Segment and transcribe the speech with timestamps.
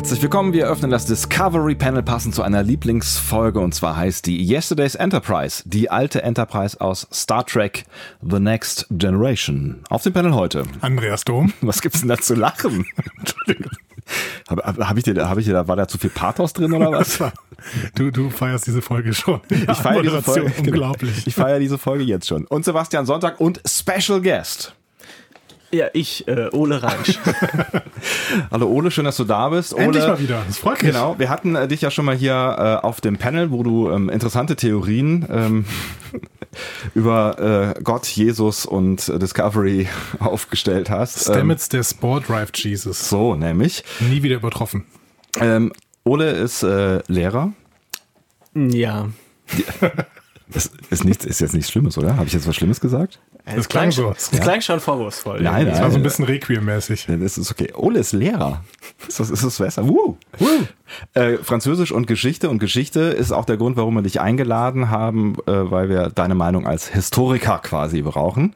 [0.00, 4.50] Herzlich willkommen, wir öffnen das Discovery Panel passend zu einer Lieblingsfolge und zwar heißt die
[4.50, 7.84] Yesterday's Enterprise, die alte Enterprise aus Star Trek
[8.22, 9.82] The Next Generation.
[9.90, 10.64] Auf dem Panel heute.
[10.80, 11.52] Andreas Dom.
[11.60, 12.86] Was gibt's denn da zu lachen?
[13.18, 13.72] Entschuldigung.
[14.48, 16.92] Habe hab, hab ich dir, ich dir da, war da zu viel Pathos drin oder
[16.92, 17.18] was?
[17.94, 19.42] Du, du feierst diese Folge schon.
[19.50, 20.50] Ich feiere diese Folge.
[20.60, 21.26] Unglaublich.
[21.26, 22.46] Ich feiere diese Folge jetzt schon.
[22.46, 24.74] Und Sebastian Sonntag und Special Guest.
[25.72, 27.18] Ja, ich, äh, Ole Reinsch.
[28.50, 29.72] Hallo Ole, schön, dass du da bist.
[29.72, 30.90] Ole, Endlich mal wieder, das freut mich.
[30.90, 32.32] Genau, wir hatten äh, dich ja schon mal hier
[32.82, 35.64] äh, auf dem Panel, wo du ähm, interessante Theorien ähm,
[36.94, 39.86] über äh, Gott, Jesus und äh, Discovery
[40.18, 41.22] aufgestellt hast.
[41.22, 43.08] Stamets, der Spore Drive Jesus.
[43.08, 43.84] So, nämlich.
[44.00, 44.86] Nie wieder übertroffen.
[45.38, 47.52] Ähm, Ole ist äh, Lehrer.
[48.54, 49.08] Ja.
[50.48, 52.16] Das ist, nichts, ist jetzt nichts Schlimmes, oder?
[52.16, 53.20] Habe ich jetzt was Schlimmes gesagt?
[53.44, 54.10] Das klang so.
[54.10, 55.40] Das klang schon vorwurfsvoll.
[55.40, 55.84] Nein, Das nein.
[55.84, 57.06] war so ein bisschen Requiem-mäßig.
[57.08, 57.72] Ja, Das ist okay.
[57.74, 58.62] Ole ist Lehrer.
[59.06, 59.88] Ist das, ist das besser?
[59.88, 60.16] Woo.
[61.14, 62.50] Äh, Französisch und Geschichte.
[62.50, 66.34] Und Geschichte ist auch der Grund, warum wir dich eingeladen haben, äh, weil wir deine
[66.34, 68.54] Meinung als Historiker quasi brauchen.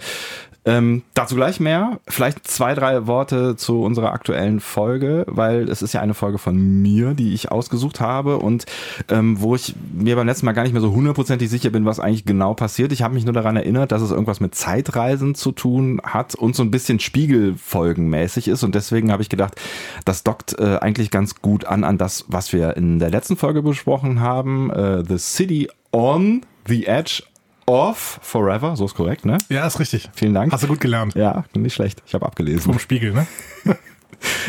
[0.66, 2.00] Ähm, dazu gleich mehr.
[2.08, 6.56] Vielleicht zwei, drei Worte zu unserer aktuellen Folge, weil es ist ja eine Folge von
[6.82, 8.64] mir, die ich ausgesucht habe und
[9.08, 12.00] ähm, wo ich mir beim letzten Mal gar nicht mehr so hundertprozentig sicher bin, was
[12.00, 12.92] eigentlich genau passiert.
[12.92, 16.56] Ich habe mich nur daran erinnert, dass es irgendwas mit Zeitreisen zu tun hat und
[16.56, 19.60] so ein bisschen Spiegelfolgenmäßig ist und deswegen habe ich gedacht,
[20.06, 23.62] das dockt äh, eigentlich ganz gut an an das, was wir in der letzten Folge
[23.62, 24.70] besprochen haben.
[24.70, 27.22] Äh, the City on the Edge
[27.66, 29.38] of Forever, so ist korrekt, ne?
[29.48, 30.10] Ja, ist richtig.
[30.14, 30.52] Vielen Dank.
[30.52, 31.14] Hast du gut gelernt.
[31.14, 32.02] Ja, nicht schlecht.
[32.06, 32.62] Ich habe abgelesen.
[32.62, 33.26] Vom Spiegel, ne?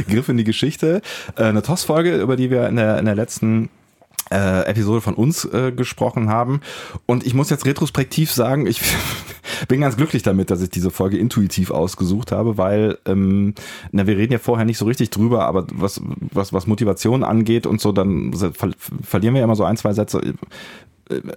[0.07, 1.01] Griff in die Geschichte.
[1.37, 3.69] Äh, eine TOS-Folge, über die wir in der, in der letzten
[4.31, 6.61] äh, Episode von uns äh, gesprochen haben.
[7.05, 8.81] Und ich muss jetzt retrospektiv sagen, ich
[9.67, 13.53] bin ganz glücklich damit, dass ich diese Folge intuitiv ausgesucht habe, weil ähm,
[13.91, 17.67] na, wir reden ja vorher nicht so richtig drüber, aber was, was, was Motivation angeht
[17.67, 18.71] und so, dann ver
[19.03, 20.21] verlieren wir ja immer so ein, zwei Sätze.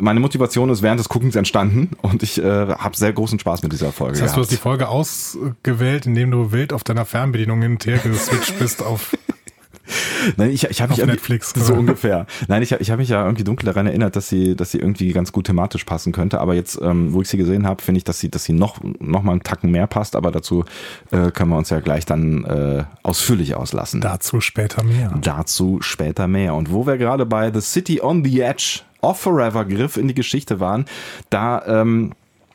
[0.00, 3.72] Meine Motivation ist während des Guckens entstanden und ich äh, habe sehr großen Spaß mit
[3.72, 4.14] dieser Folge.
[4.14, 4.56] Das heißt, du hast die.
[4.56, 9.12] Folge ausgewählt, indem du wild auf deiner Fernbedienung hin und her geswitcht bist auf
[10.36, 11.80] Nein, ich, ich habe mich Netflix, so oder?
[11.80, 12.26] ungefähr.
[12.46, 15.12] Nein, ich, ich habe mich ja irgendwie dunkel daran erinnert, dass sie, dass sie irgendwie
[15.12, 16.40] ganz gut thematisch passen könnte.
[16.40, 18.78] Aber jetzt, ähm, wo ich sie gesehen habe, finde ich, dass sie, dass sie noch,
[19.00, 20.16] noch mal einen Tacken mehr passt.
[20.16, 20.64] Aber dazu
[21.10, 24.00] äh, können wir uns ja gleich dann äh, ausführlich auslassen.
[24.00, 25.14] dazu später mehr.
[25.20, 26.54] Dazu später mehr.
[26.54, 30.14] Und wo wir gerade bei The City on the Edge of Forever Griff in die
[30.14, 30.86] Geschichte waren,
[31.30, 32.12] da ähm,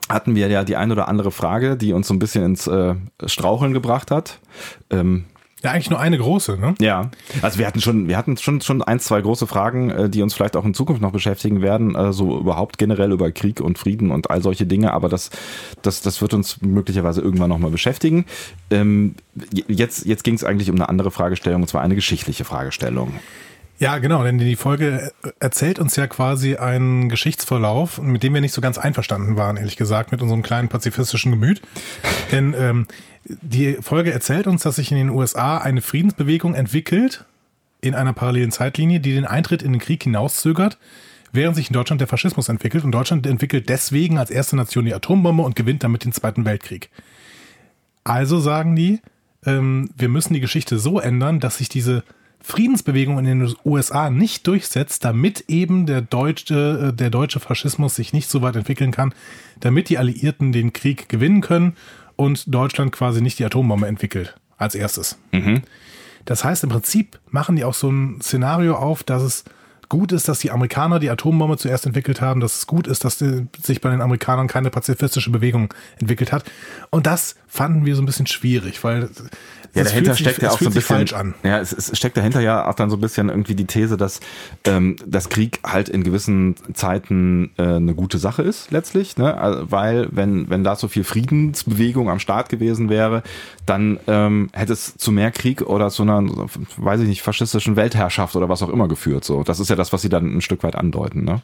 [0.09, 2.95] hatten wir ja die ein oder andere Frage, die uns so ein bisschen ins äh,
[3.25, 4.39] Straucheln gebracht hat.
[4.89, 5.25] Ähm,
[5.63, 6.75] Ja, eigentlich nur eine große, ne?
[6.81, 7.09] ja,
[7.41, 10.33] also wir hatten schon, wir hatten schon schon ein, zwei große Fragen, äh, die uns
[10.33, 14.11] vielleicht auch in Zukunft noch beschäftigen werden, äh, so überhaupt generell über Krieg und Frieden
[14.11, 15.29] und all solche Dinge, aber das,
[15.81, 18.25] das, das wird uns möglicherweise irgendwann nochmal beschäftigen.
[18.71, 19.15] Ähm,
[19.69, 23.13] jetzt jetzt ging es eigentlich um eine andere Fragestellung, und zwar eine geschichtliche Fragestellung.
[23.79, 28.53] Ja, genau, denn die Folge erzählt uns ja quasi einen Geschichtsverlauf, mit dem wir nicht
[28.53, 31.61] so ganz einverstanden waren, ehrlich gesagt, mit unserem kleinen pazifistischen Gemüt.
[32.31, 32.87] Denn ähm,
[33.25, 37.25] die Folge erzählt uns, dass sich in den USA eine Friedensbewegung entwickelt,
[37.81, 40.77] in einer parallelen Zeitlinie, die den Eintritt in den Krieg hinauszögert,
[41.33, 42.83] während sich in Deutschland der Faschismus entwickelt.
[42.83, 46.89] Und Deutschland entwickelt deswegen als erste Nation die Atombombe und gewinnt damit den Zweiten Weltkrieg.
[48.03, 49.01] Also sagen die,
[49.45, 52.03] ähm, wir müssen die Geschichte so ändern, dass sich diese
[52.45, 58.11] Friedensbewegung in den USA nicht durchsetzt, damit eben der deutsche, äh, der deutsche Faschismus sich
[58.11, 59.13] nicht so weit entwickeln kann,
[59.61, 61.75] damit die Alliierten den Krieg gewinnen können
[62.17, 65.17] und Deutschland quasi nicht die Atombombe entwickelt als erstes.
[66.25, 69.43] Das heißt, im Prinzip machen die auch so ein Szenario auf, dass es
[69.89, 73.17] gut ist, dass die Amerikaner die Atombombe zuerst entwickelt haben, dass es gut ist, dass
[73.17, 76.45] die, sich bei den Amerikanern keine pazifistische Bewegung entwickelt hat.
[76.89, 79.09] Und das fanden wir so ein bisschen schwierig, weil
[79.75, 81.33] Ja, es dahinter fühlt sich- steckt ja auch so ein bisschen, falsch an.
[81.43, 84.19] ja, es, es steckt dahinter ja auch dann so ein bisschen irgendwie die These, dass
[84.65, 89.35] ähm, das Krieg halt in gewissen Zeiten äh, eine gute Sache ist letztlich, ne?
[89.35, 93.23] Also, weil wenn wenn da so viel Friedensbewegung am Start gewesen wäre,
[93.65, 96.21] dann ähm, hätte es zu mehr Krieg oder zu einer,
[96.77, 99.23] weiß ich nicht, faschistischen Weltherrschaft oder was auch immer geführt.
[99.23, 101.41] So, das ist ja das, was sie dann ein Stück weit andeuten, ne?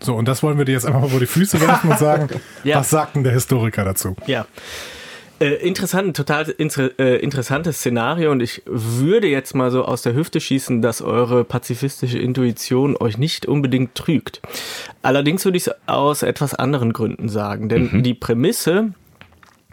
[0.00, 2.28] So, und das wollen wir dir jetzt einfach mal vor die Füße werfen und sagen,
[2.64, 2.78] Ja.
[2.78, 4.14] was sagt denn der Historiker dazu?
[4.26, 4.46] Ja.
[5.40, 10.14] Äh, interessant, total inter, äh, interessantes Szenario und ich würde jetzt mal so aus der
[10.14, 14.42] Hüfte schießen, dass eure pazifistische Intuition euch nicht unbedingt trügt.
[15.02, 18.92] Allerdings würde ich es aus etwas anderen Gründen sagen, denn die Prämisse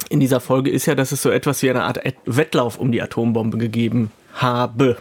[0.09, 2.91] in dieser Folge ist ja, dass es so etwas wie eine Art Et- Wettlauf um
[2.91, 4.97] die Atombombe gegeben habe.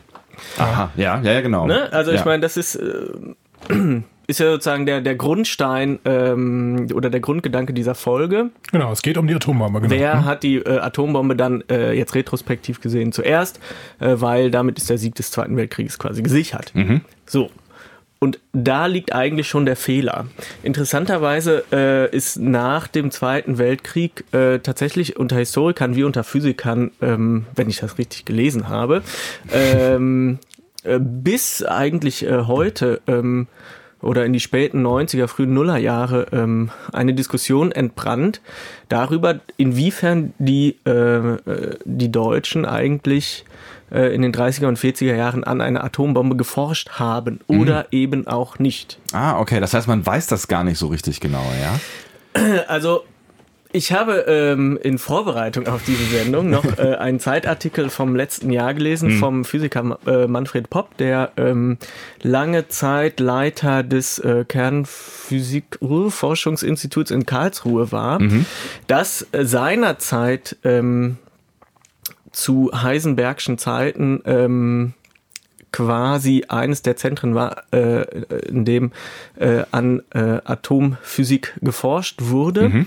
[0.57, 1.67] Aha, ja, ja, ja genau.
[1.67, 1.93] Ne?
[1.93, 2.25] Also ich ja.
[2.25, 7.95] meine, das ist, äh, ist ja sozusagen der, der Grundstein ähm, oder der Grundgedanke dieser
[7.95, 8.51] Folge.
[8.73, 9.81] Genau, es geht um die Atombombe.
[9.81, 9.95] Genau.
[9.95, 10.25] Wer hm?
[10.25, 13.61] hat die äh, Atombombe dann äh, jetzt retrospektiv gesehen zuerst?
[14.01, 16.75] Äh, weil damit ist der Sieg des Zweiten Weltkrieges quasi gesichert.
[16.75, 17.03] Mhm.
[17.27, 17.51] So.
[18.19, 20.27] Und da liegt eigentlich schon der Fehler.
[20.63, 27.45] Interessanterweise äh, ist nach dem Zweiten Weltkrieg äh, tatsächlich unter Historikern wie unter Physikern, ähm,
[27.55, 29.03] wenn ich das richtig gelesen habe,
[29.53, 30.39] ähm,
[30.85, 33.47] äh, bis eigentlich heute ähm,
[34.05, 38.41] oder in die späten 90er, frühen Nullerjahre ähm, eine Diskussion entbrannt
[38.89, 43.45] darüber, inwiefern die, äh, äh die Deutschen eigentlich
[43.91, 47.87] äh, in den 30er und 40er Jahren an einer Atombombe geforscht haben oder mhm.
[47.91, 48.99] eben auch nicht.
[49.13, 51.81] Ah, okay, das heißt, man weiß das gar nicht so richtig genau, ja?
[52.67, 53.05] Also
[53.75, 58.73] ich habe ähm, in Vorbereitung auf diese Sendung noch äh, einen Zeitartikel vom letzten Jahr
[58.73, 59.19] gelesen hm.
[59.19, 61.79] vom Physiker äh, Manfred Popp, der ähm,
[62.23, 68.47] lange Zeit Leiter des äh, Kernphysik-Forschungsinstituts in Karlsruhe war, mhm.
[68.87, 71.17] das äh, seinerzeit ähm,
[72.31, 74.95] zu Heisenbergschen Zeiten ähm,
[75.73, 78.03] quasi eines der Zentren war, äh,
[78.47, 78.93] in dem
[79.37, 82.69] äh, an äh, Atomphysik geforscht wurde.
[82.69, 82.87] Mhm.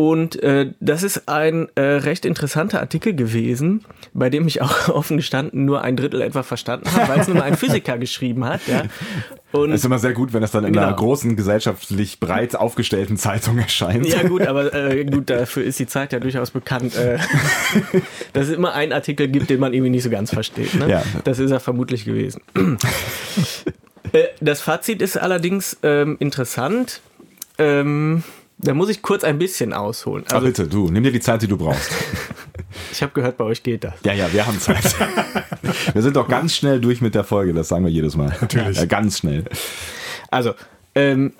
[0.00, 5.18] Und äh, das ist ein äh, recht interessanter Artikel gewesen, bei dem ich auch offen
[5.18, 8.62] gestanden nur ein Drittel etwa verstanden habe, weil es nur ein Physiker geschrieben hat.
[8.66, 8.84] Ja.
[9.52, 10.86] Und das ist immer sehr gut, wenn das dann in genau.
[10.86, 14.06] einer großen, gesellschaftlich breit aufgestellten Zeitung erscheint.
[14.06, 17.18] Ja gut, aber äh, gut, dafür ist die Zeit ja durchaus bekannt, äh,
[18.32, 20.72] dass es immer einen Artikel gibt, den man irgendwie nicht so ganz versteht.
[20.76, 20.88] Ne?
[20.88, 21.02] Ja.
[21.24, 22.40] Das ist er vermutlich gewesen.
[24.12, 27.02] Äh, das Fazit ist allerdings ähm, interessant.
[27.58, 28.24] Ähm,
[28.62, 30.24] da muss ich kurz ein bisschen ausholen.
[30.24, 31.90] Also, ah, bitte, du, nimm dir die Zeit, die du brauchst.
[32.92, 33.94] ich habe gehört, bei euch geht das.
[34.04, 34.94] Ja, ja, wir haben Zeit.
[35.92, 38.36] wir sind doch ganz schnell durch mit der Folge, das sagen wir jedes Mal.
[38.40, 38.76] Natürlich.
[38.76, 39.44] Ja, ganz schnell.
[40.30, 40.54] Also,
[40.94, 41.32] ähm,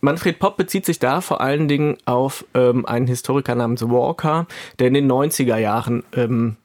[0.00, 4.46] Manfred Popp bezieht sich da vor allen Dingen auf ähm, einen Historiker namens Walker,
[4.78, 6.56] der in den 90er Jahren ähm,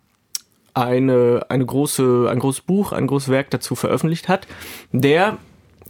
[0.74, 4.48] eine, eine große, ein großes Buch, ein großes Werk dazu veröffentlicht hat,
[4.92, 5.38] der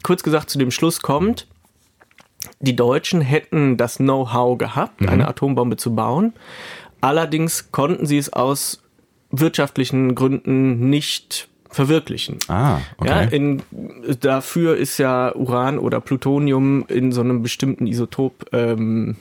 [0.03, 1.47] kurz gesagt zu dem Schluss kommt,
[2.59, 5.09] die Deutschen hätten das Know-how gehabt, mhm.
[5.09, 6.33] eine Atombombe zu bauen.
[7.01, 8.81] Allerdings konnten sie es aus
[9.31, 12.37] wirtschaftlichen Gründen nicht verwirklichen.
[12.47, 13.09] Ah, okay.
[13.09, 13.61] Ja, in,
[14.19, 19.17] dafür ist ja Uran oder Plutonium in so einem bestimmten Isotop ähm,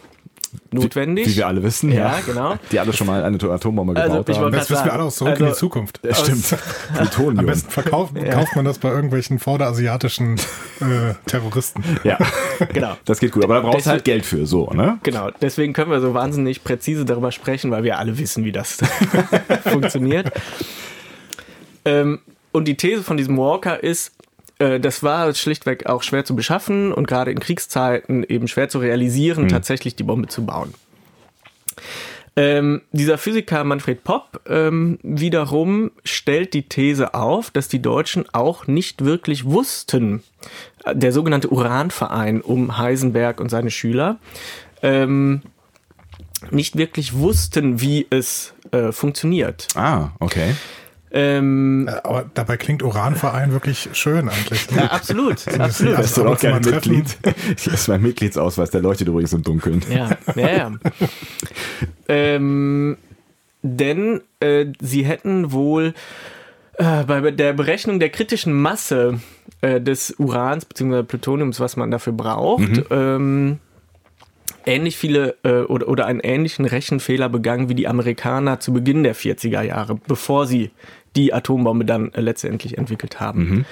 [0.70, 1.26] notwendig.
[1.26, 2.54] Wie, wie, wir alle wissen, ja, ja, genau.
[2.70, 4.52] Die alle schon mal eine Atombombe also, gebaut haben.
[4.52, 6.00] Das wissen wir alle auch zurück also, in die Zukunft.
[6.12, 6.56] Stimmt.
[6.96, 7.38] Plutonium.
[7.40, 8.34] Am besten verkauft, ja.
[8.34, 10.38] kauft man das bei irgendwelchen vorderasiatischen
[10.81, 11.84] äh, Terroristen.
[12.04, 12.19] Ja,
[12.72, 12.96] genau.
[13.04, 14.99] Das geht gut, aber da brauchst du halt Geld für, so, ne?
[15.02, 18.78] Genau, deswegen können wir so wahnsinnig präzise darüber sprechen, weil wir alle wissen, wie das
[19.64, 20.32] funktioniert.
[21.84, 22.20] Ähm,
[22.52, 24.12] und die These von diesem Walker ist,
[24.81, 29.44] das war schlichtweg auch schwer zu beschaffen und gerade in Kriegszeiten eben schwer zu realisieren,
[29.44, 29.49] mhm.
[29.49, 30.75] tatsächlich die Bombe zu bauen.
[32.35, 38.67] Ähm, dieser Physiker Manfred Popp ähm, wiederum stellt die These auf, dass die Deutschen auch
[38.67, 40.23] nicht wirklich wussten,
[40.85, 44.19] äh, der sogenannte Uranverein um Heisenberg und seine Schüler,
[44.82, 45.43] ähm,
[46.50, 49.69] nicht wirklich wussten, wie es äh, funktioniert.
[49.75, 50.55] Ah, okay.
[51.12, 54.66] Ähm, äh, Aber dabei klingt Uranverein wirklich schön eigentlich.
[54.74, 55.98] Ja, absolut, absolut.
[55.98, 57.19] Hast du auch gerne Mitglied?
[57.58, 59.82] Hier ist mein Mitgliedsausweis, der leuchtet übrigens im Dunkeln.
[59.90, 60.72] Ja, ja, ja.
[62.08, 62.96] ähm,
[63.62, 65.94] denn äh, sie hätten wohl
[66.78, 69.20] äh, bei der Berechnung der kritischen Masse
[69.60, 71.02] äh, des Urans bzw.
[71.02, 72.84] Plutoniums, was man dafür braucht, mhm.
[72.90, 73.58] ähm,
[74.66, 79.14] ähnlich viele äh, oder, oder einen ähnlichen Rechenfehler begangen wie die Amerikaner zu Beginn der
[79.14, 80.70] 40er Jahre, bevor sie
[81.16, 83.48] die Atombombe dann äh, letztendlich entwickelt haben.
[83.48, 83.64] Mhm.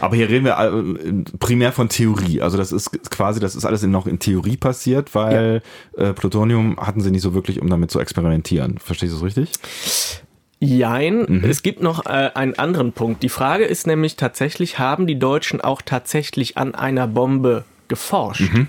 [0.00, 2.40] Aber hier reden wir äh, primär von Theorie.
[2.40, 5.62] Also das ist quasi, das ist alles noch in Theorie passiert, weil
[5.96, 6.10] ja.
[6.10, 8.78] äh, Plutonium hatten sie nicht so wirklich, um damit zu experimentieren.
[8.78, 9.52] Verstehst du es richtig?
[10.60, 11.44] Jein, mhm.
[11.44, 13.22] es gibt noch äh, einen anderen Punkt.
[13.22, 18.52] Die Frage ist nämlich tatsächlich, haben die Deutschen auch tatsächlich an einer Bombe geforscht?
[18.52, 18.66] Mhm.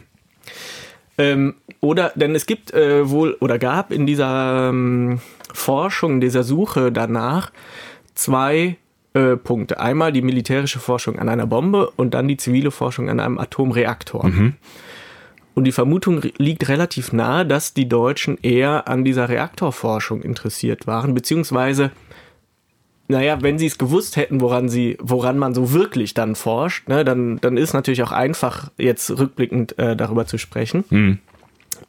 [1.17, 5.19] Ähm, oder, denn es gibt äh, wohl oder gab in dieser ähm,
[5.53, 7.51] Forschung, dieser Suche danach
[8.19, 8.77] zwei
[9.13, 9.79] äh, Punkte.
[9.79, 14.27] Einmal die militärische Forschung an einer Bombe und dann die zivile Forschung an einem Atomreaktor.
[14.27, 14.53] Mhm.
[15.55, 21.13] Und die Vermutung liegt relativ nahe, dass die Deutschen eher an dieser Reaktorforschung interessiert waren,
[21.13, 21.91] beziehungsweise,
[23.07, 27.03] naja, wenn sie es gewusst hätten, woran sie, woran man so wirklich dann forscht, ne,
[27.03, 30.83] dann, dann ist natürlich auch einfach, jetzt rückblickend äh, darüber zu sprechen.
[30.91, 31.17] Mhm.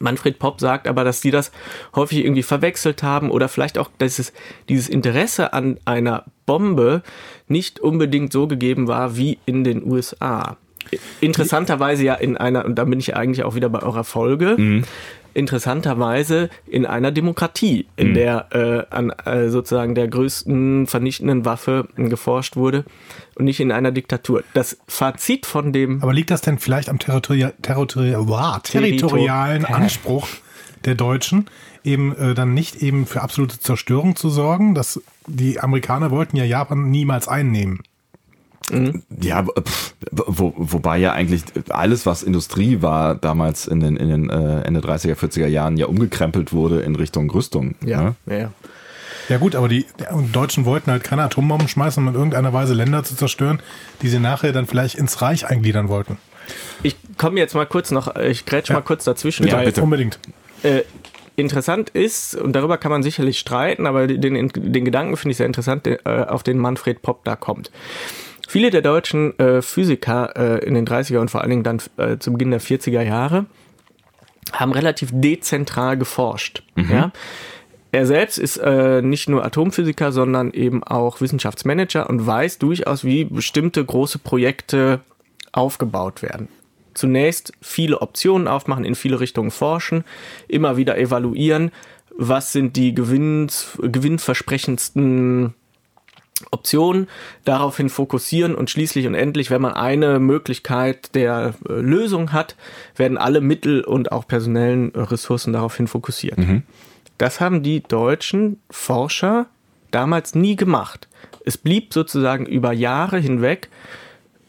[0.01, 1.51] Manfred Popp sagt aber, dass die das
[1.95, 4.33] häufig irgendwie verwechselt haben oder vielleicht auch, dass es
[4.69, 7.03] dieses Interesse an einer Bombe
[7.47, 10.57] nicht unbedingt so gegeben war wie in den USA.
[11.19, 14.83] Interessanterweise ja in einer, und da bin ich eigentlich auch wieder bei eurer Folge, Mhm.
[15.33, 18.13] interessanterweise in einer Demokratie, in Mhm.
[18.13, 18.45] der
[18.89, 22.83] äh, an äh, sozusagen der größten vernichtenden Waffe geforscht wurde
[23.35, 24.43] und nicht in einer Diktatur.
[24.53, 29.75] Das Fazit von dem Aber liegt das denn vielleicht am territoria territoria wow, territorialen Territor-
[29.75, 30.27] Anspruch
[30.85, 31.45] der Deutschen,
[31.83, 34.75] eben äh, dann nicht eben für absolute Zerstörung zu sorgen?
[34.75, 37.81] Dass die Amerikaner wollten ja Japan niemals einnehmen.
[39.21, 44.29] Ja, pff, wo, wobei ja eigentlich alles, was Industrie war, damals in den, in den
[44.29, 47.75] äh, Ende 30er, 40er Jahren ja umgekrempelt wurde in Richtung Rüstung.
[47.85, 48.15] ja, ne?
[48.27, 48.49] ja,
[49.29, 49.37] ja.
[49.37, 49.85] Gut, aber die
[50.33, 53.61] Deutschen wollten halt keine Atombomben schmeißen, um in irgendeiner Weise Länder zu zerstören,
[54.01, 56.17] die sie nachher dann vielleicht ins Reich eingliedern wollten.
[56.83, 58.75] Ich komme jetzt mal kurz noch, ich grätsch Ja.
[58.75, 59.43] mal kurz dazwischen.
[59.45, 59.81] Bitte, bitte.
[59.83, 60.19] Unbedingt.
[60.63, 60.81] Äh,
[61.35, 65.45] interessant ist, und darüber kann man sicherlich streiten, aber den, den Gedanken finde ich sehr
[65.45, 67.71] interessant, äh, auf den Manfred Popp da kommt.
[68.51, 72.17] Viele der deutschen äh, Physiker äh, in den 30er und vor allen Dingen dann äh,
[72.17, 73.45] zu Beginn der 40er Jahre
[74.51, 76.61] haben relativ dezentral geforscht.
[76.75, 77.13] Ja?
[77.93, 83.23] Er selbst ist äh, nicht nur Atomphysiker, sondern eben auch Wissenschaftsmanager und weiß durchaus, wie
[83.23, 84.99] bestimmte große Projekte
[85.53, 86.49] aufgebaut werden.
[86.93, 90.03] Zunächst viele Optionen aufmachen, in viele Richtungen forschen,
[90.49, 91.71] immer wieder evaluieren,
[92.17, 95.53] was sind die gewinns, gewinnversprechendsten
[96.51, 97.07] Optionen,
[97.45, 102.55] daraufhin fokussieren und schließlich und endlich, wenn man eine Möglichkeit der äh, Lösung hat,
[102.95, 106.37] werden alle Mittel und auch personellen äh, Ressourcen daraufhin fokussiert.
[107.17, 109.45] Das haben die deutschen Forscher
[109.91, 111.07] damals nie gemacht.
[111.45, 113.69] Es blieb sozusagen über Jahre hinweg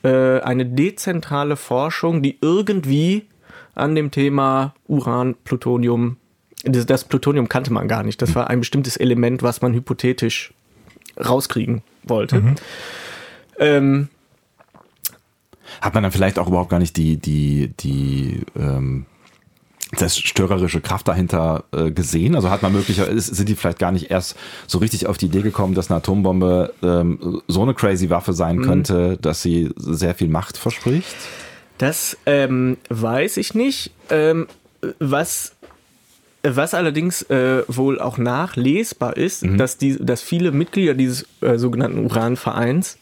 [0.02, 3.26] äh, eine dezentrale Forschung, die irgendwie
[3.75, 6.16] an dem Thema Uran, Plutonium,
[6.64, 8.22] das, das Plutonium kannte man gar nicht.
[8.22, 10.52] Das war ein bestimmtes Element, was man hypothetisch
[11.16, 12.42] rauskriegen wollte.
[13.59, 14.09] Ähm,
[15.81, 19.07] Hat man dann vielleicht auch überhaupt gar nicht die, die, die ähm,
[19.95, 22.35] zerstörerische Kraft dahinter äh, gesehen?
[22.35, 25.42] Also hat man möglicherweise, sind die vielleicht gar nicht erst so richtig auf die Idee
[25.42, 30.28] gekommen, dass eine Atombombe ähm, so eine crazy Waffe sein könnte, dass sie sehr viel
[30.28, 31.14] Macht verspricht?
[31.78, 33.90] Das ähm, weiß ich nicht.
[34.09, 34.47] Ähm,
[34.99, 35.51] was,
[36.42, 42.04] was allerdings äh, wohl auch nachlesbar ist, dass, die, dass viele Mitglieder dieses äh, sogenannten
[42.04, 42.99] Uranvereins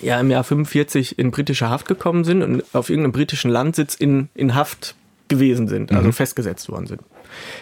[0.00, 4.28] ja im Jahr 45 in britische Haft gekommen sind und auf irgendeinem britischen Landsitz in,
[4.34, 4.96] in Haft
[5.28, 7.00] gewesen sind, also festgesetzt worden sind.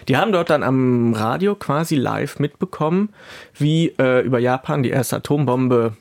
[0.09, 3.11] Die haben dort dann am Radio quasi live mitbekommen,
[3.57, 5.97] wie äh, über Japan die erste Atombombe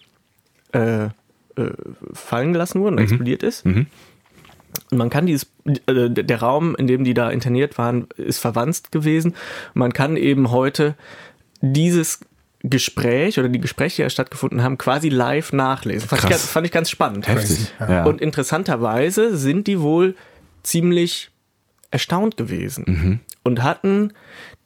[0.73, 1.09] äh, äh,
[2.13, 3.65] fallen gelassen wurde und explodiert ist.
[3.65, 3.87] Und
[4.91, 5.47] man kann dieses,
[5.87, 9.35] äh, der Raum, in dem die da interniert waren, ist verwandt gewesen.
[9.73, 10.95] Man kann eben heute
[11.61, 12.19] dieses
[12.63, 16.07] Gespräch oder die Gespräche, die da stattgefunden haben, quasi live nachlesen.
[16.07, 17.27] Fand, ich ganz, fand ich ganz spannend.
[17.27, 17.73] Heftig.
[17.79, 18.03] Ja.
[18.03, 20.15] Und interessanterweise sind die wohl
[20.63, 21.31] ziemlich
[21.89, 24.13] erstaunt gewesen und hatten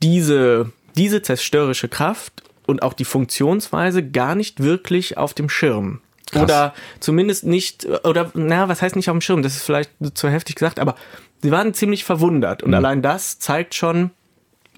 [0.03, 6.01] diese, diese zerstörerische Kraft und auch die Funktionsweise gar nicht wirklich auf dem Schirm.
[6.31, 6.43] Krass.
[6.43, 9.43] Oder zumindest nicht, oder na, was heißt nicht auf dem Schirm?
[9.43, 10.95] Das ist vielleicht zu heftig gesagt, aber
[11.41, 12.63] sie waren ziemlich verwundert.
[12.63, 14.11] Und allein das zeigt schon,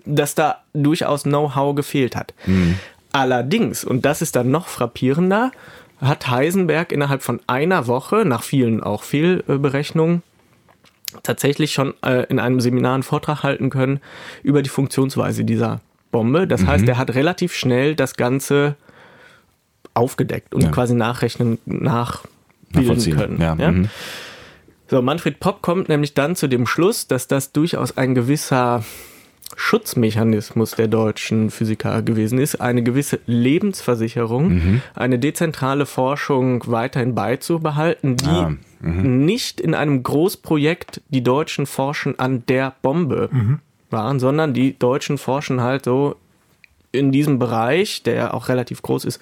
[0.06, 2.34] dass da durchaus Know-how gefehlt hat.
[3.12, 5.52] Allerdings, und das ist dann noch frappierender,
[6.02, 10.22] hat Heisenberg innerhalb von einer Woche, nach vielen auch Fehlberechnungen,
[11.24, 14.02] tatsächlich schon äh, in einem Seminar einen Vortrag halten können
[14.44, 16.48] über die Funktionsweise dieser Bombe.
[16.48, 18.76] Das heißt, er hat relativ schnell das Ganze
[19.98, 20.70] aufgedeckt und Ja.
[20.72, 23.42] quasi nachrechnen, nachbilden können.
[23.42, 23.72] Ja, Ja?
[23.72, 23.90] mhm.
[24.90, 28.84] So, Manfred Popp kommt nämlich dann zu dem Schluss, dass das durchaus ein gewisser
[29.58, 38.28] Schutzmechanismus der deutschen Physiker gewesen ist, eine gewisse Lebensversicherung, eine dezentrale Forschung weiterhin beizubehalten, die
[38.28, 43.30] Ah, nicht in einem Großprojekt die Deutschen forschen an der Bombe
[43.90, 46.16] waren, sondern die Deutschen forschen halt so
[46.92, 49.20] in diesem Bereich, der auch relativ groß ist,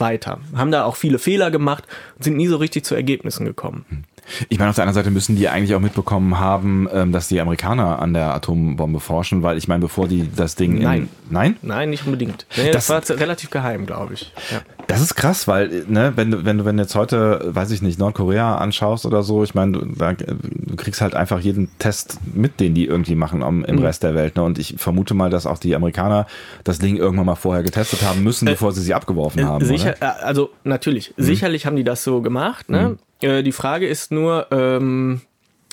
[0.00, 0.40] weiter.
[0.54, 1.84] Haben da auch viele Fehler gemacht
[2.16, 4.04] und sind nie so richtig zu Ergebnissen gekommen.
[4.48, 7.40] Ich meine, auf der anderen Seite müssen die eigentlich auch mitbekommen haben, ähm, dass die
[7.40, 11.02] Amerikaner an der Atombombe forschen, weil ich meine, bevor die das Ding Nein.
[11.02, 11.56] in, nein?
[11.62, 12.46] Nein, nicht unbedingt.
[12.56, 14.32] Nee, das, Das- war relativ geheim, glaube ich.
[14.50, 14.60] Ja.
[14.86, 17.80] Das ist krass, weil, ne, wenn du, wenn du, wenn du jetzt heute, weiß ich
[17.80, 22.60] nicht, Nordkorea anschaust oder so, ich meine, du, du kriegst halt einfach jeden Test mit,
[22.60, 23.64] den die irgendwie machen Mhm.
[23.64, 24.42] im Rest der Welt, ne?
[24.42, 26.26] Und ich vermute mal, dass auch die Amerikaner
[26.64, 29.64] das Ding irgendwann mal vorher getestet haben müssen, bevor sie sie abgeworfen haben.
[29.64, 30.18] Äh, Sicher, Oder?
[30.20, 32.68] äh, also natürlich, sicherlich haben die das so gemacht.
[32.68, 32.96] Ne?
[33.24, 35.22] Äh, die Frage ist nur, ähm,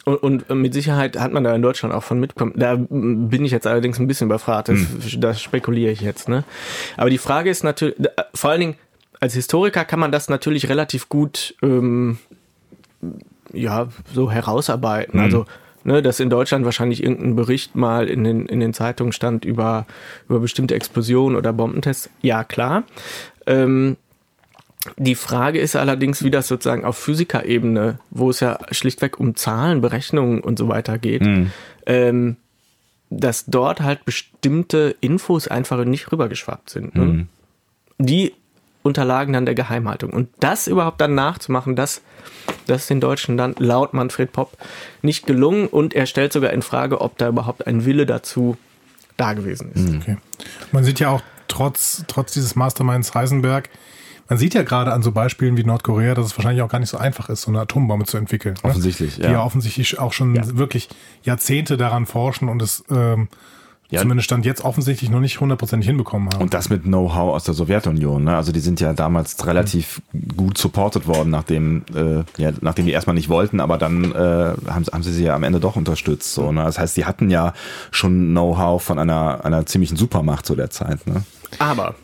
[0.05, 2.53] und, und mit Sicherheit hat man da in Deutschland auch von mitbekommen.
[2.55, 4.79] Da bin ich jetzt allerdings ein bisschen überfragt, das,
[5.17, 6.27] das spekuliere ich jetzt.
[6.27, 6.43] Ne?
[6.97, 7.95] Aber die Frage ist natürlich,
[8.33, 8.75] vor allen Dingen
[9.19, 12.17] als Historiker kann man das natürlich relativ gut ähm,
[13.53, 15.19] ja, so herausarbeiten.
[15.19, 15.23] Mhm.
[15.23, 15.45] Also,
[15.83, 19.85] ne, dass in Deutschland wahrscheinlich irgendein Bericht mal in den, in den Zeitungen stand über,
[20.27, 22.09] über bestimmte Explosionen oder Bombentests.
[22.21, 22.83] Ja, klar.
[23.45, 23.97] Ähm,
[24.97, 29.81] die Frage ist allerdings, wie das sozusagen auf Physikerebene, wo es ja schlichtweg um Zahlen,
[29.81, 31.51] Berechnungen und so weiter geht, mhm.
[31.85, 32.37] ähm,
[33.09, 36.95] dass dort halt bestimmte Infos einfach nicht rübergeschwappt sind.
[36.95, 37.03] Ne?
[37.03, 37.27] Mhm.
[37.99, 38.33] Die
[38.83, 40.11] unterlagen dann der Geheimhaltung.
[40.11, 42.01] Und das überhaupt dann nachzumachen, das,
[42.65, 44.57] das ist den Deutschen dann laut Manfred Popp
[45.03, 48.57] nicht gelungen und er stellt sogar in Frage, ob da überhaupt ein Wille dazu
[49.17, 49.89] da gewesen ist.
[49.89, 49.97] Mhm.
[50.01, 50.17] Okay.
[50.71, 53.69] Man sieht ja auch trotz, trotz dieses Masterminds Heisenberg,
[54.31, 56.87] man sieht ja gerade an so Beispielen wie Nordkorea, dass es wahrscheinlich auch gar nicht
[56.87, 58.55] so einfach ist, so eine Atombombe zu entwickeln.
[58.63, 58.69] Ne?
[58.69, 59.27] Offensichtlich, ja.
[59.27, 60.57] Die ja offensichtlich auch schon ja.
[60.57, 60.87] wirklich
[61.23, 63.27] Jahrzehnte daran forschen und es ähm,
[63.89, 63.99] ja.
[63.99, 66.41] zumindest stand jetzt offensichtlich noch nicht hundertprozentig hinbekommen haben.
[66.41, 68.23] Und das mit Know-how aus der Sowjetunion.
[68.23, 68.37] Ne?
[68.37, 70.37] Also die sind ja damals relativ mhm.
[70.37, 74.85] gut supported worden, nachdem, äh, ja, nachdem die erstmal nicht wollten, aber dann äh, haben,
[74.93, 76.33] haben sie sie ja am Ende doch unterstützt.
[76.33, 76.63] So, ne?
[76.63, 77.51] Das heißt, die hatten ja
[77.91, 81.05] schon Know-how von einer, einer ziemlichen Supermacht zu der Zeit.
[81.05, 81.25] Ne?
[81.59, 81.95] Aber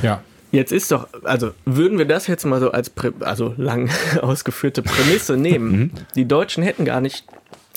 [0.00, 0.20] ja.
[0.52, 3.90] Jetzt ist doch, also würden wir das jetzt mal so als Prä also lang
[4.20, 5.90] ausgeführte Prämisse nehmen, mhm.
[6.14, 7.24] die Deutschen hätten gar nicht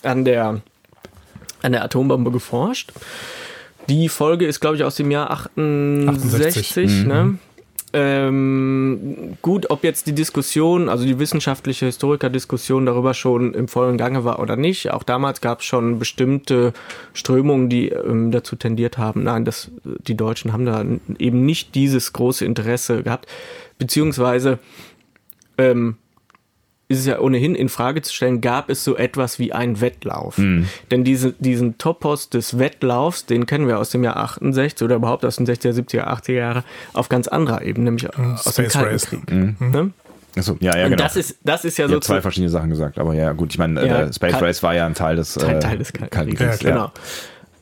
[0.04, 0.62] an der,
[1.62, 2.92] an der Atombombe geforscht.
[3.88, 7.24] Die Folge ist, glaube ich, aus dem Jahr 68, 68 ne?
[7.24, 7.40] Mhm.
[7.98, 14.26] Ähm, gut, ob jetzt die Diskussion, also die wissenschaftliche Historikerdiskussion darüber schon im vollen Gange
[14.26, 14.92] war oder nicht.
[14.92, 16.74] Auch damals gab es schon bestimmte
[17.14, 20.84] Strömungen, die ähm, dazu tendiert haben, nein, das, die Deutschen haben da
[21.20, 23.28] eben nicht dieses große Interesse gehabt,
[23.78, 24.60] beziehungsweise
[25.58, 25.96] ähm,
[26.88, 30.38] ist es ja ohnehin in Frage zu stellen, gab es so etwas wie einen Wettlauf?
[30.38, 30.68] Mhm.
[30.92, 35.26] Denn diese, diesen Topos des Wettlaufs, den kennen wir aus dem Jahr 68 oder überhaupt
[35.26, 36.64] aus den 60er, 70er, 80er Jahre
[36.94, 38.34] auf ganz anderer Ebene, nämlich mhm.
[38.34, 39.32] aus dem Kalten Krieg.
[39.32, 39.56] Mhm.
[39.60, 39.92] Ne?
[40.38, 41.02] Achso, ja, ja, genau.
[41.02, 42.00] Das ist, das ist ja so.
[42.00, 44.94] zwei verschiedene Sachen gesagt, aber ja, gut, ich meine, ja, Space Race war ja ein
[44.94, 46.62] Teil des, Teil, Teil des Kalten, Kalten Kriegs.
[46.62, 46.92] Ja, genau.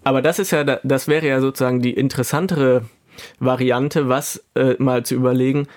[0.03, 2.83] Aber das ist ja, das wäre ja sozusagen die interessantere
[3.39, 5.67] Variante, was äh, mal zu überlegen,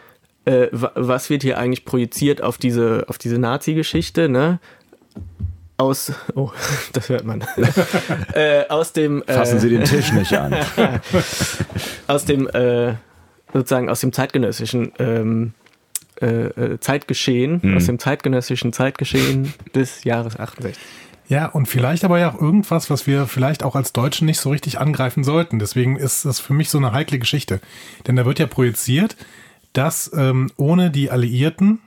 [0.46, 4.61] äh, was wird hier eigentlich projiziert auf diese, auf diese Nazi-Geschichte, ne?
[5.76, 6.50] Aus, oh,
[6.92, 7.44] das hört man.
[8.32, 9.22] äh, aus dem.
[9.26, 10.54] Äh, Fassen Sie den Tisch nicht an.
[12.06, 12.94] aus dem, äh,
[13.52, 15.52] sozusagen aus dem zeitgenössischen ähm,
[16.22, 17.76] äh, äh, Zeitgeschehen, hm.
[17.76, 20.80] aus dem zeitgenössischen Zeitgeschehen des Jahres 68.
[21.28, 24.50] Ja, und vielleicht aber ja auch irgendwas, was wir vielleicht auch als Deutschen nicht so
[24.50, 25.59] richtig angreifen sollten.
[25.59, 27.61] Deswegen ist das für mich so eine heikle Geschichte.
[28.06, 29.16] Denn da wird ja projiziert,
[29.76, 31.80] dass ähm, ohne die Alliierten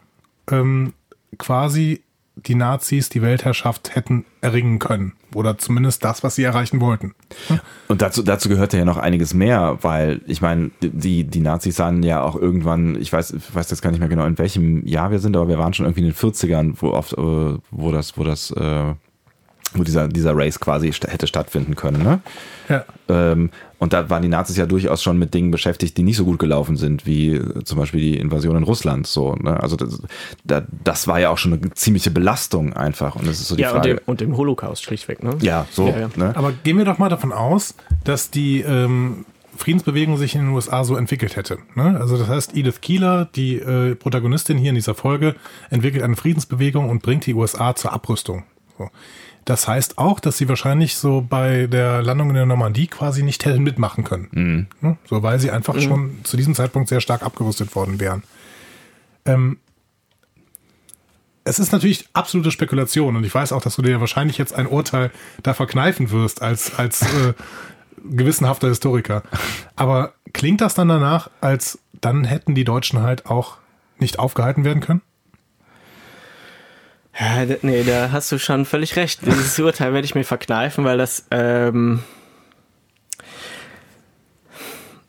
[0.51, 0.93] ähm,
[1.37, 2.03] quasi
[2.35, 5.13] die Nazis die Weltherrschaft hätten erringen können.
[5.35, 7.13] Oder zumindest das, was sie erreichen wollten.
[7.87, 12.01] Und dazu, dazu gehörte ja noch einiges mehr, weil ich meine, die, die Nazis sahen
[12.03, 15.11] ja auch irgendwann, ich weiß, ich weiß jetzt gar nicht mehr genau, in welchem Jahr
[15.11, 18.17] wir sind, aber wir waren schon irgendwie in den 40ern, wo oft, äh, wo das,
[18.17, 18.93] wo das äh,
[19.73, 22.03] wo dieser, dieser Race quasi hätte stattfinden können.
[22.03, 22.21] Ne?
[22.69, 22.85] Ja.
[23.07, 26.25] Ähm, und da waren die Nazis ja durchaus schon mit Dingen beschäftigt, die nicht so
[26.25, 29.07] gut gelaufen sind, wie äh, zum Beispiel die Invasion in Russland.
[29.07, 29.59] So, ne?
[29.59, 30.01] Also das,
[30.43, 33.15] das war ja auch schon eine ziemliche Belastung einfach.
[33.15, 33.91] Und das ist so die ja, Frage.
[33.91, 35.23] Und dem, und dem Holocaust schlichtweg.
[35.23, 35.35] Ne?
[35.41, 35.87] Ja, so.
[35.87, 36.09] Ja, ja.
[36.15, 36.35] Ne?
[36.35, 39.25] Aber gehen wir doch mal davon aus, dass die ähm,
[39.59, 41.59] Friedensbewegung sich in den USA so entwickelt hätte.
[41.75, 41.97] Ne?
[41.99, 45.35] Also das heißt, Edith Keeler, die äh, Protagonistin hier in dieser Folge,
[45.69, 48.43] entwickelt eine Friedensbewegung und bringt die USA zur Abrüstung.
[48.77, 48.89] So.
[49.49, 53.45] Das heißt auch, dass sie wahrscheinlich so bei der Landung in der Normandie quasi nicht
[53.45, 54.27] hätten mitmachen können.
[54.31, 54.67] Mhm.
[54.79, 54.97] Ne?
[55.09, 55.81] So, weil sie einfach mhm.
[55.81, 58.21] schon zu diesem Zeitpunkt sehr stark abgerüstet worden wären.
[59.25, 59.57] Ähm,
[61.45, 64.67] es ist natürlich absolute Spekulation und ich weiß auch, dass du dir wahrscheinlich jetzt ein
[64.67, 65.09] Urteil
[65.41, 67.33] da verkneifen wirst als, als äh,
[68.07, 69.23] gewissenhafter Historiker.
[69.75, 73.57] Aber klingt das dann danach, als dann hätten die Deutschen halt auch
[73.97, 75.01] nicht aufgehalten werden können?
[77.19, 79.25] Ja, nee, da hast du schon völlig recht.
[79.25, 81.99] Dieses Urteil werde ich mir verkneifen, weil das, ähm,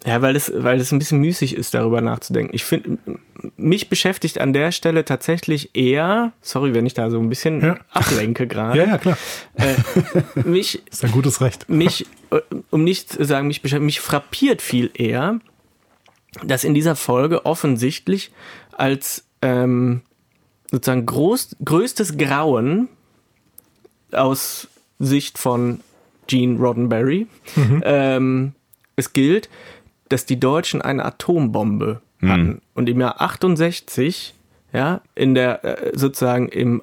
[0.04, 2.54] ja, weil das, weil das ein bisschen müßig ist, darüber nachzudenken.
[2.54, 2.98] Ich finde,
[3.56, 7.78] mich beschäftigt an der Stelle tatsächlich eher, sorry, wenn ich da so ein bisschen ja.
[7.90, 8.78] ablenke gerade.
[8.78, 9.18] Ja, ja, klar.
[9.54, 9.76] Äh,
[10.44, 11.68] mich, ist ein gutes Recht.
[11.68, 12.06] Mich,
[12.70, 15.38] um nicht zu sagen, mich beschäftigt, mich frappiert viel eher,
[16.42, 18.32] dass in dieser Folge offensichtlich
[18.72, 20.02] als, ähm,
[20.70, 22.88] sozusagen groß, größtes Grauen
[24.12, 25.80] aus Sicht von
[26.26, 27.26] Gene Roddenberry.
[27.56, 27.82] Mhm.
[27.84, 28.52] Ähm,
[28.96, 29.48] es gilt,
[30.08, 32.28] dass die Deutschen eine Atombombe mhm.
[32.28, 32.62] hatten.
[32.74, 34.34] Und im Jahr 68,
[34.72, 36.82] ja, in der äh, sozusagen im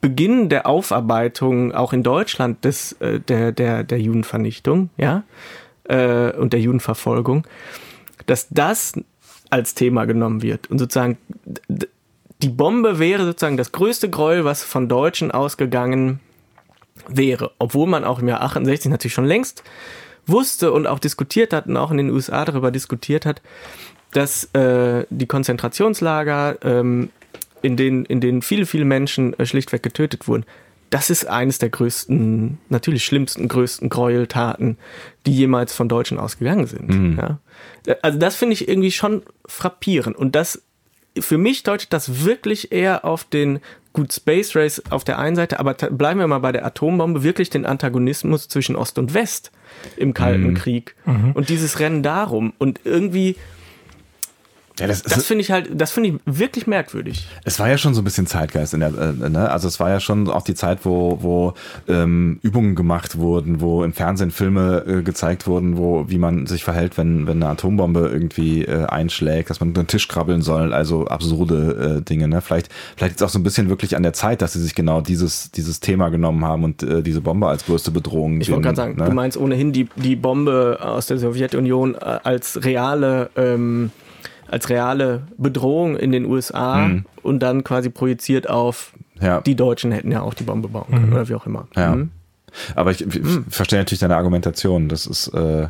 [0.00, 5.22] Beginn der Aufarbeitung auch in Deutschland des, äh, der, der, der Judenvernichtung, ja,
[5.84, 7.46] äh, und der Judenverfolgung,
[8.26, 8.94] dass das
[9.50, 11.18] als Thema genommen wird und sozusagen
[12.42, 16.20] die Bombe wäre sozusagen das größte Gräuel, was von Deutschen ausgegangen
[17.08, 17.52] wäre.
[17.58, 19.62] Obwohl man auch im Jahr 68 natürlich schon längst
[20.26, 23.42] wusste und auch diskutiert hat und auch in den USA darüber diskutiert hat,
[24.12, 27.10] dass äh, die Konzentrationslager, ähm,
[27.62, 30.44] in, denen, in denen viele, viele Menschen äh, schlichtweg getötet wurden,
[30.90, 34.76] das ist eines der größten, natürlich schlimmsten, größten Gräueltaten,
[35.24, 36.88] die jemals von Deutschen ausgegangen sind.
[36.88, 37.18] Mhm.
[37.18, 37.96] Ja?
[38.02, 40.16] Also das finde ich irgendwie schon frappierend.
[40.16, 40.62] Und das,
[41.18, 43.60] für mich deutet das wirklich eher auf den,
[43.92, 47.50] gut, Space Race auf der einen Seite, aber bleiben wir mal bei der Atombombe, wirklich
[47.50, 49.50] den Antagonismus zwischen Ost und West
[49.96, 50.54] im Kalten mhm.
[50.54, 50.94] Krieg.
[51.04, 51.32] Mhm.
[51.32, 52.52] Und dieses Rennen darum.
[52.58, 53.36] Und irgendwie
[54.82, 57.28] ja, das, das finde ich halt, das finde ich wirklich merkwürdig.
[57.44, 59.48] Es war ja schon so ein bisschen Zeitgeist in der, äh, ne?
[59.48, 61.54] also es war ja schon auch die Zeit, wo, wo
[61.86, 66.64] ähm, Übungen gemacht wurden, wo im Fernsehen Filme äh, gezeigt wurden, wo wie man sich
[66.64, 70.72] verhält, wenn, wenn eine Atombombe irgendwie äh, einschlägt, dass man unter den Tisch krabbeln soll,
[70.72, 72.26] also absurde äh, Dinge.
[72.26, 72.40] Ne?
[72.40, 75.00] Vielleicht, vielleicht ist auch so ein bisschen wirklich an der Zeit, dass sie sich genau
[75.00, 78.40] dieses, dieses Thema genommen haben und äh, diese Bombe als größte Bedrohung.
[78.40, 79.04] Ich wollte gerade sagen, ne?
[79.04, 83.92] du meinst ohnehin die, die Bombe aus der Sowjetunion äh, als reale ähm,
[84.52, 87.06] als reale Bedrohung in den USA mhm.
[87.22, 89.40] und dann quasi projiziert auf ja.
[89.40, 91.12] die Deutschen hätten ja auch die Bombe bauen können mhm.
[91.12, 91.68] oder wie auch immer.
[91.74, 91.94] Ja.
[91.94, 92.10] Mhm.
[92.74, 93.46] Aber ich, ich mhm.
[93.48, 94.90] verstehe natürlich deine Argumentation.
[94.90, 95.68] Das ist äh,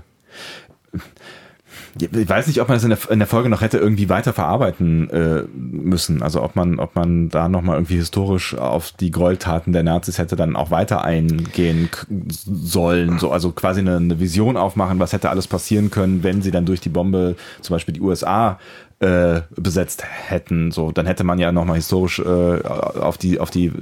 [2.01, 4.33] ich weiß nicht, ob man das in der, in der Folge noch hätte irgendwie weiter
[4.33, 6.23] verarbeiten äh, müssen.
[6.23, 10.37] Also ob man, ob man da nochmal irgendwie historisch auf die Gräueltaten der Nazis hätte
[10.37, 11.91] dann auch weiter eingehen
[12.37, 13.19] sollen.
[13.19, 16.65] So, also quasi eine, eine Vision aufmachen, was hätte alles passieren können, wenn sie dann
[16.65, 18.59] durch die Bombe zum Beispiel die USA
[19.03, 20.71] äh, besetzt hätten.
[20.71, 23.73] So, dann hätte man ja nochmal historisch äh, auf die auf die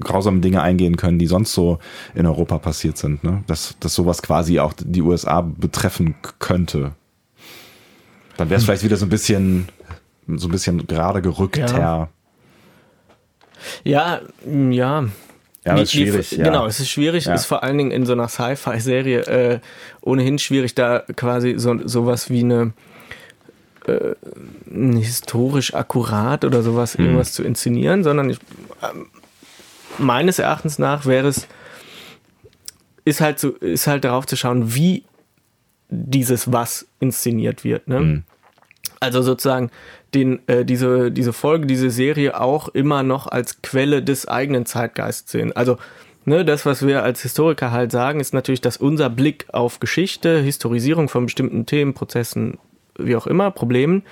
[0.00, 1.78] grausamen Dinge eingehen können, die sonst so
[2.14, 3.22] in Europa passiert sind.
[3.24, 3.44] Ne?
[3.46, 6.92] Dass, dass sowas quasi auch die USA betreffen könnte.
[8.38, 8.66] Dann wäre es hm.
[8.66, 9.68] vielleicht wieder so ein bisschen
[10.26, 12.08] so ein bisschen gerade gerückt ja.
[13.84, 14.20] Ja,
[14.70, 15.04] ja.
[15.62, 16.30] Ja, die, ist schwierig.
[16.30, 16.44] Die, ja.
[16.44, 17.34] Genau, es ist schwierig, ja.
[17.34, 19.60] ist vor allen Dingen in so einer Sci-Fi-Serie äh,
[20.00, 22.72] ohnehin schwierig, da quasi so sowas wie eine
[23.86, 24.14] äh,
[24.98, 27.04] historisch akkurat oder sowas, hm.
[27.04, 28.38] irgendwas zu inszenieren, sondern ich,
[28.82, 28.88] äh,
[29.98, 31.46] meines Erachtens nach wäre es,
[33.04, 35.04] ist halt, so, ist halt darauf zu schauen, wie
[35.88, 37.88] dieses Was inszeniert wird.
[37.88, 37.98] Ne?
[37.98, 38.22] Hm.
[39.00, 39.70] Also sozusagen
[40.14, 45.32] den, äh, diese, diese Folge, diese Serie auch immer noch als Quelle des eigenen Zeitgeists
[45.32, 45.54] sehen.
[45.56, 45.78] Also
[46.24, 50.38] ne, das, was wir als Historiker halt sagen, ist natürlich, dass unser Blick auf Geschichte,
[50.40, 52.58] Historisierung von bestimmten Themen, Prozessen
[53.06, 54.02] wie auch immer, Problemen,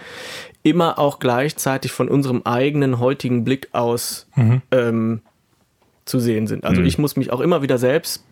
[0.63, 4.63] immer auch gleichzeitig von unserem eigenen heutigen Blick aus mhm.
[4.71, 5.23] ähm,
[6.05, 6.65] zu sehen sind.
[6.65, 6.87] Also mhm.
[6.87, 8.25] ich muss mich auch immer wieder selbst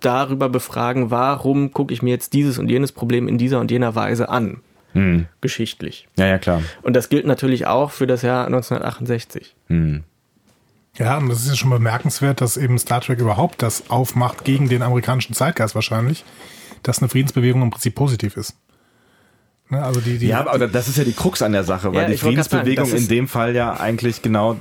[0.00, 3.94] darüber befragen, warum gucke ich mir jetzt dieses und jenes Problem in dieser und jener
[3.94, 4.60] Weise an.
[4.94, 5.26] Mhm.
[5.40, 6.08] Geschichtlich.
[6.18, 6.62] Ja, ja, klar.
[6.82, 9.54] Und das gilt natürlich auch für das Jahr 1968.
[9.68, 10.04] Mhm.
[10.96, 14.68] Ja, und das ist ja schon bemerkenswert, dass eben Star Trek überhaupt das aufmacht gegen
[14.68, 16.24] den amerikanischen Zeitgeist wahrscheinlich,
[16.82, 18.56] dass eine Friedensbewegung im Prinzip positiv ist.
[19.70, 19.82] Ne?
[19.82, 22.08] Also die, die, ja, aber das ist ja die Krux an der Sache, weil ja,
[22.08, 24.56] die Friedensbewegung sagen, in dem Fall ja eigentlich genau,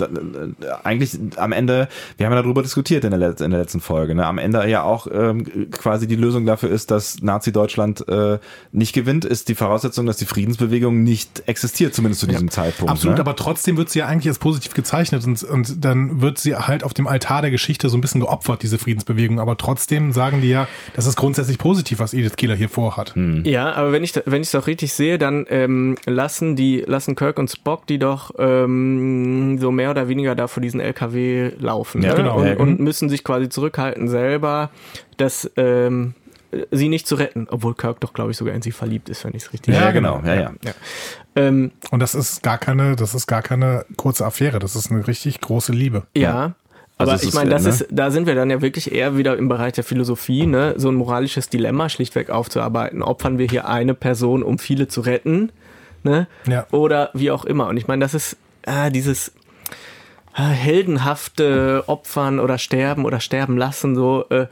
[0.83, 4.25] eigentlich am Ende, wir haben ja darüber diskutiert in der, in der letzten Folge, ne?
[4.27, 8.37] am Ende ja auch ähm, quasi die Lösung dafür ist, dass Nazi-Deutschland äh,
[8.71, 12.91] nicht gewinnt, ist die Voraussetzung, dass die Friedensbewegung nicht existiert, zumindest zu diesem ja, Zeitpunkt.
[12.91, 13.21] Absolut, ne?
[13.21, 16.83] aber trotzdem wird sie ja eigentlich als positiv gezeichnet und, und dann wird sie halt
[16.83, 20.49] auf dem Altar der Geschichte so ein bisschen geopfert, diese Friedensbewegung, aber trotzdem sagen die
[20.49, 23.15] ja, das ist grundsätzlich positiv, was Edith Kieler hier vorhat.
[23.15, 23.43] Hm.
[23.45, 27.15] Ja, aber wenn ich, wenn ich es auch richtig sehe, dann ähm, lassen die, lassen
[27.15, 32.03] Kirk und Spock die doch ähm, so mehr oder weniger da vor diesen LKW laufen
[32.03, 32.15] ja, ne?
[32.15, 32.39] genau.
[32.39, 34.69] und, und, müssen sich quasi zurückhalten selber,
[35.17, 36.13] dass ähm,
[36.71, 39.33] sie nicht zu retten, obwohl Kirk doch, glaube ich, sogar in sie verliebt ist, wenn
[39.33, 40.53] ich es richtig Ja, ja genau, ja, ja.
[40.63, 40.71] ja.
[41.35, 45.07] Ähm, und das ist gar keine, das ist gar keine kurze Affäre, das ist eine
[45.07, 46.03] richtig große Liebe.
[46.15, 46.55] Ja.
[46.99, 47.69] Aber also ich meine, das ne?
[47.69, 50.73] ist, da sind wir dann ja wirklich eher wieder im Bereich der Philosophie, ne?
[50.75, 53.01] so ein moralisches Dilemma schlichtweg aufzuarbeiten.
[53.01, 55.53] Opfern wir hier eine Person, um viele zu retten,
[56.03, 56.27] ne?
[56.45, 56.67] Ja.
[56.71, 57.67] Oder wie auch immer.
[57.67, 58.35] Und ich meine, das ist
[58.65, 59.31] ah, dieses
[60.33, 64.25] ah, heldenhafte Opfern oder sterben oder sterben lassen, so.
[64.29, 64.47] Äh,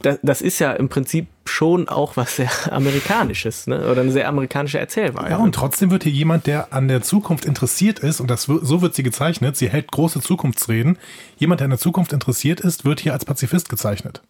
[0.00, 3.90] das, das ist ja im Prinzip schon auch was sehr Amerikanisches, ne?
[3.90, 5.30] Oder eine sehr amerikanische Erzählweise.
[5.30, 8.82] Ja, und trotzdem wird hier jemand, der an der Zukunft interessiert ist, und das so
[8.82, 10.98] wird sie gezeichnet, sie hält große Zukunftsreden.
[11.36, 14.22] Jemand, der an der Zukunft interessiert ist, wird hier als Pazifist gezeichnet.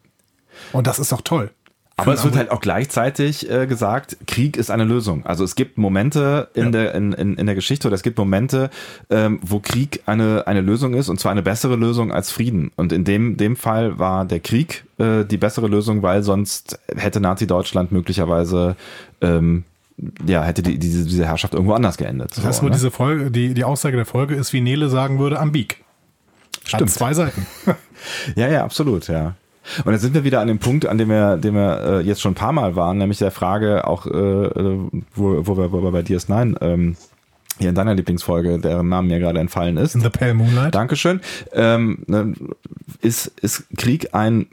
[0.73, 1.51] Und das ist doch toll.
[1.99, 5.27] Aber es wird halt auch gleichzeitig äh, gesagt, Krieg ist eine Lösung.
[5.27, 6.71] Also es gibt Momente in, ja.
[6.71, 8.71] der, in, in, in der Geschichte oder es gibt Momente,
[9.11, 12.71] ähm, wo Krieg eine, eine Lösung ist und zwar eine bessere Lösung als Frieden.
[12.77, 17.21] Und in dem, dem Fall war der Krieg äh, die bessere Lösung, weil sonst hätte
[17.21, 18.77] Nazi-Deutschland möglicherweise
[19.21, 19.65] ähm,
[20.25, 22.37] ja, hätte die, diese, diese Herrschaft irgendwo anders geendet.
[22.37, 22.75] Das heißt, so, wo ne?
[22.75, 25.53] diese Folge, die, die Aussage der Folge ist, wie Nele sagen würde, am.
[25.53, 25.67] Hat
[26.65, 26.91] Stimmt.
[26.91, 27.47] zwei Seiten.
[28.37, 29.35] Ja, ja, absolut, ja.
[29.85, 32.21] Und jetzt sind wir wieder an dem Punkt, an dem wir, dem wir äh, jetzt
[32.21, 34.79] schon ein paar Mal waren, nämlich der Frage auch, äh, äh,
[35.15, 36.97] wo, wo, wir, wo wir bei DS9 ähm,
[37.59, 39.95] hier in deiner Lieblingsfolge, deren Namen mir gerade entfallen ist.
[39.95, 40.75] In the Pale Moonlight.
[40.75, 41.21] Dankeschön.
[41.53, 42.35] Ähm, ne,
[43.01, 44.47] ist, ist Krieg ein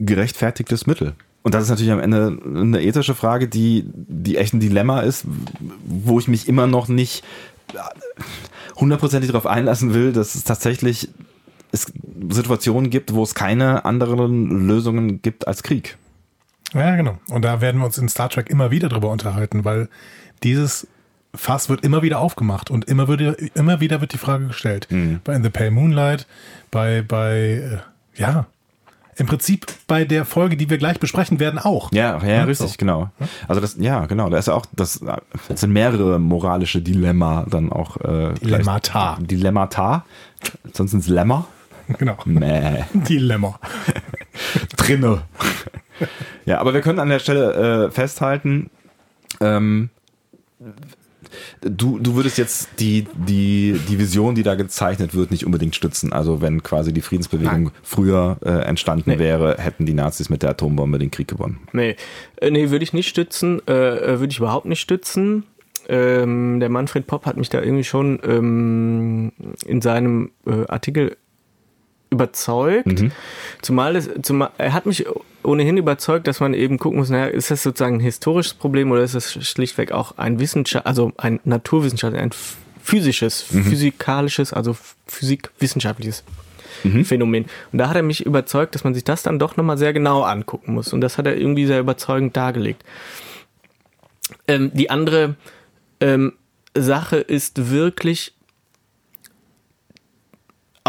[0.00, 1.14] gerechtfertigtes Mittel?
[1.42, 5.24] Und das ist natürlich am Ende eine ethische Frage, die, die echt ein Dilemma ist,
[5.86, 7.24] wo ich mich immer noch nicht
[8.76, 11.08] hundertprozentig darauf einlassen will, dass es tatsächlich
[11.72, 11.92] es
[12.30, 15.96] Situationen gibt, wo es keine anderen Lösungen gibt als Krieg.
[16.72, 17.18] Ja, genau.
[17.28, 19.88] Und da werden wir uns in Star Trek immer wieder drüber unterhalten, weil
[20.42, 20.86] dieses
[21.34, 24.88] Fass wird immer wieder aufgemacht und immer, würde, immer wieder wird die Frage gestellt.
[25.24, 26.26] Bei In the Pale Moonlight,
[26.70, 27.80] bei, bei,
[28.16, 28.46] äh, ja,
[29.16, 31.92] im Prinzip bei der Folge, die wir gleich besprechen werden, auch.
[31.92, 32.74] Ja, ja, richtig, so.
[32.78, 33.10] genau.
[33.48, 34.30] Also das, ja, genau.
[34.30, 35.00] Da ist ja auch, das,
[35.48, 37.98] das sind mehrere moralische Dilemma dann auch.
[37.98, 39.18] Äh, Dilemmata.
[39.20, 40.06] Dilemmata.
[40.72, 41.46] Sonst sind es Lämmer.
[41.98, 42.16] Genau.
[42.24, 42.84] Mäh.
[42.92, 43.58] Dilemma.
[44.76, 45.22] Drinne.
[46.46, 48.70] ja, aber wir können an der Stelle äh, festhalten,
[49.40, 49.90] ähm,
[51.62, 56.12] du, du würdest jetzt die, die, die Vision, die da gezeichnet wird, nicht unbedingt stützen.
[56.12, 57.72] Also wenn quasi die Friedensbewegung Nein.
[57.82, 59.18] früher äh, entstanden Nee.
[59.18, 61.60] wäre, hätten die Nazis mit der Atombombe den Krieg gewonnen.
[61.72, 61.96] Nee,
[62.36, 65.44] äh, nee würde ich nicht stützen, äh, äh, würde ich überhaupt nicht stützen.
[65.88, 69.32] Ähm, der Manfred Popp hat mich da irgendwie schon ähm,
[69.66, 71.16] in seinem äh, Artikel
[72.10, 73.04] überzeugt.
[73.62, 75.06] Zumal, es, zumal er hat mich
[75.42, 79.02] ohnehin überzeugt, dass man eben gucken muss, naja, ist das sozusagen ein historisches Problem oder
[79.02, 82.32] ist das schlichtweg auch ein Wissenschaft, also ein naturwissenschaftliches, ein
[82.82, 86.24] physisches, physikalisches, also physikwissenschaftliches
[87.04, 87.46] Phänomen.
[87.72, 90.22] Und da hat er mich überzeugt, dass man sich das dann doch nochmal sehr genau
[90.22, 90.92] angucken muss.
[90.92, 92.84] Und das hat er irgendwie sehr überzeugend dargelegt.
[94.48, 95.36] Ähm, die andere
[96.00, 96.32] ähm,
[96.74, 98.34] Sache ist wirklich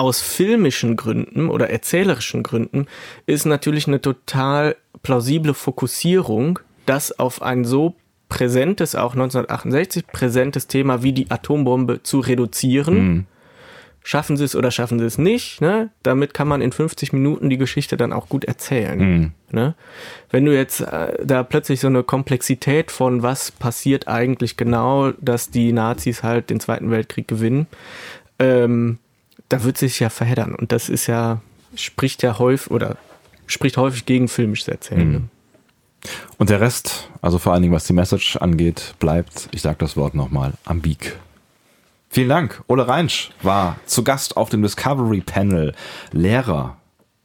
[0.01, 2.87] aus filmischen Gründen oder erzählerischen Gründen
[3.27, 7.93] ist natürlich eine total plausible Fokussierung, das auf ein so
[8.27, 13.27] präsentes, auch 1968 präsentes Thema wie die Atombombe zu reduzieren.
[14.03, 15.61] Schaffen sie es oder schaffen sie es nicht?
[15.61, 15.91] Ne?
[16.01, 19.35] Damit kann man in 50 Minuten die Geschichte dann auch gut erzählen.
[19.51, 19.75] Ne?
[20.31, 25.51] Wenn du jetzt äh, da plötzlich so eine Komplexität von was passiert eigentlich genau, dass
[25.51, 27.67] die Nazis halt den Zweiten Weltkrieg gewinnen,
[28.39, 28.97] ähm,
[29.51, 30.55] da wird sich ja verheddern.
[30.55, 31.41] Und das ist ja,
[31.75, 32.97] spricht ja häufig oder
[33.47, 35.11] spricht häufig gegen filmisches Erzählen.
[35.11, 35.21] Ne?
[36.37, 39.97] Und der Rest, also vor allen Dingen was die Message angeht, bleibt, ich sage das
[39.97, 41.17] Wort nochmal, ambig.
[42.09, 42.63] Vielen Dank.
[42.67, 45.73] Ole Reinsch war zu Gast auf dem Discovery Panel,
[46.11, 46.77] Lehrer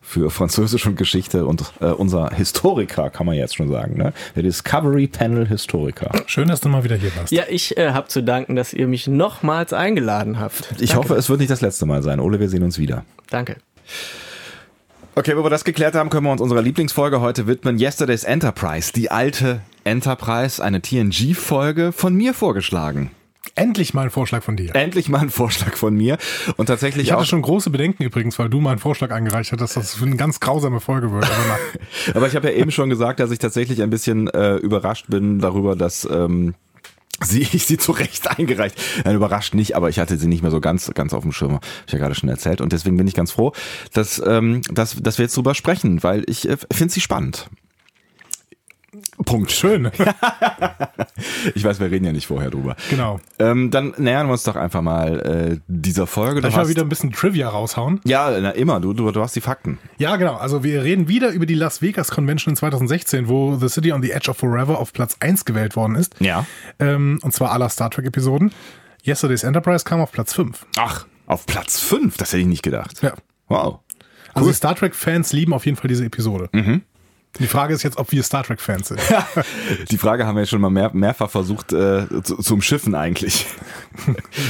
[0.07, 3.97] für Französisch und Geschichte und äh, unser Historiker, kann man jetzt schon sagen.
[3.97, 4.13] Ne?
[4.37, 6.11] Der Discovery Panel Historiker.
[6.27, 7.33] Schön, dass du mal wieder hier warst.
[7.33, 10.75] Ja, ich äh, habe zu danken, dass ihr mich nochmals eingeladen habt.
[10.79, 10.97] Ich Danke.
[10.97, 12.21] hoffe, es wird nicht das letzte Mal sein.
[12.21, 13.05] Ole, wir sehen uns wieder.
[13.31, 13.57] Danke.
[15.17, 17.79] Okay, wo wir das geklärt haben, können wir uns unserer Lieblingsfolge heute widmen.
[17.81, 23.11] Yesterday's Enterprise, die alte Enterprise, eine TNG-Folge von mir vorgeschlagen.
[23.55, 24.75] Endlich mal ein Vorschlag von dir.
[24.75, 26.19] Endlich mal ein Vorschlag von mir.
[26.57, 29.61] Und tatsächlich Ich hatte schon große Bedenken übrigens, weil du mal einen Vorschlag eingereicht hast,
[29.61, 31.25] dass das für eine ganz grausame Folge wird.
[31.25, 31.59] Aber
[32.15, 35.39] Aber ich habe ja eben schon gesagt, dass ich tatsächlich ein bisschen äh, überrascht bin
[35.39, 36.55] darüber, dass ähm,
[37.23, 38.77] sie, ich sie zu Recht eingereicht.
[39.05, 41.55] Nein, überrascht nicht, aber ich hatte sie nicht mehr so ganz, ganz auf dem Schirm.
[41.55, 42.61] Hab ich ja gerade schon erzählt.
[42.61, 43.53] Und deswegen bin ich ganz froh,
[43.93, 47.49] dass, ähm, dass, dass wir jetzt drüber sprechen, weil ich äh, finde sie spannend.
[49.25, 49.53] Punkt.
[49.53, 49.91] schön.
[51.55, 52.77] Ich weiß, wir reden ja nicht vorher drüber.
[52.91, 53.21] genau.
[53.39, 56.41] Ähm, dann nähern wir uns doch einfach mal äh, dieser Folge.
[56.41, 58.01] Soll ich mal wieder ein bisschen Trivia raushauen?
[58.05, 58.81] ja, na, immer.
[58.81, 59.79] Du, du, du hast die Fakten.
[59.99, 60.37] Ja, genau.
[60.37, 64.03] Also wir reden wieder über die Las Vegas Convention in 2016, wo The City on
[64.03, 66.15] the Edge of Forever auf Platz 1 gewählt worden ist.
[66.21, 66.45] Ja.
[66.79, 68.53] Ähm, und zwar aller Star Trek Episoden.
[69.07, 70.67] Yesterday's Enterprise kam auf Platz 5.
[70.79, 72.17] Ach, auf Platz 5.
[72.19, 73.03] Das hätte ich nicht gedacht.
[73.03, 73.15] Ja.
[73.49, 73.79] Wow.
[74.35, 76.51] Also die Star Trek-Fans lieben auf jeden Fall diese Episode.
[77.39, 79.01] Die Frage ist jetzt, ob wir Star Trek-Fans sind.
[79.91, 83.47] Die Frage haben wir schon mal mehr, mehrfach versucht äh, zu, zu umschiffen eigentlich.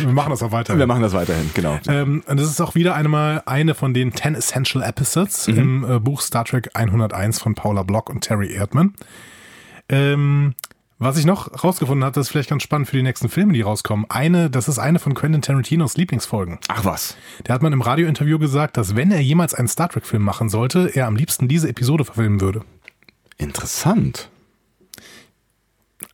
[0.00, 0.78] wir machen das auch weiter.
[0.78, 1.78] Wir machen das weiterhin, genau.
[1.88, 5.98] Ähm, und das ist auch wieder einmal eine von den 10 Essential Episodes im äh,
[5.98, 8.94] Buch Star Trek 101 von Paula Block und Terry Erdmann.
[9.88, 10.54] Ähm,
[10.98, 13.60] was ich noch rausgefunden habe, das ist vielleicht ganz spannend für die nächsten Filme, die
[13.60, 14.06] rauskommen.
[14.08, 16.58] Eine, das ist eine von Quentin Tarantinos Lieblingsfolgen.
[16.68, 17.18] Ach was.
[17.46, 20.90] Der hat man im Radiointerview gesagt, dass wenn er jemals einen Star Trek-Film machen sollte,
[20.94, 22.62] er am liebsten diese Episode verfilmen würde.
[23.38, 24.28] Interessant.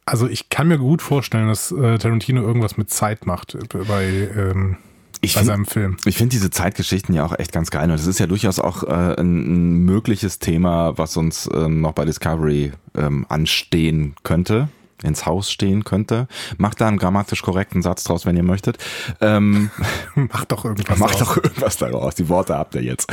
[0.05, 4.05] Also ich kann mir gut vorstellen, dass äh, Tarantino irgendwas mit Zeit macht äh, bei,
[4.37, 4.77] ähm,
[5.21, 5.97] Ich bei find- seinem Film.
[6.05, 7.85] Ich finde diese Zeitgeschichten ja auch echt ganz geil.
[7.85, 12.05] Und das ist ja durchaus auch äh, ein, mögliches Thema, was uns ähm, noch bei
[12.05, 14.69] Discovery ähm, anstehen könnte.
[15.05, 16.27] ins Haus stehen könnte.
[16.59, 18.79] Macht da einen grammatisch korrekten Satz draus, wenn ihr möchtet.
[19.21, 19.71] Ähm,
[20.17, 22.17] Macht doch irgendwas macht doch irgendwas daraus.
[22.17, 23.13] Die Worte habt ihr jetzt.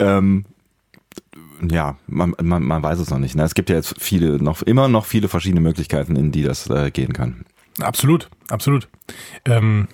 [0.00, 0.44] Ähm,
[1.70, 3.34] ja, man, man, man weiß es noch nicht.
[3.36, 3.42] Ne?
[3.44, 6.90] Es gibt ja jetzt viele, noch immer noch viele verschiedene Möglichkeiten, in die das äh,
[6.90, 7.44] gehen kann.
[7.80, 8.88] Absolut, absolut.
[9.44, 9.88] Ähm,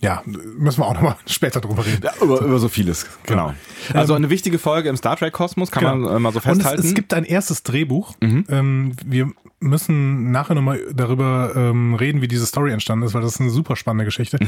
[0.00, 2.00] ja, müssen wir auch nochmal später drüber reden.
[2.02, 3.54] Ja, über, über so vieles, genau.
[3.94, 6.08] Also eine wichtige Folge im Star Trek Kosmos, kann Genau.
[6.08, 6.82] man äh, mal so Und es, festhalten.
[6.86, 8.14] es gibt ein erstes Drehbuch.
[8.20, 13.34] Ähm, wir müssen nachher nochmal darüber ähm, reden, wie diese Story entstanden ist, weil das
[13.36, 14.38] ist eine super spannende Geschichte.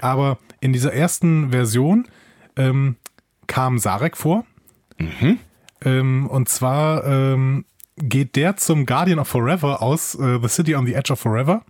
[0.00, 2.06] Aber in dieser ersten Version
[2.56, 2.94] ähm,
[3.48, 4.44] kam Sarek vor.
[5.84, 7.64] Ähm, und zwar ähm,
[7.96, 11.62] geht der zum Guardian of Forever aus äh, The City on the Edge of Forever,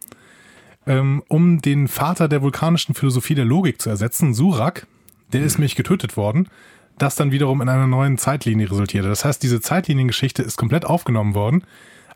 [0.86, 4.86] ähm, um den Vater der vulkanischen Philosophie der Logik zu ersetzen, Surak.
[5.32, 6.48] Der ist nämlich getötet worden,
[6.98, 9.08] das dann wiederum in einer neuen Zeitlinie resultierte.
[9.08, 11.64] Das heißt, diese Zeitliniengeschichte ist komplett aufgenommen worden,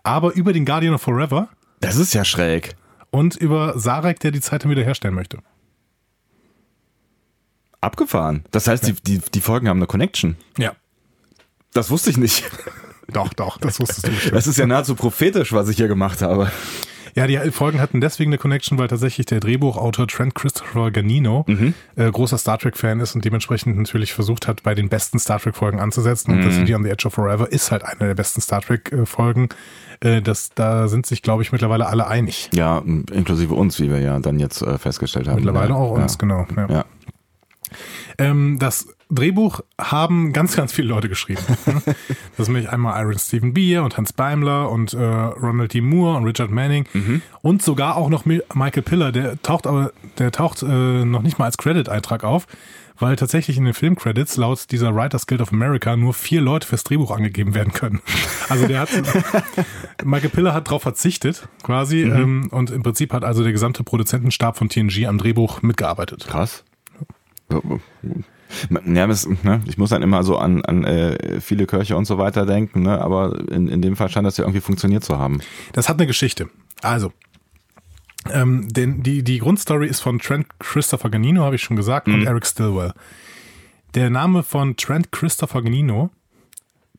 [0.02, 1.48] aber über den Guardian of Forever
[1.80, 2.74] das ist ja schräg.
[3.11, 5.38] und über Sarek, der die Zeit dann wiederherstellen möchte.
[7.80, 8.44] Abgefahren.
[8.50, 10.37] Das heißt, die, die, die Folgen haben eine Connection.
[10.59, 10.72] Ja.
[11.74, 12.44] Das wusste ich nicht.
[13.12, 14.34] Doch, doch, das wusstest du bestimmt.
[14.34, 16.50] Das ist ja nahezu prophetisch, was ich hier gemacht habe.
[17.16, 21.46] Ja, die Folgen hatten deswegen eine Connection, weil tatsächlich der Drehbuchautor Trent Christopher Ganino
[21.94, 25.78] äh, großer Star Trek-Fan ist und dementsprechend natürlich versucht hat, bei den besten Star Trek-Folgen
[25.78, 26.32] anzusetzen.
[26.32, 29.48] Und das City on the Edge of Forever ist halt eine der besten Star Trek-Folgen.
[30.00, 32.50] Äh, das, da sind sich, glaube ich, mittlerweile alle einig.
[32.52, 35.37] Ja, inklusive uns, wie wir ja dann jetzt äh, festgestellt haben.
[35.37, 35.76] Mittlerweile ja.
[35.76, 36.18] auch uns, ja.
[36.18, 36.46] genau.
[36.56, 36.68] Ja.
[36.68, 36.84] Ja.
[38.18, 41.40] Ähm, das Drehbuch haben ganz, ganz viele Leute geschrieben.
[42.36, 45.80] das sind nämlich einmal Iron Stephen Beer und Hans Beimler und äh, Ronald D.
[45.80, 46.86] Moore und Richard Manning
[47.42, 51.38] und sogar auch noch Mi- Michael Piller, der taucht aber, der taucht äh, noch nicht
[51.38, 52.46] mal als Credit-Eintrag auf,
[52.98, 56.84] weil tatsächlich in den Filmcredits laut dieser Writers Guild of America nur vier Leute fürs
[56.84, 58.00] Drehbuch angegeben werden können.
[58.50, 58.90] Also der hat,
[60.04, 64.58] Michael Piller hat darauf verzichtet, quasi, ähm, und im Prinzip hat also der gesamte Produzentenstab
[64.58, 66.26] von TNG am Drehbuch mitgearbeitet.
[66.28, 66.62] Krass.
[68.87, 72.18] Ja, das, ne, ich muss dann immer so an, an äh, viele Kirche und so
[72.18, 75.40] weiter denken, ne, aber in, in dem Fall scheint das ja irgendwie funktioniert zu haben.
[75.72, 76.48] Das hat eine Geschichte.
[76.83, 77.12] Also,
[78.30, 82.24] ähm, denn die, die Grundstory ist von Trent Christopher Ganino, habe ich schon gesagt, und
[82.26, 82.92] Eric Stilwell.
[83.94, 86.11] Der Name von Trent Christopher Ganino,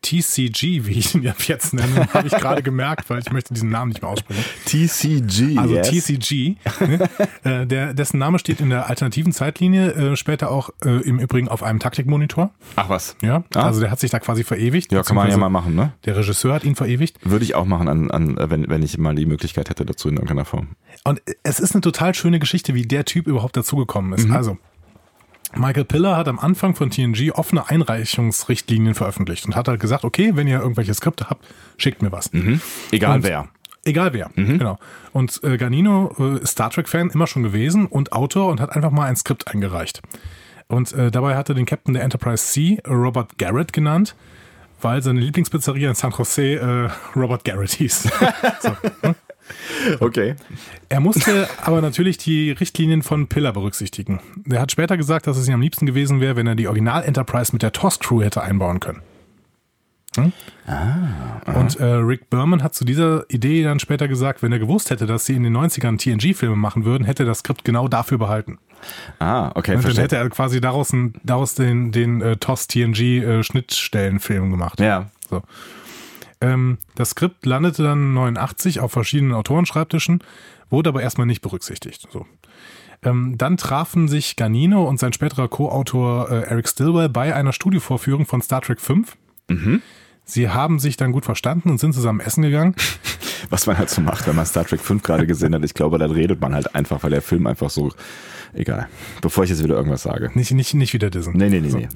[0.05, 3.89] TCG, wie ich ihn jetzt nenne, habe ich gerade gemerkt, weil ich möchte diesen Namen
[3.89, 4.43] nicht mehr aussprechen.
[4.65, 5.57] TCG.
[5.57, 7.09] Also TCG, ne?
[7.43, 11.47] äh, der, dessen Name steht in der alternativen Zeitlinie, äh, später auch äh, im Übrigen
[11.47, 12.51] auf einem Taktikmonitor.
[12.75, 13.15] Ach was.
[13.21, 13.63] Ja, Ah.
[13.67, 14.91] also der hat sich da quasi verewigt.
[14.91, 15.93] Ja, kann man ja mal machen, ne?
[16.05, 17.17] Der Regisseur hat ihn verewigt.
[17.23, 20.15] Würde ich auch machen, an, an, wenn, wenn ich mal die Möglichkeit hätte dazu in
[20.15, 20.69] irgendeiner Form.
[21.03, 24.29] Und es ist eine total schöne Geschichte, wie der Typ überhaupt dazugekommen ist.
[24.29, 24.57] Also,
[25.53, 30.31] Michael Piller hat am Anfang von TNG offene Einreichungsrichtlinien veröffentlicht und hat halt gesagt, okay,
[30.35, 31.45] wenn ihr irgendwelche Skripte habt,
[31.77, 32.29] schickt mir was.
[32.91, 33.47] Egal Und- wer.
[33.87, 34.79] Egal wer, genau.
[35.13, 38.89] Und äh, Ganino äh, ist Star Trek-Fan immer schon gewesen und Autor und hat einfach
[38.89, 40.01] mal ein Skript eingereicht.
[40.67, 44.15] Und äh, dabei hat er den Captain der Enterprise C, Robert Garrett, genannt,
[44.81, 48.09] weil seine Lieblingspizzeria in San Jose äh, Robert Garrett hieß.
[48.61, 48.75] so.
[49.99, 50.35] Okay.
[50.89, 54.19] Er musste aber natürlich die Richtlinien von Piller berücksichtigen.
[54.49, 57.03] Er hat später gesagt, dass es ihm am liebsten gewesen wäre, wenn er die Original
[57.03, 59.01] Enterprise mit der TOS-Crew hätte einbauen können.
[60.15, 60.31] Hm?
[61.45, 65.05] Und äh, Rick Berman hat zu dieser Idee dann später gesagt, wenn er gewusst hätte,
[65.05, 68.57] dass sie in den 90ern TNG-Filme machen würden, hätte er das Skript genau dafür behalten.
[69.19, 70.03] Ah, okay, Und dann verstehe.
[70.05, 74.79] hätte er quasi daraus, ein, daraus den, den äh, TOS-TNG-Schnittstellenfilm gemacht.
[74.79, 75.09] Ja.
[75.29, 75.41] So.
[76.45, 80.23] Ähm, das Skript landete dann 89 auf verschiedenen Autorenschreibtischen,
[80.69, 82.07] wurde aber erstmal nicht berücksichtigt.
[82.11, 82.25] So.
[83.03, 88.25] Ähm, dann trafen sich Ganino und sein späterer Co-Autor äh, Eric Stilwell bei einer Studiovorführung
[88.25, 89.15] von Star Trek 5.
[90.23, 92.75] Sie haben sich dann gut verstanden und sind zusammen essen gegangen.
[93.49, 95.63] Was man halt so macht, wenn man Star Trek 5 gerade gesehen hat.
[95.63, 97.91] Ich glaube, dann redet man halt einfach, weil der Film einfach so.
[98.53, 98.87] Egal.
[99.21, 100.31] Bevor ich jetzt wieder irgendwas sage.
[100.33, 101.37] Nicht, nicht, nicht wieder Disney.
[101.37, 101.89] Nee, nee, nee, nee.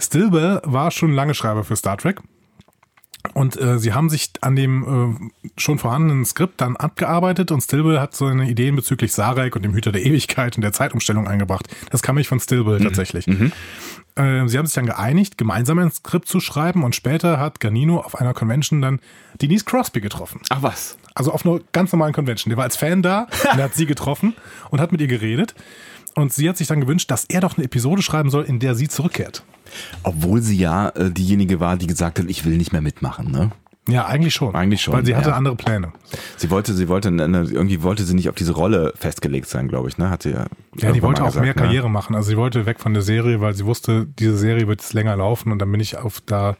[0.00, 2.20] Stilwell war schon lange Schreiber für Star Trek.
[3.34, 8.00] Und äh, sie haben sich an dem äh, schon vorhandenen Skript dann abgearbeitet und Stilwell
[8.00, 11.68] hat seine Ideen bezüglich Sarek und dem Hüter der Ewigkeit und der Zeitumstellung eingebracht.
[11.90, 13.26] Das kam ich von Stilwell tatsächlich.
[14.16, 18.00] Äh, sie haben sich dann geeinigt, gemeinsam ein Skript zu schreiben und später hat Ganino
[18.00, 19.00] auf einer Convention dann
[19.40, 20.40] Denise Crosby getroffen.
[20.48, 20.96] Ach was.
[21.14, 22.50] Also auf einer ganz normalen Convention.
[22.50, 23.22] Der war als Fan da
[23.52, 24.34] und er hat sie getroffen
[24.70, 25.54] und hat mit ihr geredet.
[26.16, 28.74] Und sie hat sich dann gewünscht, dass er doch eine Episode schreiben soll, in der
[28.74, 29.44] sie zurückkehrt.
[30.02, 33.52] Obwohl sie ja äh, diejenige war, die gesagt hat, ich will nicht mehr mitmachen, ne?
[33.88, 34.54] Ja, eigentlich schon.
[34.54, 35.36] Eigentlich schon, Weil sie hatte ja.
[35.36, 35.92] andere Pläne.
[36.36, 39.88] Sie wollte, sie wollte, eine, irgendwie wollte sie nicht auf diese Rolle festgelegt sein, glaube
[39.88, 40.10] ich, ne?
[40.10, 40.46] Hat sie ja.
[40.76, 41.66] Ja, die wollte auch mehr gesagt, ne?
[41.66, 42.16] Karriere machen.
[42.16, 45.16] Also sie wollte weg von der Serie, weil sie wusste, diese Serie wird jetzt länger
[45.16, 46.56] laufen und dann bin ich auf da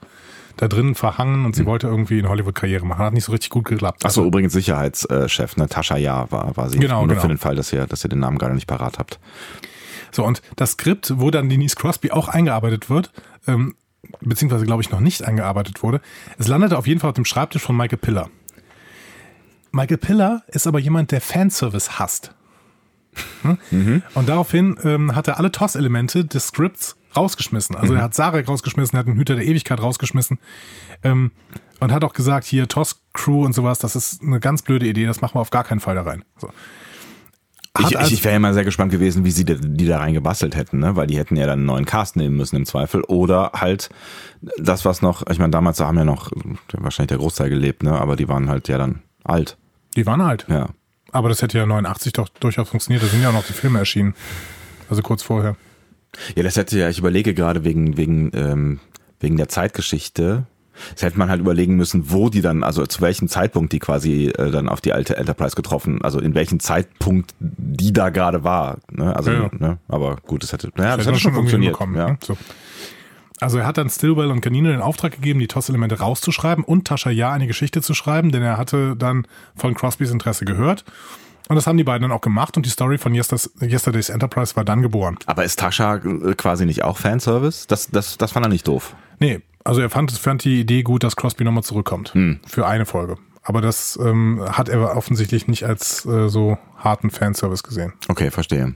[0.57, 3.05] da drin verhangen und sie wollte irgendwie eine Hollywood-Karriere machen.
[3.05, 4.05] Hat nicht so richtig gut geklappt.
[4.05, 5.69] Achso, übrigens Sicherheitschef, ne?
[5.69, 6.79] Tascha Ja war, war sie.
[6.79, 7.21] Genau, Nur genau.
[7.21, 9.19] für den Fall, dass ihr, dass ihr den Namen gerade nicht parat habt.
[10.13, 13.13] So, und das Skript, wo dann Denise Crosby auch eingearbeitet wird,
[13.47, 13.75] ähm,
[14.21, 16.01] beziehungsweise glaube ich noch nicht eingearbeitet wurde,
[16.39, 18.31] es landete auf jeden Fall auf dem Schreibtisch von Michael Piller.
[19.73, 22.33] Michael Piller ist aber jemand, der Fanservice hasst.
[23.43, 24.03] Hm?
[24.15, 27.77] Und daraufhin ähm, hat er alle TOS-Elemente des Skripts rausgeschmissen.
[27.77, 30.39] Also er hat Sarek rausgeschmissen, er hat den Hüter der Ewigkeit rausgeschmissen
[31.03, 31.33] ähm,
[31.81, 35.21] und hat auch gesagt, hier TOS-Crew und sowas, das ist eine ganz blöde Idee, das
[35.21, 36.25] machen wir auf gar keinen Fall da rein.
[36.39, 36.49] So.
[37.77, 39.99] Hat Ich, ich, ich wäre ja mal sehr gespannt gewesen, wie sie die, die da
[39.99, 40.97] rein gebastelt hätten, ne?
[40.97, 43.03] weil die hätten ja dann einen neuen Cast nehmen müssen im Zweifel.
[43.03, 43.91] Oder halt
[44.59, 46.31] das, was noch, ich meine, damals haben ja noch
[46.73, 47.93] wahrscheinlich der Großteil gelebt, ne?
[47.93, 49.59] aber die waren halt ja dann alt.
[49.95, 50.47] Die waren alt.
[50.49, 50.69] Ja.
[51.13, 53.03] Aber das hätte ja 89 doch durchaus funktioniert.
[53.03, 54.15] Da sind ja auch noch die Filme erschienen.
[54.89, 55.57] Also kurz vorher.
[56.35, 58.81] Ja, das hätte ja, ich überlege gerade wegen, wegen, ähm,
[59.21, 60.47] wegen der Zeitgeschichte.
[60.93, 64.27] Das hätte man halt überlegen müssen, wo die dann, also zu welchem Zeitpunkt die quasi
[64.27, 68.79] äh, dann auf die alte Enterprise getroffen, also in welchem Zeitpunkt die da gerade war.
[68.91, 69.15] Ne?
[69.17, 69.51] Also, Ja, ja.
[69.59, 69.79] Ne?
[69.89, 71.79] aber gut, das hätte, naja, das Hätte hätte schon funktioniert.
[71.81, 71.87] Ja.
[71.87, 72.19] ne?
[72.23, 72.37] so.
[73.39, 77.11] Also er hat dann Stillwell und Ganino den Auftrag gegeben, die TOS-Elemente rauszuschreiben und Tascha
[77.11, 80.85] Ja eine Geschichte zu schreiben, denn er hatte dann von Crosbys Interesse gehört.
[81.49, 84.65] Und das haben die beiden dann auch gemacht und die Story von Yesterday's, Enterprise war
[84.65, 85.17] dann geboren.
[85.27, 87.67] Aber ist Tascha äh, quasi nicht auch Fanservice?
[87.69, 88.97] Das, das, das fand er nicht doof.
[89.21, 92.15] Nee, also er fand, fand die Idee gut, dass Crosby nochmal zurückkommt.
[92.15, 92.41] Hm.
[92.47, 93.17] Für eine Folge.
[93.43, 97.93] Aber das ähm, hat er offensichtlich nicht als äh, so harten Fanservice gesehen.
[98.09, 98.75] Okay, verstehe.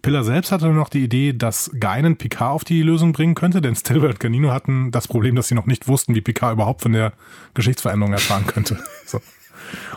[0.00, 3.76] Piller selbst hatte noch die Idee, dass Geinen Picard auf die Lösung bringen könnte, denn
[3.76, 6.92] Stilwell und Ganino hatten das Problem, dass sie noch nicht wussten, wie Picard überhaupt von
[6.92, 7.12] der
[7.54, 8.78] Geschichtsveränderung erfahren könnte.
[9.06, 9.20] So.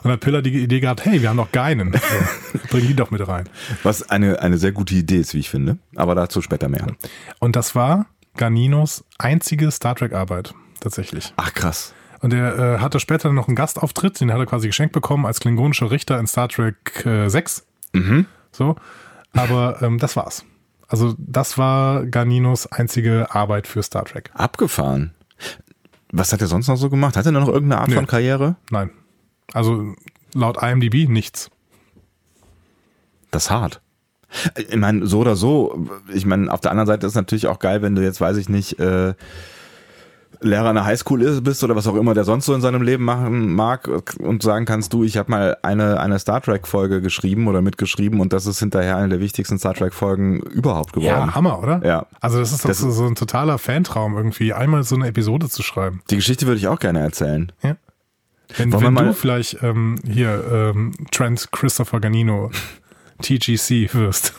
[0.03, 1.93] Und hat Piller die Idee gehabt, hey, wir haben noch Geinen.
[1.93, 3.49] So, bring die doch mit rein.
[3.83, 5.77] Was eine, eine sehr gute Idee ist, wie ich finde.
[5.95, 6.87] Aber dazu später mehr.
[7.39, 8.07] Und das war
[8.37, 11.33] Ganinos einzige Star Trek-Arbeit, tatsächlich.
[11.37, 11.93] Ach krass.
[12.21, 15.39] Und er äh, hatte später noch einen Gastauftritt, den hat er quasi geschenkt bekommen als
[15.39, 17.65] klingonischer Richter in Star Trek äh, 6.
[18.51, 18.75] So.
[19.33, 20.45] Aber ähm, das war's.
[20.87, 24.31] Also, das war Ganinos einzige Arbeit für Star Trek.
[24.33, 25.13] Abgefahren.
[26.11, 27.15] Was hat er sonst noch so gemacht?
[27.15, 27.95] Hat er noch irgendeine Art Nö.
[27.95, 28.55] von Karriere?
[28.71, 28.89] Nein.
[29.53, 29.93] Also,
[30.33, 31.49] laut IMDb nichts.
[33.31, 33.81] Das ist hart.
[34.55, 37.59] Ich meine, so oder so, ich meine, auf der anderen Seite ist es natürlich auch
[37.59, 39.13] geil, wenn du jetzt, weiß ich nicht, äh,
[40.41, 43.03] Lehrer der Highschool ist- bist oder was auch immer der sonst so in seinem Leben
[43.03, 43.89] machen mag
[44.19, 48.31] und sagen kannst, du, ich habe mal eine, eine Star Trek-Folge geschrieben oder mitgeschrieben und
[48.31, 51.27] das ist hinterher eine der wichtigsten Star Trek-Folgen überhaupt geworden.
[51.27, 51.81] Ja, Hammer, oder?
[51.85, 52.05] Ja.
[52.21, 55.49] Also, das ist doch Das- so, so ein totaler Fantraum, irgendwie einmal so eine Episode
[55.49, 56.01] zu schreiben.
[56.09, 57.51] Die Geschichte würde ich auch gerne erzählen.
[57.61, 57.75] Ja.
[58.57, 60.43] Wenn, wir wenn du vielleicht ähm, hier
[60.75, 62.51] ähm, Trent Christopher Ganino
[63.21, 64.33] TGC wirst.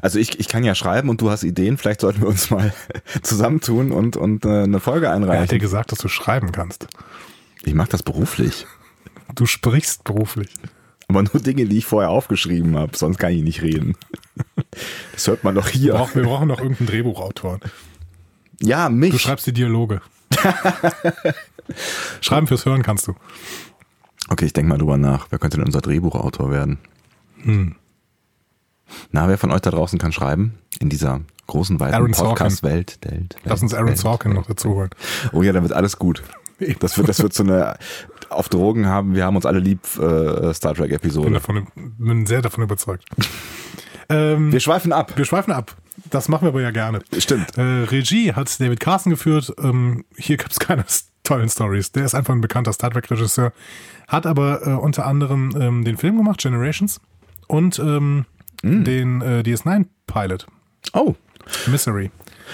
[0.00, 2.72] Also ich, ich kann ja schreiben und du hast Ideen, vielleicht sollten wir uns mal
[3.22, 5.58] zusammentun und, und äh, eine Folge Er hat dir einreichen.
[5.58, 6.86] gesagt, dass du schreiben kannst.
[7.64, 8.66] Ich mache das beruflich.
[9.34, 10.48] Du sprichst beruflich.
[11.08, 13.96] Aber nur Dinge, die ich vorher aufgeschrieben habe, sonst kann ich nicht reden.
[15.12, 15.92] Das hört man doch Wir hier.
[15.92, 17.60] brauchen, wir brauchen noch irgendeinen Drehbuchautor.
[18.62, 19.20] Ja, Du mich.
[19.20, 20.00] schreibst die Dialoge.
[22.20, 23.14] Schreiben fürs Hören kannst du.
[24.28, 25.26] Okay, ich denke mal drüber nach.
[25.30, 26.78] Wer könnte denn unser Drehbuchautor werden?
[27.42, 27.76] Hm.
[29.10, 30.58] Na, wer von euch da draußen kann schreiben?
[30.78, 32.12] In dieser großen, weiten.
[32.12, 32.98] Podcast-Welt.
[33.02, 33.98] Welt, Lass uns Aaron Welt.
[33.98, 34.90] Sorkin noch dazu holen.
[35.32, 36.22] Oh ja, dann wird alles gut.
[36.80, 37.76] Das wird, das wird so eine
[38.28, 41.30] auf Drogen haben, wir haben uns alle lieb äh, Star Bin, Trek-Episode.
[41.32, 43.04] davon, bin sehr davon überzeugt.
[44.08, 45.12] Ähm, Wir schweifen ab.
[45.16, 45.74] wir schweifen ab.
[46.10, 47.00] Das machen wir aber ja gerne.
[47.18, 47.56] Stimmt.
[47.56, 49.52] Äh, Regie hat David Carson geführt.
[49.62, 50.84] Ähm, hier gibt es keine
[51.24, 51.92] tollen Stories.
[51.92, 53.52] Der ist einfach ein bekannter Star Trek-Regisseur.
[54.08, 57.00] Hat aber äh, unter anderem ähm, den Film gemacht, Generations.
[57.46, 58.24] Und ähm,
[58.62, 60.46] den äh, DS9-Pilot,
[60.92, 61.14] Oh.
[61.66, 62.10] Misery.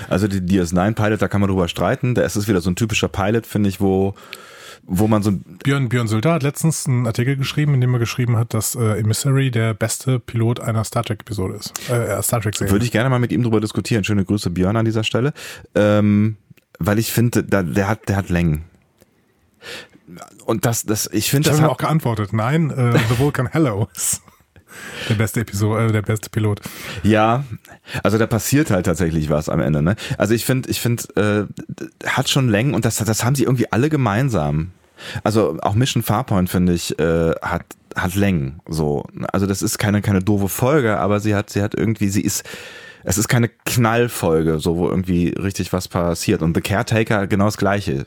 [0.09, 2.15] Also die DS9-Pilot, da kann man drüber streiten.
[2.15, 4.15] Da ist es wieder so ein typischer Pilot, finde ich, wo,
[4.89, 8.01] wo man so ein Björn, Björn Sülter hat letztens einen Artikel geschrieben, in dem er
[8.01, 11.91] geschrieben hat, dass äh, Emissary der beste Pilot einer Star Trek-Episode ist.
[11.91, 12.73] Äh, Star Trek-Serie.
[12.73, 14.03] Würde ich gerne mal mit ihm drüber diskutieren.
[14.03, 15.35] Schöne Grüße Björn an dieser Stelle.
[15.75, 16.39] Ähm,
[16.79, 18.65] weil ich finde, da, der hat, der hat Längen.
[20.47, 22.33] Und das, das, ich finde, das hat, auch geantwortet.
[22.33, 23.89] Nein, äh, The Vulcan Hello
[25.09, 26.61] der beste Episode, äh, der beste Pilot.
[27.03, 27.45] ja,
[28.03, 29.97] also da passiert halt tatsächlich was am Ende, ne?
[30.17, 31.49] Also ich finde, ich finde,
[32.03, 34.73] äh, hat schon Längen und das, das haben sie irgendwie alle gemeinsam.
[35.23, 37.65] Also auch Mission Farpoint, finde ich, äh, hat,
[37.95, 39.05] hat Längen, so.
[39.33, 42.45] Also das ist keine, keine doofe Folge, aber sie hat, sie hat irgendwie, sie ist,
[43.05, 46.43] es ist keine Knallfolge, so wo irgendwie richtig was passiert.
[46.43, 48.07] Und The Caretaker genau das Gleiche.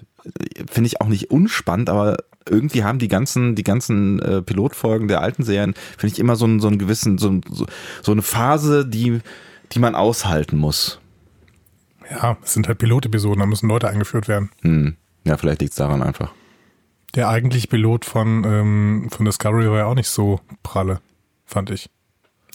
[0.70, 2.18] Finde ich auch nicht unspannend, aber
[2.50, 6.46] irgendwie haben die ganzen, die ganzen äh, Pilotfolgen der alten Serien, finde ich immer so
[6.46, 7.66] einen, so einen gewissen, so, so,
[8.02, 9.20] so eine Phase, die,
[9.72, 11.00] die man aushalten muss.
[12.10, 14.50] Ja, es sind halt Pilotepisoden, da müssen Leute eingeführt werden.
[14.62, 14.96] Hm.
[15.24, 16.32] Ja, vielleicht liegt es daran einfach.
[17.16, 21.00] Der eigentliche Pilot von, ähm, von Discovery war ja auch nicht so pralle,
[21.46, 21.90] fand ich.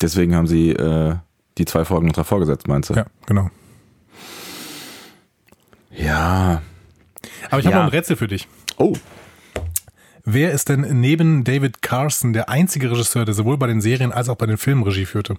[0.03, 1.15] Deswegen haben sie äh,
[1.59, 2.95] die zwei Folgen noch davor gesetzt, meinst du?
[2.95, 3.51] Ja, genau.
[5.91, 6.61] Ja.
[7.51, 7.83] Aber ich habe Ja.
[7.85, 8.49] noch ein Rätsel für dich.
[8.77, 8.95] Oh.
[10.29, 14.29] Wer ist denn neben David Carson der einzige Regisseur, der sowohl bei den Serien als
[14.29, 15.37] auch bei den Filmen Regie führte?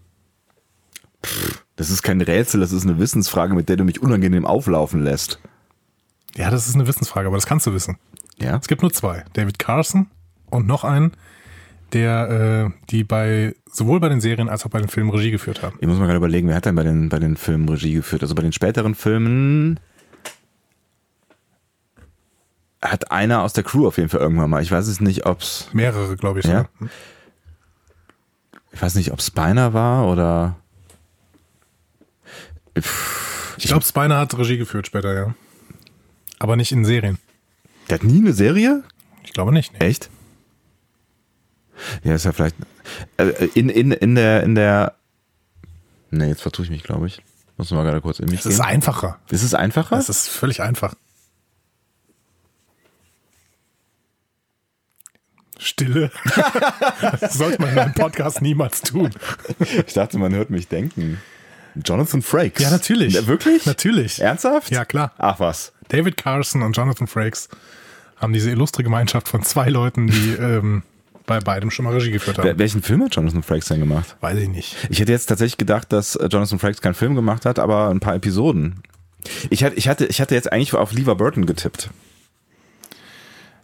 [1.75, 5.41] Das ist kein Rätsel, das ist eine Wissensfrage, mit der du mich unangenehm auflaufen lässt.
[6.38, 7.97] Ja, das ist eine Wissensfrage, aber das kannst du wissen.
[8.39, 8.55] Ja?
[8.55, 9.25] Es gibt nur zwei.
[9.33, 10.07] David Carson
[10.49, 11.11] und noch einen,
[11.91, 15.63] der äh, die bei sowohl bei den Serien als auch bei den Filmen Regie geführt
[15.63, 15.77] haben.
[15.81, 18.21] Ich muss mal gerade überlegen, wer hat denn bei den, bei den Filmen Regie geführt?
[18.21, 19.81] Also bei den späteren Filmen
[22.82, 24.61] hat einer aus der Crew auf jeden Fall irgendwann mal.
[24.61, 26.45] Ich weiß es nicht, ob's, Mehrere, glaube ich.
[26.45, 26.67] Ja?
[26.80, 26.89] sogar.
[28.71, 30.55] ich weiß nicht, ob Spiner war oder.
[33.57, 35.34] Ich glaube, Spiner hat Regie geführt später, ja.
[36.39, 37.17] Aber nicht in Serien.
[37.89, 38.84] Der hat nie eine Serie?
[39.23, 39.73] Ich glaube nicht.
[39.73, 39.80] Nee.
[39.88, 40.09] Echt?
[42.03, 42.55] Ja, ist ja vielleicht.
[43.17, 44.95] äh, In, in, in der, in der.
[46.11, 47.21] Ne, jetzt vertue ich mich, glaube ich.
[47.57, 49.19] Muss mal gerade kurz in mich Es ist einfacher.
[49.32, 49.97] Ist es einfacher?
[49.97, 50.93] Es ist völlig einfach.
[55.60, 56.12] Stille.
[57.20, 59.10] das sollte man in einem Podcast niemals tun.
[59.86, 61.20] Ich dachte, man hört mich denken.
[61.86, 62.64] Jonathan Frakes.
[62.64, 63.28] Ja, natürlich.
[63.28, 63.66] Wirklich?
[63.66, 64.20] Natürlich.
[64.22, 64.72] Ernsthaft?
[64.72, 65.14] Ja, klar.
[65.18, 65.74] Ach was.
[65.89, 67.49] David Carson und Jonathan Frakes
[68.18, 70.84] haben diese illustre Gemeinschaft von zwei Leuten, die ähm,
[71.28, 72.47] bei beidem schon mal Regie geführt haben.
[72.49, 74.16] Wel- Welchen Film hat Jonathan Frakes denn gemacht?
[74.22, 74.76] Weiß ich nicht.
[74.89, 77.99] Ich hätte jetzt tatsächlich gedacht, dass äh, Jonathan Frakes keinen Film gemacht hat, aber ein
[77.99, 78.82] paar Episoden.
[79.49, 81.89] Ich hatte, ich hatte, ich hatte jetzt eigentlich auf Lever Burton getippt.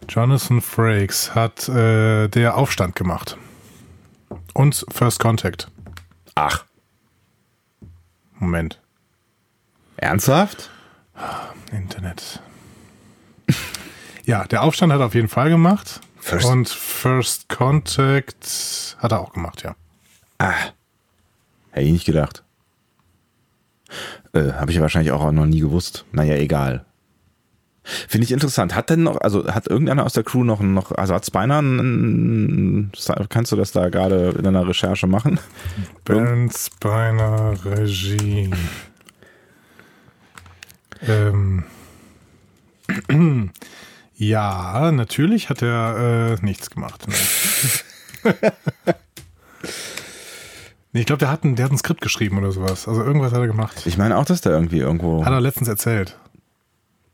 [0.08, 3.36] Jonathan Frakes hat äh, der Aufstand gemacht.
[4.52, 5.68] Und First Contact.
[6.34, 6.64] Ach.
[8.38, 8.80] Moment.
[9.96, 10.70] Ernsthaft?
[11.72, 12.40] Internet.
[14.24, 16.00] ja, der Aufstand hat er auf jeden Fall gemacht.
[16.20, 19.74] First- Und First Contact hat er auch gemacht, ja.
[20.38, 20.52] Ah.
[21.70, 22.42] Hätte ich nicht gedacht.
[24.32, 26.04] Äh, Habe ich ja wahrscheinlich auch noch nie gewusst.
[26.12, 26.84] Naja, egal.
[27.84, 28.74] Finde ich interessant.
[28.74, 32.90] Hat denn noch, also hat irgendeiner aus der Crew noch, noch also hat Spiner, einen-
[33.28, 35.38] kannst du das da gerade in deiner Recherche machen?
[36.04, 38.50] Ben Spiner Regie.
[41.08, 41.64] ähm.
[44.16, 47.06] Ja, natürlich hat er äh, nichts gemacht.
[47.08, 47.14] Ne?
[50.96, 52.86] Ich glaube, der, hat ein- der hat ein Skript geschrieben oder sowas.
[52.86, 53.82] Also irgendwas hat er gemacht.
[53.84, 55.24] Ich meine auch, dass der irgendwie irgendwo.
[55.24, 56.16] Hat er letztens erzählt.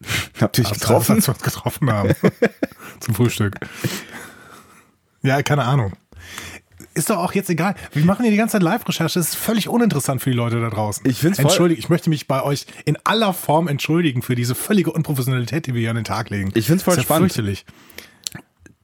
[0.40, 1.16] Habt ihr dich getroffen?
[1.16, 2.10] Als wir uns getroffen haben.
[3.00, 3.56] Zum Frühstück.
[5.22, 5.92] Ja, keine Ahnung.
[6.94, 7.74] Ist doch auch jetzt egal.
[7.92, 9.18] Wir machen hier die ganze Zeit Live-Recherche.
[9.20, 11.08] Das ist völlig uninteressant für die Leute da draußen.
[11.08, 14.90] Ich voll- Entschuldige, ich möchte mich bei euch in aller Form entschuldigen für diese völlige
[14.92, 16.50] Unprofessionalität, die wir hier an den Tag legen.
[16.54, 17.32] Ich find's voll Das ist ja spannend.
[17.32, 17.64] fürchterlich.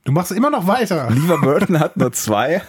[0.04, 1.10] Du machst immer noch weiter.
[1.10, 2.62] Lever Burton hat nur zwei,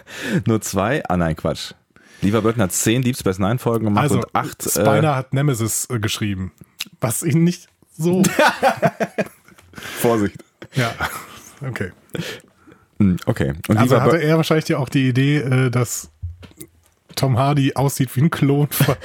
[0.45, 1.73] nur zwei, ah nein, Quatsch.
[2.21, 4.63] Lever Burton hat zehn Deep Space Nine Folgen gemacht Also, und acht.
[4.63, 6.51] Spiner hat Nemesis äh, geschrieben.
[6.99, 7.67] Was ihn nicht
[7.97, 8.23] so.
[9.73, 10.43] Vorsicht.
[10.73, 10.93] ja.
[11.67, 11.91] Okay.
[12.99, 13.53] Hm, Okay.
[13.67, 16.09] Und Also hatte er wahrscheinlich ja auch die Idee, äh, dass
[17.15, 18.95] Tom Hardy aussieht wie ein Klon von,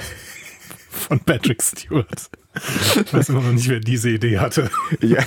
[0.89, 2.29] von Patrick Stewart.
[3.05, 4.69] Ich weiß immer noch nicht, wer diese Idee hatte.
[5.01, 5.23] ja.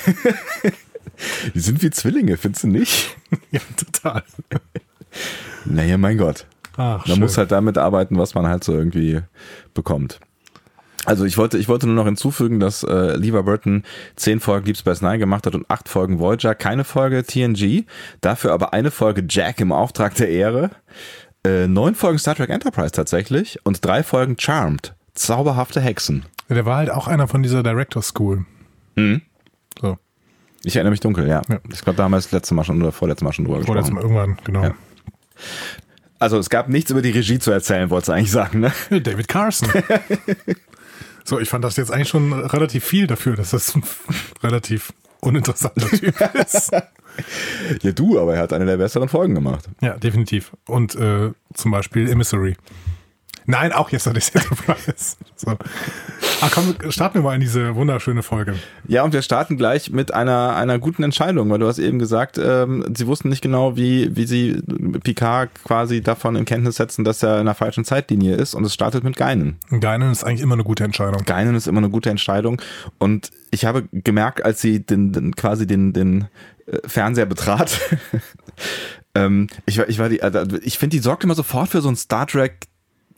[1.55, 3.17] Die sind wie Zwillinge, findest du nicht?
[3.51, 4.23] ja, total.
[5.64, 6.47] Naja, mein Gott.
[6.77, 9.23] Ach, Man muss halt damit arbeiten, was man halt so irgendwie
[9.75, 10.21] bekommt.
[11.07, 13.85] Also ich wollte, ich wollte nur noch hinzufügen, dass äh, Lever Burton
[14.17, 17.85] zehn Folgen Deep Space Nine gemacht hat und acht Folgen Voyager, keine Folge TNG,
[18.21, 20.71] dafür aber eine Folge Jack im Auftrag der Ehre,
[21.45, 26.27] äh, neun Folgen Star Trek Enterprise tatsächlich und drei Folgen Charmed, zauberhafte Hexen.
[26.49, 28.45] Der war halt auch einer von dieser Director School.
[28.97, 29.23] Mhm.
[29.81, 29.99] So,
[30.65, 31.43] Ich erinnere mich dunkel, ja.
[31.49, 31.59] Ja.
[31.73, 33.95] Ich glaube, da haben wir das letzte Mal schon oder vorletztes Mal schon drüber vorletztes
[33.95, 34.15] gesprochen.
[34.15, 34.63] Mal irgendwann, genau.
[34.65, 34.75] Ja.
[36.19, 38.73] Also es gab nichts über die Regie zu erzählen, wolltest du eigentlich sagen, ne?
[38.91, 39.69] David Carson.
[41.27, 43.83] so, ich fand das jetzt eigentlich schon relativ viel dafür, dass das ein
[44.43, 46.70] relativ uninteressanter Typ ist.
[47.83, 49.68] Ja, du, aber er hat eine der besseren Folgen gemacht.
[49.81, 50.53] Ja, definitiv.
[50.66, 52.57] Und äh, zum Beispiel Emissary.
[53.47, 55.17] Nein, auch Yesterday's Enterprise.
[55.39, 55.55] So.
[56.41, 58.55] Ach komm, starten wir mal in diese wunderschöne Folge.
[58.89, 62.39] Ja, und wir starten gleich mit einer, einer guten Entscheidung, weil du hast eben gesagt,
[62.39, 64.63] ähm, sie wussten nicht genau, wie, wie sie
[65.05, 68.73] Picard quasi davon in Kenntnis setzen, dass er in der falschen Zeitlinie ist und es
[68.73, 69.59] startet mit Geinen.
[69.69, 71.23] Geinen ist eigentlich immer eine gute Entscheidung.
[71.27, 72.63] Geinen ist immer eine gute Entscheidung
[72.97, 76.29] und ich habe gemerkt, als sie den, den quasi den, den
[76.67, 77.79] äh, Fernseher betrat,
[79.15, 81.91] ähm, ich war, ich war die, also ich finde, die sorgt immer sofort für so
[81.91, 82.69] ein Star Trek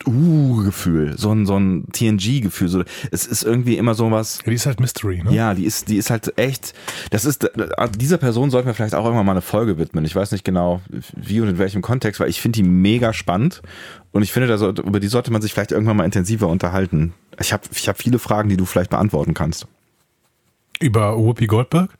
[0.07, 2.69] Uh-Gefühl, so ein, so ein TNG-Gefühl.
[2.69, 4.39] So, es ist irgendwie immer so was.
[4.39, 5.33] Ja, die ist halt Mystery, ne?
[5.33, 6.73] Ja, die ist, die ist halt echt.
[7.11, 7.49] Das ist
[7.97, 10.05] dieser Person sollten wir vielleicht auch irgendwann mal eine Folge widmen.
[10.05, 10.81] Ich weiß nicht genau,
[11.15, 13.61] wie und in welchem Kontext, weil ich finde die mega spannend
[14.11, 17.13] und ich finde, da sollte, über die sollte man sich vielleicht irgendwann mal intensiver unterhalten.
[17.39, 19.67] Ich habe ich hab viele Fragen, die du vielleicht beantworten kannst.
[20.79, 21.91] Über Whoopi Goldberg?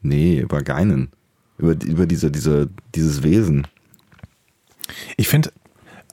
[0.00, 1.10] Nee, über Geinen.
[1.58, 3.66] Über, über diese, diese, dieses Wesen.
[5.16, 5.52] Ich finde,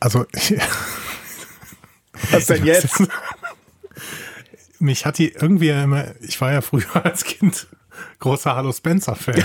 [0.02, 0.26] also.
[2.32, 3.02] Was denn jetzt?
[4.80, 7.68] Mich hat die irgendwie immer, ich war ja früher als Kind
[8.20, 9.44] großer Hallo Spencer-Fan.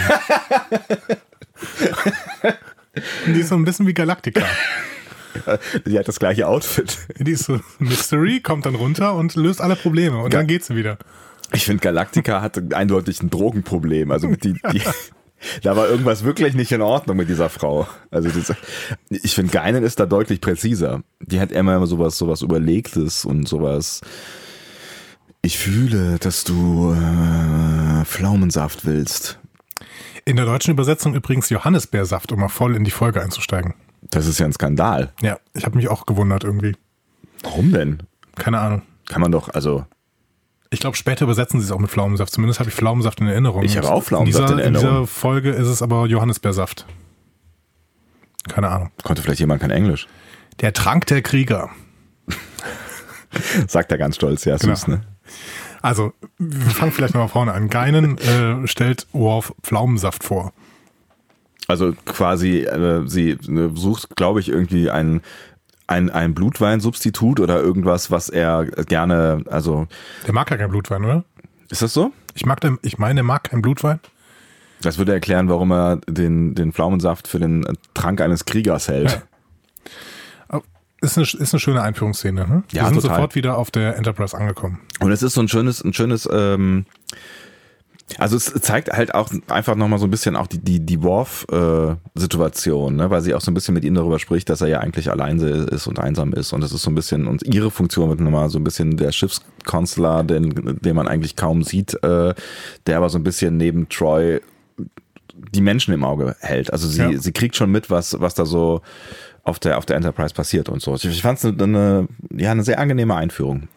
[3.27, 4.43] die ist so ein bisschen wie Galactica.
[5.87, 6.97] Die hat das gleiche Outfit.
[7.19, 10.65] Die ist so Mystery, kommt dann runter und löst alle Probleme und Ga dann geht
[10.65, 10.97] sie wieder.
[11.53, 14.11] Ich finde, Galactica hatte eindeutig ein Drogenproblem.
[14.11, 14.83] Also die, die,
[15.63, 17.87] da war irgendwas wirklich nicht in Ordnung mit dieser Frau.
[18.11, 18.55] Also das,
[19.11, 21.03] ich finde, Geinen ist da deutlich präziser.
[21.21, 24.01] Die hat immer sowas, sowas Überlegtes und sowas.
[25.43, 29.39] Ich fühle, dass du äh, Pflaumensaft willst.
[30.25, 33.75] In der deutschen Übersetzung übrigens Johannisbeersaft, um mal voll in die Folge einzusteigen.
[34.03, 35.13] Das ist ja ein Skandal.
[35.23, 36.75] Ja, ich habe mich auch gewundert irgendwie.
[37.43, 38.03] Warum denn?
[38.35, 38.83] Keine Ahnung.
[39.07, 39.85] Kann man doch, also
[40.71, 42.33] ich glaube, später übersetzen sie es auch mit Pflaumensaft.
[42.33, 43.63] Zumindest habe ich Pflaumensaft in Erinnerung.
[43.63, 44.97] Ich habe auch Pflaumensaft in, dieser, in Erinnerung.
[44.99, 46.87] In dieser Folge ist es aber Johannisbeersaft.
[48.49, 48.91] Keine Ahnung.
[49.03, 50.07] Konnte vielleicht jemand kein Englisch?
[50.61, 51.71] Der Trank der Krieger.
[53.69, 54.75] Sagt er ganz stolz, ja, genau.
[54.75, 55.03] süß, ne?
[55.83, 57.69] Also, wir fangen vielleicht nochmal vorne an.
[57.69, 60.53] Geinen äh, stellt Worf Pflaumensaft vor.
[61.69, 65.21] Also quasi, äh, sie äh, sucht, glaube ich, irgendwie einen
[65.87, 69.87] ein, ein Blutweinsubstitut oder irgendwas, was er gerne, also.
[70.27, 71.25] Der mag ja kein Blutwein, oder?
[71.71, 72.13] Ist das so?
[72.35, 74.01] Ich mag den, ich meine, er mag kein Blutwein.
[74.83, 79.11] Das würde erklären, warum er den, den Pflaumensaft für den Trank eines Kriegers hält.
[79.11, 79.23] Ja.
[81.03, 82.49] Ist eine, ist eine schöne Einführungsszene.
[82.49, 82.63] Ne?
[82.71, 83.17] Wir ja, sind total.
[83.17, 84.81] sofort wieder auf der Enterprise angekommen.
[85.01, 86.87] Und es ist so ein schönes, ein schönes, ähm,
[88.19, 92.95] also es zeigt halt auch einfach nochmal so ein bisschen auch die, die, die Worf-Situation,
[92.95, 93.11] äh, ne?
[93.11, 95.41] weil sie auch so ein bisschen mit ihm darüber spricht, dass er ja eigentlich allein
[95.41, 96.53] ist und einsam ist.
[96.53, 99.11] Und es ist so ein bisschen, und ihre Funktion wird nochmal so ein bisschen der
[99.11, 102.33] Schiffskonsular, den, den man eigentlich kaum sieht, äh,
[102.87, 104.41] der aber so ein bisschen neben Troy
[105.53, 106.73] die Menschen im Auge hält.
[106.73, 107.19] Also sie, ja.
[107.19, 108.83] sie kriegt schon mit, was, was da so
[109.43, 110.95] auf der, auf der Enterprise passiert und so.
[110.95, 113.69] Ich fand es eine, eine, ja, eine sehr angenehme Einführung.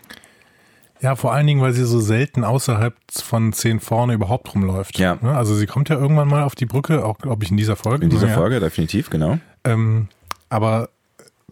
[1.01, 4.99] Ja, vor allen Dingen, weil sie so selten außerhalb von zehn vorne überhaupt rumläuft.
[4.99, 5.17] Ja.
[5.21, 8.03] Also sie kommt ja irgendwann mal auf die Brücke, auch glaube ich in dieser Folge.
[8.03, 8.33] In dieser ja.
[8.33, 9.39] Folge, definitiv, genau.
[9.63, 10.09] Ähm,
[10.49, 10.89] aber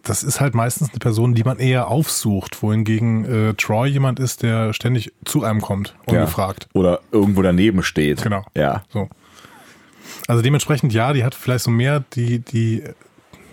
[0.02, 4.42] das ist halt meistens eine Person, die man eher aufsucht, wohingegen äh, Troy jemand ist,
[4.42, 6.68] der ständig zu einem kommt, ungefragt.
[6.72, 6.80] Ja.
[6.80, 8.22] Oder irgendwo daneben steht.
[8.22, 8.44] Genau.
[8.54, 8.82] Ja.
[8.90, 9.08] So.
[10.26, 12.84] Also dementsprechend, ja, die hat vielleicht so mehr, die, die,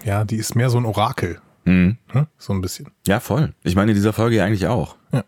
[0.04, 1.40] ja, die ist mehr so ein Orakel.
[1.66, 1.98] Mhm.
[2.08, 2.28] Hm?
[2.38, 2.88] So ein bisschen.
[3.08, 3.54] Ja, voll.
[3.64, 4.96] Ich meine, in dieser Folge eigentlich auch.
[5.12, 5.24] Ja.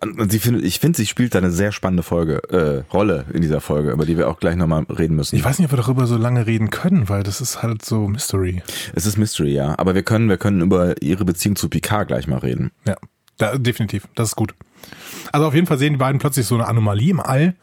[0.00, 3.42] Und sie findet, ich finde, sie spielt da eine sehr spannende Folge, äh, Rolle in
[3.42, 5.36] dieser Folge, über die wir auch gleich nochmal reden müssen.
[5.36, 8.08] Ich weiß nicht, ob wir darüber so lange reden können, weil das ist halt so
[8.08, 8.62] Mystery.
[8.94, 9.78] Es ist Mystery, ja.
[9.78, 12.72] Aber wir können, wir können über ihre Beziehung zu Picard gleich mal reden.
[12.86, 12.96] Ja,
[13.38, 14.08] da, definitiv.
[14.14, 14.54] Das ist gut.
[15.30, 17.54] Also auf jeden Fall sehen die beiden plötzlich so eine Anomalie im All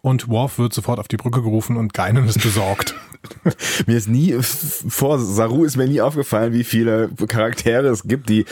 [0.00, 2.94] und Worf wird sofort auf die Brücke gerufen und Geinen ist besorgt.
[3.86, 8.44] mir ist nie, vor Saru ist mir nie aufgefallen, wie viele Charaktere es gibt, die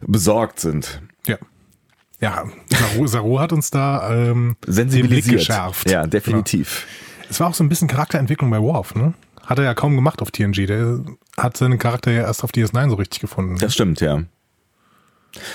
[0.00, 1.02] besorgt sind.
[1.26, 1.36] Ja.
[2.20, 5.02] Ja, Saru, Saru hat uns da ähm, sensibilisiert.
[5.02, 5.90] Den Blick geschärft.
[5.90, 6.86] Ja, definitiv.
[6.86, 7.28] Genau.
[7.30, 9.14] Es war auch so ein bisschen Charakterentwicklung bei Worf, ne?
[9.44, 10.66] Hat er ja kaum gemacht auf TNG.
[10.66, 11.00] Der
[11.36, 13.56] hat seinen Charakter ja erst auf DS9 so richtig gefunden.
[13.58, 14.24] Das stimmt, ja.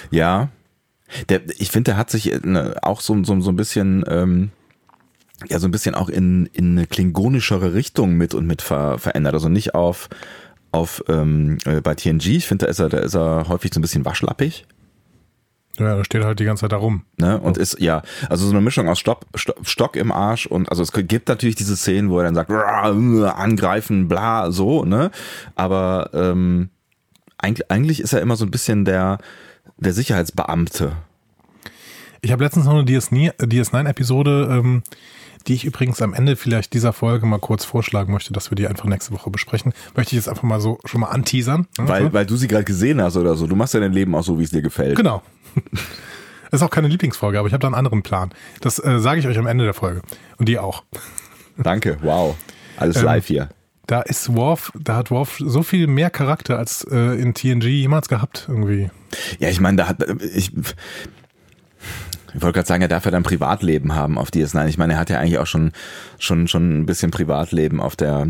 [0.09, 0.49] Ja.
[1.29, 4.51] Der, ich finde, der hat sich ne, auch so, so, so ein bisschen, ähm,
[5.47, 9.33] ja, so ein bisschen auch in, in eine klingonischere Richtung mit und mit ver, verändert.
[9.33, 10.09] Also nicht auf,
[10.71, 12.27] auf ähm, äh, bei TNG.
[12.27, 14.65] Ich finde, da ist er, da ist er häufig so ein bisschen waschlappig.
[15.79, 17.03] Ja, da steht halt die ganze Zeit da rum.
[17.17, 17.39] Ne?
[17.39, 20.83] Und ist, ja, also so eine Mischung aus Stopp, Stopp, Stock im Arsch und also
[20.83, 25.09] es gibt natürlich diese Szenen, wo er dann sagt, angreifen, bla, so, ne?
[25.55, 26.69] Aber ähm,
[27.39, 29.17] eigentlich, eigentlich ist er immer so ein bisschen der,
[29.77, 30.93] der Sicherheitsbeamte.
[32.21, 34.83] Ich habe letztens noch eine DS9-Episode, ähm,
[35.47, 38.67] die ich übrigens am Ende vielleicht dieser Folge mal kurz vorschlagen möchte, dass wir die
[38.67, 39.73] einfach nächste Woche besprechen.
[39.95, 41.67] Möchte ich jetzt einfach mal so schon mal anteasern.
[41.77, 42.13] Weil, so.
[42.13, 43.45] weil du sie gerade gesehen hast oder so.
[43.47, 44.95] Du machst ja dein Leben auch so, wie es dir gefällt.
[44.95, 45.21] Genau.
[46.53, 48.29] Das ist auch keine Lieblingsfolge, aber ich habe da einen anderen Plan.
[48.61, 50.03] Das äh, sage ich euch am Ende der Folge.
[50.37, 50.83] Und die auch.
[51.57, 52.35] Danke, wow.
[52.77, 53.49] Alles ähm, live hier.
[53.87, 58.07] Da ist Worf, da hat Worf so viel mehr Charakter als äh, in TNG jemals
[58.07, 58.91] gehabt, irgendwie.
[59.39, 60.55] Ja, ich meine, da hat ich,
[62.35, 64.67] ich wollte gerade sagen, er darf ja dann Privatleben haben auf DS9.
[64.67, 65.71] Ich meine, er hat ja eigentlich auch schon,
[66.19, 68.27] schon, schon ein bisschen Privatleben auf der,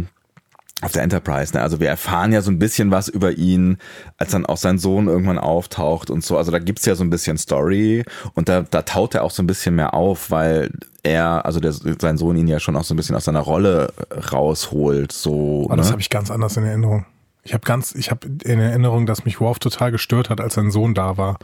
[0.83, 1.53] auf der Enterprise.
[1.53, 1.61] Ne?
[1.61, 3.77] Also wir erfahren ja so ein bisschen was über ihn,
[4.17, 6.37] als dann auch sein Sohn irgendwann auftaucht und so.
[6.37, 8.03] Also da gibt's ja so ein bisschen Story
[8.33, 10.71] und da, da taut er auch so ein bisschen mehr auf, weil
[11.03, 13.93] er, also der, sein Sohn ihn ja schon auch so ein bisschen aus seiner Rolle
[14.31, 15.11] rausholt.
[15.11, 15.81] So, Aber ne?
[15.81, 17.05] das habe ich ganz anders in Erinnerung.
[17.45, 20.71] Ich habe ganz, ich habe in Erinnerung, dass mich Worf total gestört hat, als sein
[20.71, 21.37] Sohn da war.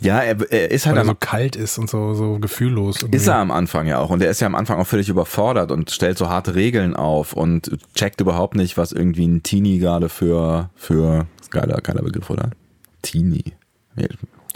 [0.00, 3.00] Ja, er, er ist halt Weil er so kalt ist und so, so gefühllos.
[3.00, 3.16] irgendwie.
[3.16, 5.72] ist er am Anfang ja auch und er ist ja am Anfang auch völlig überfordert
[5.72, 10.10] und stellt so harte Regeln auf und checkt überhaupt nicht, was irgendwie ein Teenie gerade
[10.10, 12.50] für für ist geiler geiler Begriff oder
[13.00, 13.54] Teenie.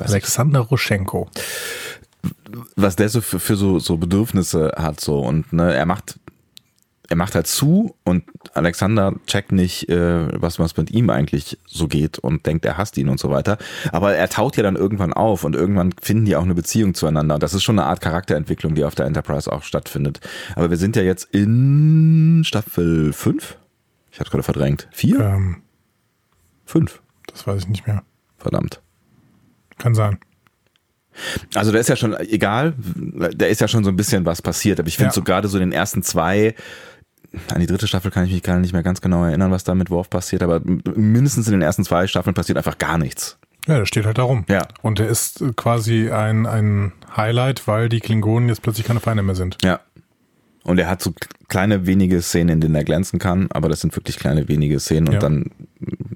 [0.02, 1.28] Alexander Roschenko.
[2.76, 6.20] was der so für, für so, so Bedürfnisse hat so und ne, er macht
[7.10, 8.22] er macht halt zu und
[8.54, 12.96] Alexander checkt nicht, äh, was was mit ihm eigentlich so geht und denkt, er hasst
[12.98, 13.58] ihn und so weiter.
[13.92, 17.34] Aber er taut ja dann irgendwann auf und irgendwann finden die auch eine Beziehung zueinander.
[17.34, 20.20] Und das ist schon eine Art Charakterentwicklung, die auf der Enterprise auch stattfindet.
[20.54, 23.58] Aber wir sind ja jetzt in Staffel 5?
[24.12, 24.88] Ich hab's gerade verdrängt.
[24.92, 25.18] 4?
[25.20, 25.56] Ähm,
[26.64, 27.02] 5.
[27.26, 28.04] das weiß ich nicht mehr.
[28.38, 28.80] Verdammt.
[29.78, 30.18] Kann sein.
[31.54, 32.74] Also da ist ja schon, egal,
[33.34, 34.78] da ist ja schon so ein bisschen was passiert.
[34.78, 35.14] Aber ich finde Ja.
[35.14, 36.54] so gerade so in den ersten zwei,
[37.52, 39.74] an die dritte Staffel kann ich mich gar nicht mehr ganz genau erinnern, was da
[39.74, 40.60] mit Worf passiert, aber
[40.94, 43.38] mindestens in den ersten zwei Staffeln passiert einfach gar nichts.
[43.66, 44.44] Ja, der steht halt da rum.
[44.48, 44.66] Ja.
[44.82, 49.22] Und der ist äh, quasi ein, ein Highlight, weil die Klingonen jetzt plötzlich keine Feinde
[49.22, 49.58] mehr sind.
[49.62, 49.80] Ja.
[50.64, 51.12] Und er hat so
[51.48, 55.08] kleine wenige Szenen, in denen er glänzen kann, aber das sind wirklich kleine wenige Szenen
[55.08, 55.20] und Ja.
[55.20, 55.50] dann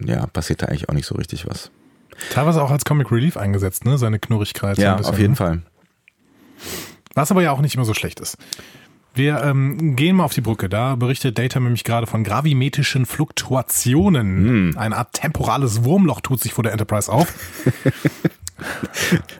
[0.04, 1.70] ja, passiert da eigentlich auch nicht so richtig was.
[2.30, 3.98] Teilweise auch als Comic Relief eingesetzt, ne?
[3.98, 4.78] Seine Knurrigkeit.
[4.78, 5.36] Ja, bisschen, auf jeden ne?
[5.36, 5.62] Fall.
[7.14, 8.36] Was aber ja auch nicht immer so schlecht ist.
[9.14, 10.68] Wir ähm, gehen mal auf die Brücke.
[10.68, 14.46] Da berichtet Data nämlich gerade von gravimetrischen Fluktuationen.
[14.46, 14.74] Hm.
[14.76, 17.32] Eine Art temporales Wurmloch tut sich vor der Enterprise auf.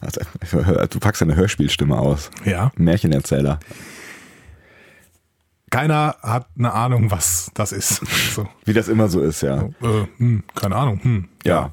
[0.00, 0.20] Also,
[0.90, 2.30] Du packst deine Hörspielstimme aus.
[2.44, 2.72] Ja.
[2.76, 3.60] Märchenerzähler.
[5.70, 8.02] Keiner hat eine Ahnung, was das ist.
[8.34, 8.48] So.
[8.64, 9.62] Wie das immer so ist, ja.
[9.82, 11.00] Äh, hm, keine Ahnung.
[11.02, 11.28] Hm.
[11.44, 11.70] Ja.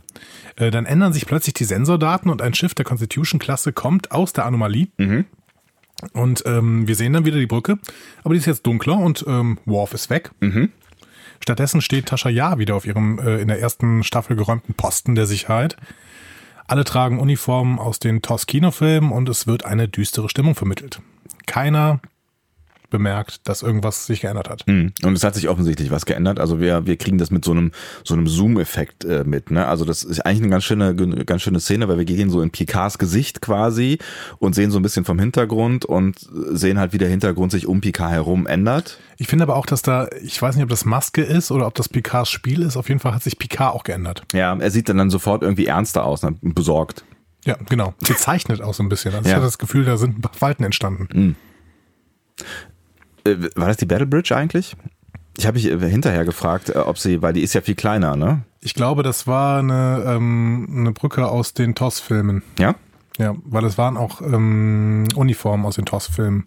[0.56, 4.45] Äh, dann ändern sich plötzlich die Sensordaten und ein Schiff der Constitution-Klasse kommt aus der
[4.45, 4.88] Anomalie.
[6.14, 7.78] Und ähm, wir sehen dann wieder die Brücke,
[8.24, 10.32] aber die ist jetzt dunkler und ähm, Worf ist weg.
[11.39, 15.26] Stattdessen steht Tascha Ja wieder auf ihrem äh, in der ersten Staffel geräumten Posten der
[15.26, 15.76] Sicherheit.
[16.68, 21.02] Alle tragen Uniformen aus den TOS-Kinofilmen und es wird eine düstere Stimmung vermittelt.
[21.45, 21.99] Keiner
[22.92, 24.68] bemerkt, dass irgendwas sich geändert hat.
[24.68, 24.94] Mhm.
[25.04, 26.39] Und es hat sich offensichtlich was geändert.
[26.39, 27.72] Also wir, wir kriegen das mit so einem,
[28.04, 29.50] so einem Zoom-Effekt äh, mit.
[29.50, 29.66] Ne?
[29.66, 32.52] Also das ist eigentlich eine ganz schöne, ganz schöne Szene, weil wir gehen so in
[32.52, 33.98] Picards Gesicht quasi
[34.38, 36.18] und sehen so ein bisschen vom Hintergrund und
[36.52, 39.00] sehen halt, wie der Hintergrund sich um Picard herum ändert.
[39.18, 41.74] Ich finde aber auch, dass da, ich weiß nicht, ob das Maske ist oder ob
[41.76, 42.78] das Picards Spiel ist.
[42.78, 44.24] Auf jeden Fall hat sich Picard auch geändert.
[44.34, 46.36] Ja, er sieht dann, dann sofort irgendwie ernster aus, ne?
[46.42, 47.04] besorgt.
[47.46, 47.96] Ja, genau.
[48.06, 49.14] Gezeichnet auch so ein bisschen.
[49.14, 49.38] Also ich Ja.
[49.38, 51.36] hatte das Gefühl, da sind ein paar Falten entstanden.
[52.39, 52.44] Äh,
[53.55, 54.76] war das die Battle Bridge eigentlich?
[55.38, 58.15] Ich habe mich äh, hinterher gefragt, äh, ob sie, weil die ist ja viel kleiner,
[58.15, 58.43] ne?
[58.59, 62.43] Ich glaube, das war eine, ähm, eine Brücke aus den TOS-Filmen.
[62.59, 62.76] Ja?
[63.17, 66.45] Ja, weil es waren auch ähm, Uniformen aus den TOS-Filmen.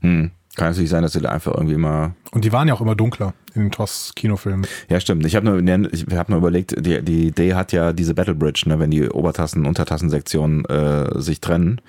[0.00, 0.30] Hm.
[0.56, 2.94] Kann natürlich sein, dass sie da einfach irgendwie mal Und die waren ja auch immer
[2.94, 4.66] dunkler in den TOS-Kinofilmen.
[4.88, 5.24] Ja, stimmt.
[5.24, 8.34] Ich habe nur, ne, ich hab nur überlegt, die, die Idee hat ja diese Battle
[8.34, 11.80] Bridge, ne, wenn die Obertassen- und Untertassensektionen äh, sich trennen,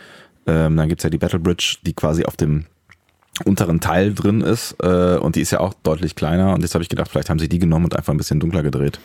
[0.46, 2.66] ähm, dann gibt's ja die Battle Bridge, die quasi auf dem
[3.46, 6.84] unteren Teil drin ist äh, und die ist ja auch deutlich kleiner und jetzt habe
[6.84, 9.00] ich gedacht, vielleicht haben sie die genommen und einfach ein bisschen dunkler gedreht.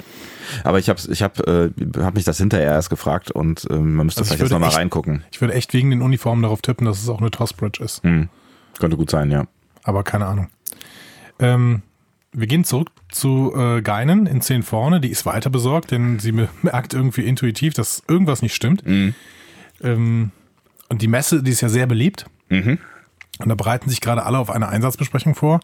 [0.65, 4.07] Aber ich habe ich hab, äh, hab mich das hinterher erst gefragt und äh, man
[4.07, 5.25] müsste Also ich vielleicht jetzt nochmal reingucken.
[5.33, 8.03] Ich würde echt wegen den Uniformen darauf tippen, dass es auch eine TOS-Bridge ist.
[8.03, 8.29] Hm.
[8.79, 9.47] Könnte gut sein, ja.
[9.83, 10.49] Aber keine Ahnung.
[11.39, 11.83] Ähm,
[12.33, 15.01] wir gehen zurück zu äh, Geinen in 10 vorne.
[15.01, 18.83] Die ist weiter besorgt, denn sie merkt irgendwie intuitiv, dass irgendwas nicht stimmt.
[18.87, 20.31] Ähm,
[20.91, 22.27] und die Messe, die ist ja sehr beliebt.
[22.51, 22.79] Mhm.
[23.39, 25.61] Und da bereiten sich gerade alle auf eine Einsatzbesprechung vor.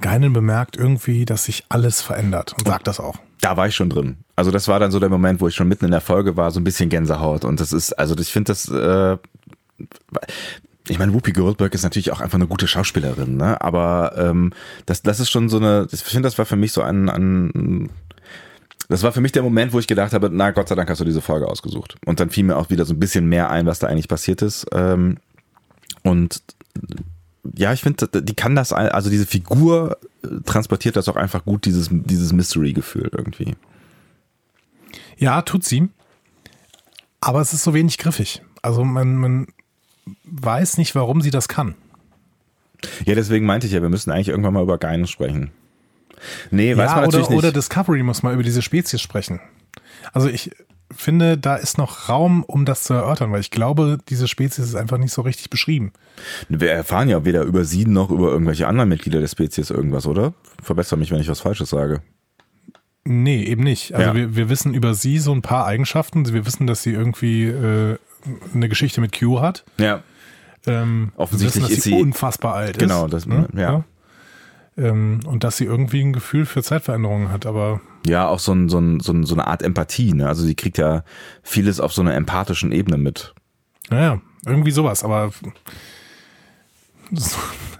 [0.00, 3.16] Geinen bemerkt irgendwie, dass sich alles verändert und sagt das auch.
[3.40, 4.18] Da war ich schon drin.
[4.36, 6.50] Also das war dann so der Moment, wo ich schon mitten in der Folge war,
[6.50, 7.44] so ein bisschen Gänsehaut.
[7.44, 9.16] Und das ist, also ich finde das, äh,
[10.88, 13.60] ich meine, Whoopi Goldberg ist natürlich auch einfach eine gute Schauspielerin, ne?
[13.60, 14.52] Aber ähm,
[14.86, 17.90] das, das ist schon so eine, ich finde, das war für mich so ein, ein
[18.88, 21.00] das war für mich der Moment, wo ich gedacht habe, na Gott sei Dank hast
[21.00, 21.96] du diese Folge ausgesucht.
[22.06, 24.42] Und dann fiel mir auch wieder so ein bisschen mehr ein, was da eigentlich passiert
[24.42, 24.66] ist.
[24.72, 25.18] Ähm,
[26.02, 26.42] und
[27.56, 31.64] ja, ich finde, die kann das, also diese Figur äh, transportiert das auch einfach gut,
[31.64, 33.56] dieses, dieses Mystery-Gefühl irgendwie.
[35.16, 35.88] Ja, tut sie.
[37.20, 38.42] Aber es ist so wenig griffig.
[38.62, 39.46] Also man, man
[40.24, 41.74] weiß nicht, warum sie das kann.
[43.04, 45.50] Ja, deswegen meinte ich ja, wir müssen eigentlich irgendwann mal über Geinen sprechen.
[46.50, 47.44] Nee, weiß ja, man natürlich oder, nicht.
[47.44, 49.40] oder Discovery muss mal über diese Spezies sprechen.
[50.12, 50.50] Also ich,
[50.92, 54.74] finde, da ist noch Raum, um das zu erörtern, weil ich glaube, diese Spezies ist
[54.74, 55.92] einfach nicht so richtig beschrieben.
[56.48, 60.34] Wir erfahren ja weder über sie noch über irgendwelche anderen Mitglieder der Spezies irgendwas, oder?
[60.62, 62.00] Verbessere mich, wenn ich was Falsches sage.
[63.04, 63.94] Nee, eben nicht.
[63.94, 64.14] Also Ja.
[64.14, 66.30] wir, wir wissen über sie so ein paar Eigenschaften.
[66.32, 67.96] Wir wissen, dass sie irgendwie äh,
[68.54, 69.64] eine Geschichte mit Q hat.
[69.78, 70.02] Ja.
[70.66, 73.48] Ähm, Offensichtlich wissen, dass ist sie sie- unfassbar alt Genau, das- ne?
[73.56, 73.84] ja.
[74.80, 78.68] Ähm, und dass sie irgendwie ein Gefühl für Zeitveränderungen hat, aber Ja, auch so, ein,
[78.68, 80.12] so, ein, so, ein, so eine Art Empathie.
[80.14, 80.26] Ne?
[80.26, 81.04] Also sie kriegt ja
[81.42, 83.34] vieles auf so einer empathischen Ebene mit.
[83.90, 85.32] naja, irgendwie sowas, aber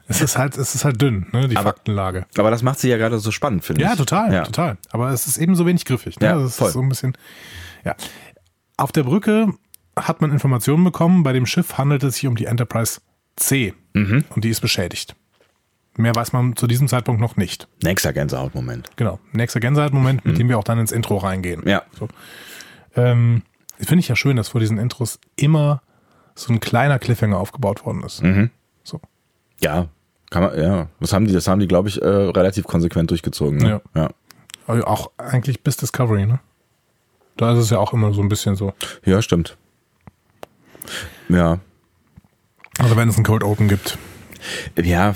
[0.08, 2.26] es ist halt, es ist halt dünn, ne, die Aber- Faktenlage.
[2.36, 3.98] Aber das macht sie ja gerade so spannend, finde Ja, ich.
[3.98, 4.42] total, Ja.
[4.42, 4.76] total.
[4.90, 6.18] Aber es ist eben so wenig griffig.
[6.20, 6.26] Ne?
[6.26, 6.70] Ja, das ist voll.
[6.70, 7.16] so ein bisschen.
[7.84, 7.94] Ja.
[8.76, 9.52] Auf der Brücke
[9.96, 13.00] hat man Informationen bekommen, bei dem Schiff handelt es sich um die Enterprise
[13.36, 14.24] C Mhm.
[14.30, 15.14] und die ist beschädigt.
[15.96, 17.68] Mehr weiß man zu diesem Zeitpunkt noch nicht.
[17.82, 18.90] Nächster Gänsehautmoment.
[18.96, 19.18] Genau.
[19.32, 20.30] Nächster Gänsehaut-Moment, Mhm.
[20.30, 21.62] mit dem wir auch dann ins Intro reingehen.
[21.66, 21.82] Ja.
[21.98, 22.08] So.
[22.96, 23.42] Ähm,
[23.78, 25.82] Finde ich ja schön, dass vor diesen Intros immer
[26.34, 28.22] so ein kleiner Cliffhanger aufgebaut worden ist.
[28.22, 28.50] Mhm.
[28.84, 29.00] So.
[29.60, 29.88] Ja,
[30.30, 30.86] kann man, ja.
[31.00, 33.58] Das haben die, das haben die, glaube ich, äh, relativ konsequent durchgezogen.
[33.58, 33.80] Ne?
[33.94, 34.02] Ja.
[34.02, 34.10] ja.
[34.66, 36.38] Also auch eigentlich bis Discovery, ne?
[37.36, 38.74] Da ist es ja auch immer so ein bisschen so.
[39.04, 39.56] Ja, stimmt.
[41.28, 41.58] Ja.
[42.78, 43.98] Also wenn es ein Cold Open gibt.
[44.76, 45.14] Ja,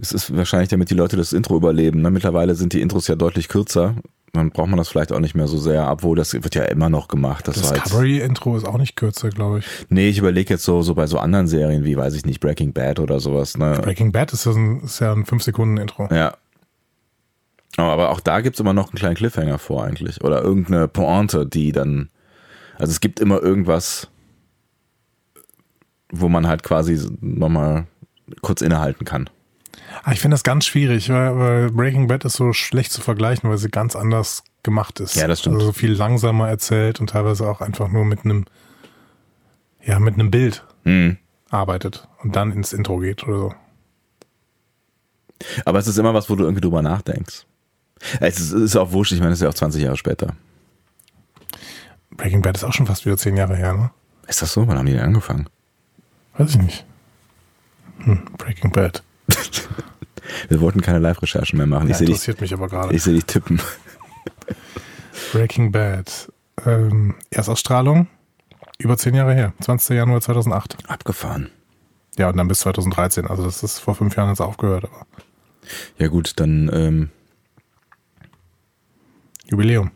[0.00, 2.00] es ist wahrscheinlich, damit die Leute das Intro überleben.
[2.00, 2.10] Ne?
[2.10, 3.96] Mittlerweile sind die Intros ja deutlich kürzer.
[4.32, 6.88] Dann braucht man das vielleicht auch nicht mehr so sehr, obwohl das wird ja immer
[6.88, 7.48] noch gemacht.
[7.48, 9.66] Das Discovery-Intro ist auch nicht kürzer, glaube ich.
[9.88, 12.72] nee, ich überlege jetzt so, so bei so anderen Serien wie, weiß ich nicht, Breaking
[12.72, 13.58] Bad oder sowas.
[13.58, 13.78] Ne?
[13.82, 16.08] Breaking Bad ist, ein, ist ja ein 5-Sekunden-Intro.
[16.14, 16.36] Ja.
[17.76, 20.22] Aber auch da gibt's immer noch einen kleinen Cliffhanger vor eigentlich.
[20.22, 22.08] Oder irgendeine Pointe, die dann.
[22.78, 24.08] Also es gibt immer irgendwas,
[26.10, 27.86] wo man halt quasi nochmal
[28.42, 29.28] kurz innehalten kann.
[30.04, 33.50] Ah, ich finde das ganz schwierig, weil, weil Breaking Bad ist so schlecht zu vergleichen,
[33.50, 35.14] weil sie ganz anders gemacht ist.
[35.16, 35.56] Ja, das stimmt.
[35.56, 38.44] Also so viel langsamer erzählt und teilweise auch einfach nur mit einem,
[39.84, 41.18] ja, mit einem Bild Mhm.
[41.50, 43.54] arbeitet und dann ins Intro geht oder so.
[45.64, 47.44] Aber es ist immer was, wo du irgendwie drüber nachdenkst.
[48.20, 50.34] Es ist, ist auch wurscht, ich meine, es ist ja auch 20 Jahre später.
[52.10, 53.90] Breaking Bad ist auch schon fast wieder zehn Jahre her, ne?
[54.26, 54.66] Ist das so?
[54.68, 55.48] Wann haben die denn angefangen?
[56.36, 56.86] Weiß ich nicht.
[58.00, 59.02] Hm, Breaking Bad.
[60.48, 61.86] Wir wollten keine Live-Recherchen mehr machen.
[61.88, 62.94] Ja, ich sehe dich, interessiert mich aber gerade.
[62.94, 63.60] ich seh dich tippen.
[65.32, 66.32] Breaking Bad.
[66.64, 68.06] Ähm, Erstausstrahlung
[68.78, 69.52] über zehn Jahre her.
[69.60, 69.96] 20.
[69.96, 70.88] Januar 2008.
[70.88, 71.50] Abgefahren.
[72.18, 73.26] Ja, und dann bis 2013.
[73.26, 75.06] Also das ist vor fünf Jahren jetzt aufgehört, aber
[75.98, 77.10] Ja gut, dann ähm,
[79.46, 79.90] Jubiläum.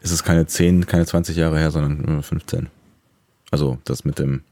[0.00, 2.68] ist es keine 10, keine 20 Jahre her, sondern nur 15.
[3.50, 4.42] Also das mit dem,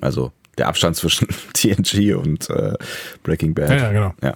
[0.00, 2.74] also der Abstand zwischen TNG und äh,
[3.22, 3.70] Breaking Bad.
[3.70, 4.14] Ja, ja, genau.
[4.22, 4.34] Ja.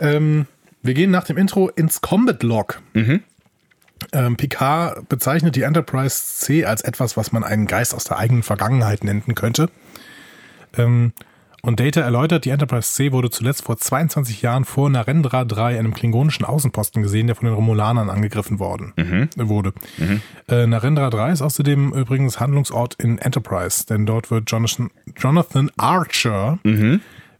[0.00, 0.46] Ähm,
[0.82, 2.82] wir gehen nach dem Intro ins Combat Log.
[2.92, 3.22] Mhm.
[4.12, 8.42] Ähm, Picard bezeichnet die Enterprise C als etwas, was man einen Geist aus der eigenen
[8.42, 9.70] Vergangenheit nennen könnte.
[10.76, 11.12] Ähm,
[11.64, 15.94] und Data erläutert, die Enterprise C wurde zuletzt vor 22 Jahren vor Narendra 3, einem
[15.94, 19.72] klingonischen Außenposten gesehen, der von den Romulanern angegriffen worden äh, wurde.
[20.48, 26.58] Äh, Narendra 3 ist außerdem übrigens Handlungsort in Enterprise, denn dort wird Jonathan, Jonathan Archer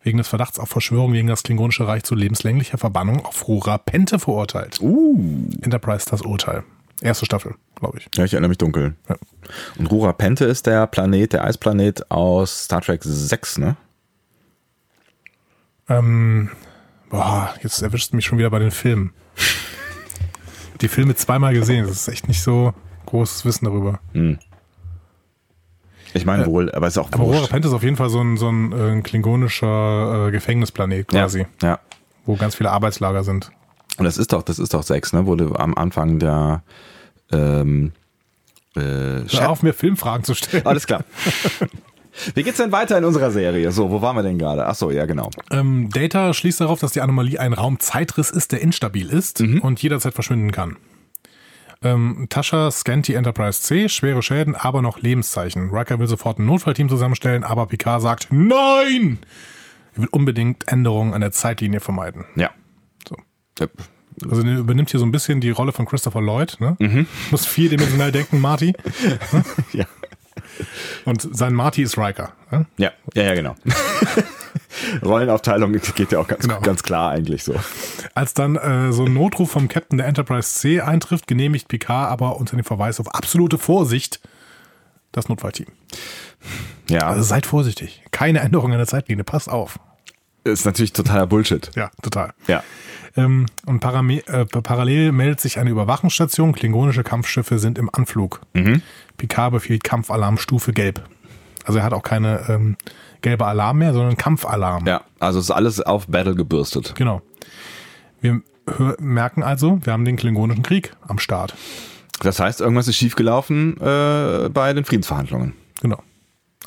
[0.02, 4.18] wegen des Verdachts auf Verschwörung gegen das Klingonische Reich zu lebenslänglicher Verbannung auf Rura Pente
[4.18, 4.80] verurteilt.
[4.80, 5.48] Uh.
[5.62, 6.62] Enterprise das Urteil.
[7.00, 8.08] Erste Staffel, glaube ich.
[8.14, 8.94] Ja, ich erinnere mich dunkel.
[9.08, 9.16] Ja.
[9.78, 13.76] Und Rura Pente ist der Planet, der Eisplanet aus Star Trek 6, ne?
[15.88, 16.50] Ähm,
[17.10, 19.12] boah, jetzt erwischt mich schon wieder bei den Filmen.
[20.80, 22.74] Die Filme zweimal gesehen, das ist echt nicht so
[23.06, 24.00] großes Wissen darüber.
[26.14, 27.50] Ich meine wohl, aber es ist auch Aber wurscht.
[27.50, 31.46] Pente ist auf jeden Fall so ein, so ein, äh, ein klingonischer äh, Gefängnisplanet quasi,
[31.62, 31.78] Ja, ja.
[32.24, 33.50] wo ganz viele Arbeitslager sind.
[33.98, 35.26] Und das ist doch, das ist doch 6, ne?
[35.26, 36.62] Wurde am Anfang der
[37.30, 37.92] ähm,
[38.76, 40.66] äh, auf, mir Filmfragen zu stellen.
[40.66, 41.04] Alles klar.
[42.34, 43.72] Wie geht's denn weiter in unserer Serie?
[43.72, 44.66] So, wo waren wir denn gerade?
[44.66, 45.30] Ach so, ja, genau.
[45.50, 50.14] Ähm, Data schließt darauf, dass die Anomalie ein Raumzeitriss ist, der instabil ist und jederzeit
[50.14, 50.76] verschwinden kann.
[51.82, 55.70] Ähm, Tascha scannt die Enterprise C, schwere Schäden, aber noch Lebenszeichen.
[55.70, 59.18] Riker will sofort ein Notfallteam zusammenstellen, aber Picard sagt Nein!
[59.94, 62.24] Er will unbedingt Änderungen an der Zeitlinie vermeiden.
[62.36, 62.50] Ja.
[63.08, 63.16] So.
[63.58, 63.66] Ja.
[64.30, 66.56] Also er übernimmt hier so ein bisschen die Rolle von Christopher Lloyd.
[66.60, 66.76] Ne?
[67.30, 68.72] Muss vierdimensional denken, Marty.
[69.72, 69.86] Ja.
[71.04, 72.32] Und sein Marty ist Riker.
[72.50, 72.66] Ne?
[72.76, 73.54] Ja, ja, ja, genau.
[75.04, 76.60] Rollenaufteilung geht ja auch ganz, Genau.
[76.60, 77.54] ganz klar eigentlich so.
[78.14, 82.36] Als dann äh, so ein Notruf vom Captain der Enterprise C eintrifft, genehmigt Picard aber
[82.36, 84.20] unter dem Verweis auf absolute Vorsicht
[85.12, 85.66] das Notfallteam.
[86.90, 88.02] Ja, Also seid vorsichtig.
[88.10, 89.24] Keine Änderung an der Zeitlinie.
[89.24, 89.78] Passt auf.
[90.44, 91.70] ist natürlich totaler Bullshit.
[91.76, 92.34] Ja, total.
[92.48, 92.62] Ja.
[93.16, 96.52] Ähm, und äh, parallel meldet sich eine Überwachungsstation.
[96.52, 98.40] Klingonische Kampfschiffe sind im Anflug.
[99.16, 101.02] Picard befiehlt Kampfalarmstufe gelb.
[101.64, 102.76] Also er hat auch keine ähm,
[103.22, 104.86] gelbe Alarm mehr, sondern Kampfalarm.
[104.86, 106.94] Ja, also ist alles auf Battle gebürstet.
[106.96, 107.22] Genau.
[108.20, 108.42] Wir
[108.98, 111.54] merken also, wir haben den Klingonischen Krieg am Start.
[112.20, 115.54] Das heißt, irgendwas ist schiefgelaufen äh, bei den Friedensverhandlungen.
[115.80, 116.02] Genau.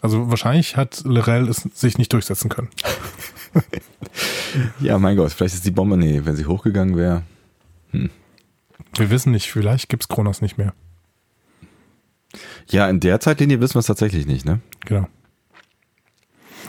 [0.01, 2.69] Also wahrscheinlich hat Lorel es sich nicht durchsetzen können.
[4.79, 7.23] Ja, mein Gott, vielleicht ist die Bombe, nee, wenn sie hochgegangen wäre.
[7.91, 10.73] Wir wissen nicht, vielleicht gibt's Kronos nicht mehr.
[12.69, 14.59] Ja, in der Zeitlinie wissen wir es tatsächlich nicht, ne?
[14.85, 15.07] Genau.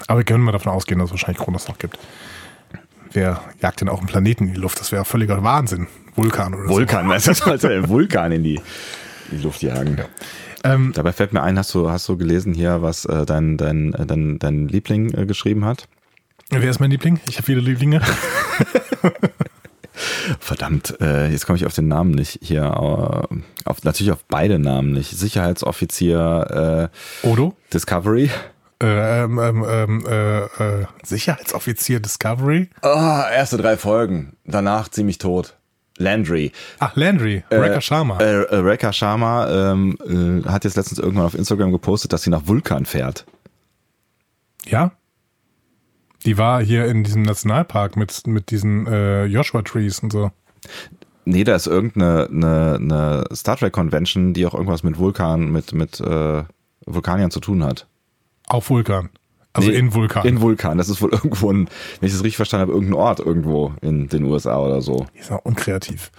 [0.06, 1.98] Aber wir können mal davon ausgehen, dass es wahrscheinlich Kronos noch gibt.
[3.12, 4.80] Wer jagt denn auch einen Planeten in die Luft?
[4.80, 5.86] Das wäre völliger Wahnsinn.
[6.14, 8.56] Vulkan oder Vulkan, weißt du, das sollte ein Vulkan in die,
[9.30, 9.96] in die Luft jagen.
[9.96, 10.04] so.
[10.64, 13.94] Ähm, Dabei fällt mir ein, hast du, hast du gelesen hier, was äh, dein, dein,
[13.94, 15.88] äh, dein, dein Liebling äh, geschrieben hat?
[16.50, 17.20] Wer ist mein Liebling?
[17.28, 18.00] Ich habe viele Lieblinge.
[20.40, 22.62] Verdammt, äh, jetzt komme ich auf den Namen nicht hier.
[22.62, 23.34] Äh,
[23.64, 25.10] auf, natürlich auf beide Namen nicht.
[25.10, 26.90] Sicherheitsoffizier
[27.22, 27.48] Odo?
[27.48, 28.30] äh, Discovery.
[28.80, 32.70] Äh, ähm, ähm, ähm, äh, äh, Sicherheitsoffizier Discovery.
[32.82, 34.36] Oh, erste drei Folgen.
[34.44, 35.56] Danach ziemlich tot.
[35.96, 36.52] Landry.
[36.78, 37.42] Ach, Landry.
[37.50, 38.18] Rekha Sharma.
[38.20, 39.98] Äh, äh, Rekha Sharma ähm,
[40.44, 43.26] äh, hat jetzt letztens irgendwann auf Instagram gepostet, dass sie nach Vulkan fährt.
[44.64, 44.92] ja?
[46.28, 50.30] Die war hier in diesem Nationalpark mit, mit diesen äh, Joshua Trees und so.
[51.24, 55.72] Nee, da ist irgendeine eine, eine Star Trek Convention, die auch irgendwas mit Vulkan, mit,
[55.72, 56.42] mit äh,
[56.84, 57.86] Vulkaniern zu tun hat.
[58.46, 59.08] Auf Vulkan.
[59.54, 60.26] Also Nee, in Vulkan.
[60.26, 60.76] In Vulkan.
[60.76, 61.70] Das ist wohl irgendwo ein,
[62.00, 65.06] wenn ich das richtig verstanden habe, irgendein Ort irgendwo in den USA oder so.
[65.14, 66.12] Die ist auch unkreativ.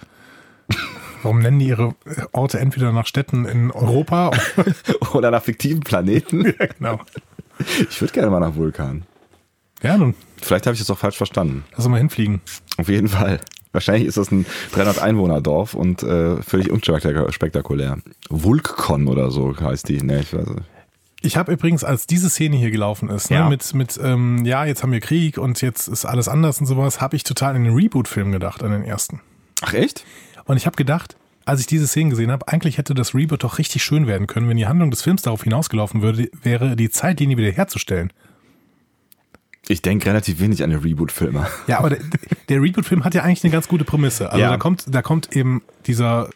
[1.22, 1.94] Warum nennen die ihre
[2.32, 4.32] Orte entweder nach Städten in Europa?
[5.12, 6.46] Oder nach fiktiven Planeten.
[6.46, 7.00] ja, genau.
[7.90, 9.04] Ich würde gerne mal nach Vulkan.
[9.82, 11.64] Ja, nun, Vielleicht habe ich das auch falsch verstanden.
[11.72, 12.40] lass uns mal hinfliegen.
[12.78, 13.40] Auf jeden Fall.
[13.72, 17.98] Wahrscheinlich ist das ein 300 Einwohner Dorf und äh, völlig unspektakulär.
[18.28, 19.98] Vulkcon oder so heißt die.
[20.02, 20.62] Nee, ich weiß nicht.
[21.22, 23.44] Ich habe übrigens, als diese Szene hier gelaufen ist, Ja.
[23.44, 26.66] ne, mit, mit ähm, ja, jetzt haben wir Krieg und jetzt ist alles anders und
[26.66, 29.20] sowas, habe ich total an den Reboot-Film gedacht, an den ersten.
[29.60, 30.04] Ach echt?
[30.46, 33.58] Und ich habe gedacht, als ich diese Szene gesehen habe, eigentlich hätte das Reboot doch
[33.58, 37.36] richtig schön werden können, wenn die Handlung des Films darauf hinausgelaufen würde, wäre, die Zeitlinie
[37.36, 38.12] wiederherzustellen.
[39.68, 41.46] Ich denke relativ wenig an den Reboot-Filme.
[41.66, 42.00] Ja, aber der,
[42.48, 44.30] der Reboot-Film hat ja eigentlich eine ganz gute Prämisse.
[44.30, 44.50] Also Ja.
[44.50, 46.28] da kommt, da kommt eben dieser,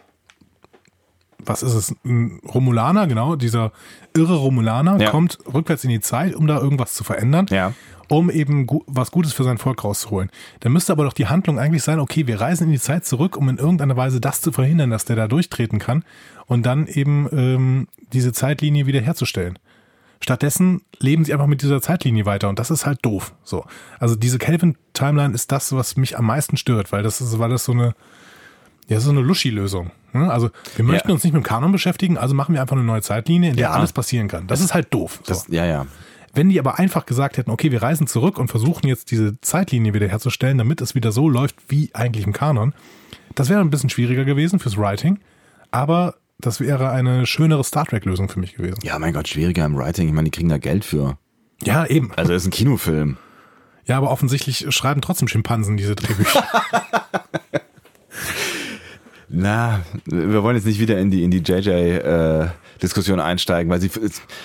[1.39, 3.72] was ist es, ein Romulaner, genau, dieser
[4.16, 5.11] irre Romulaner Ja.
[5.11, 7.47] kommt rückwärts in die Zeit, um da irgendwas zu verändern.
[7.51, 7.72] Ja.
[8.09, 10.31] um eben was Gutes für sein Volk rauszuholen.
[10.61, 13.35] Dann müsste aber doch die Handlung eigentlich sein, okay, wir reisen in die Zeit zurück,
[13.35, 16.05] um in irgendeiner Weise das zu verhindern, dass der da durchtreten kann
[16.45, 19.59] und dann eben ähm, diese Zeitlinie wiederherzustellen.
[20.25, 23.35] Stattdessen leben sie einfach mit dieser Zeitlinie weiter und das ist halt doof.
[23.45, 23.66] So,
[24.01, 27.64] also diese Kelvin-Timeline ist das, was mich am meisten stört, weil das ist, weil das
[27.66, 27.95] so eine,
[28.89, 29.91] ja, so eine Luschi-Lösung.
[30.14, 30.33] ne?
[30.33, 33.03] Also wir möchten uns nicht mit dem Kanon beschäftigen, also machen wir einfach eine neue
[33.03, 33.72] Zeitlinie, in der Ja.
[33.72, 34.47] alles passieren kann.
[34.47, 35.20] Das ist halt doof.
[35.25, 35.35] So.
[35.35, 35.85] Das, ja, ja.
[36.33, 39.93] Wenn die aber einfach gesagt hätten, okay, wir reisen zurück und versuchen jetzt diese Zeitlinie
[39.93, 42.72] wiederherzustellen, damit es wieder so läuft wie eigentlich im Kanon,
[43.35, 45.18] das wäre ein bisschen schwieriger gewesen fürs Writing,
[45.70, 48.78] aber das wäre eine schönere Star Trek-Lösung für mich gewesen.
[48.82, 50.09] Ja, mein Gott, schwieriger im Writing.
[50.09, 51.18] Ich meine, die kriegen da Geld für.
[51.62, 52.12] Ja, eben.
[52.16, 53.16] Also, das ist ein Kinofilm.
[53.87, 56.45] Ja, aber offensichtlich schreiben trotzdem Schimpansen diese Drehbücher.
[59.28, 63.91] Na, wir wollen jetzt nicht wieder in die, in die JJ-Diskussion einsteigen, weil sie,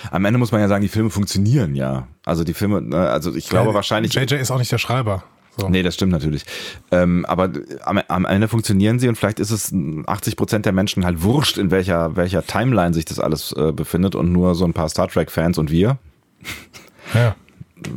[0.09, 2.07] am Ende muss man ja sagen, die Filme funktionieren ja.
[2.25, 4.13] Also die Filme, ne, also ich glaube wahrscheinlich.
[4.13, 5.23] JJ ist auch nicht der Schreiber.
[5.57, 5.67] So.
[5.69, 6.45] Nee, das stimmt natürlich.
[6.91, 7.49] Ähm, aber
[7.83, 9.73] am, am Ende funktionieren sie und vielleicht ist es
[10.07, 14.15] 80 Prozent der Menschen halt wurscht, in welcher, welcher Timeline sich das alles äh, befindet
[14.15, 15.97] und nur so ein paar Star Trek-Fans und wir
[17.13, 17.35] Ja.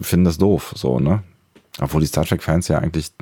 [0.00, 1.22] finden das doof, so, ne?
[1.80, 3.12] Obwohl die Star Trek-Fans ja eigentlich,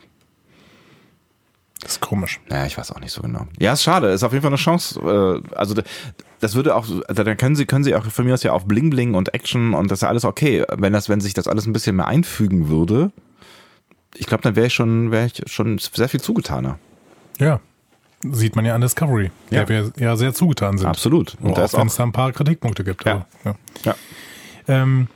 [1.83, 2.41] Das ist komisch.
[2.49, 3.47] naja, ich weiß auch nicht so genau.
[3.59, 5.01] Ja, ist schade, ist auf jeden Fall eine Chance.
[5.51, 5.75] Äh, also
[6.41, 8.65] das würde auch, da da können sie, können sie auch von mir aus ja auf
[8.67, 10.65] Bling Bling und Action und das ist ja alles okay.
[10.79, 13.13] Wenn das, wenn sich das alles ein bisschen mehr einfügen würde,
[14.15, 16.79] ich glaube, dann wäre ich schon, wäre ich schon sehr viel zugetaner.
[17.39, 17.61] Ja.
[18.23, 19.65] Sieht man ja an Discovery, Ja.
[19.65, 20.89] der wir ja sehr zugetan sind.
[20.89, 21.37] Absolut.
[21.41, 23.05] Und auch wenn es da ein paar Kritikpunkte gibt.
[23.07, 23.27] Ja.
[23.45, 23.95] Aber, ja.
[24.67, 24.83] ja.
[24.83, 25.09] Ähm,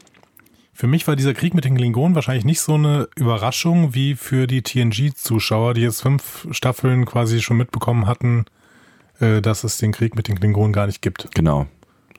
[0.72, 4.46] für mich war dieser Krieg mit den Klingonen wahrscheinlich nicht so eine Überraschung wie für
[4.46, 8.46] die TNG-Zuschauer, die jetzt fünf Staffeln quasi schon mitbekommen hatten,
[9.20, 11.28] äh, dass es den Krieg mit den Klingonen gar nicht gibt.
[11.34, 11.66] Genau.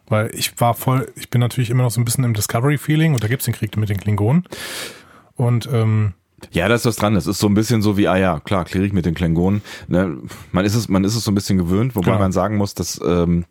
[0.07, 3.23] Weil ich war voll, ich bin natürlich immer noch so ein bisschen im Discovery-Feeling und
[3.23, 4.47] da gibt es den Krieg mit den Klingonen.
[5.35, 6.13] Und ähm,
[6.51, 7.15] Ja, da ist was dran.
[7.15, 9.61] Das ist so ein bisschen so wie, ah ja, klar, Klirik mit den Klingonen.
[9.87, 10.17] Ne?
[10.51, 12.19] Man, ist es, man ist es so ein bisschen gewöhnt, wobei Klar.
[12.19, 13.45] man sagen muss, dass ähm,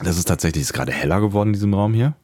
[0.00, 2.14] das ist tatsächlich ist gerade heller geworden in diesem Raum hier.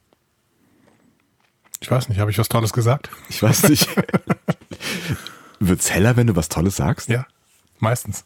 [1.80, 3.10] ich weiß nicht, habe ich was Tolles gesagt?
[3.28, 3.88] Ich weiß nicht.
[5.60, 7.08] Wird's heller, wenn du was Tolles sagst?
[7.08, 7.26] Ja.
[7.78, 8.24] Meistens.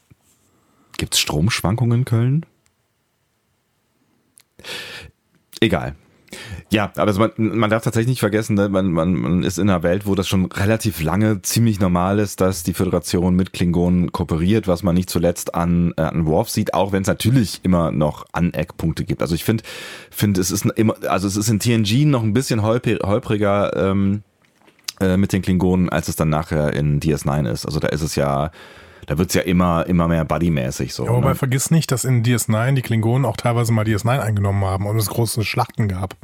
[0.97, 2.47] Gibt es Stromschwankungen in Köln?
[5.61, 5.97] Egal.
[6.71, 9.83] Ja, aber man, man darf tatsächlich nicht vergessen, ne, man, man, man ist in einer
[9.83, 14.67] Welt, wo das schon relativ lange ziemlich normal ist, dass die Föderation mit Klingonen kooperiert,
[14.67, 18.27] was man nicht zuletzt an, äh, an Worf sieht, auch wenn es natürlich immer noch
[18.33, 19.23] Aneckpunkte gibt.
[19.23, 19.63] Also ich finde,
[20.11, 24.23] finde es ist immer, also es ist in TNG noch ein bisschen holpriger ähm,
[25.01, 27.67] äh, mit den Klingonen, als es dann nachher in DS9 ist.
[27.67, 28.51] Also da ist es ja,
[29.07, 31.05] da wird's ja immer, immer mehr buddymäßig so.
[31.07, 31.35] Ja, aber ne?
[31.35, 35.07] vergiss nicht, dass in DS9 die Klingonen auch teilweise mal DS9 eingenommen haben und es
[35.09, 36.17] große Schlachten gab.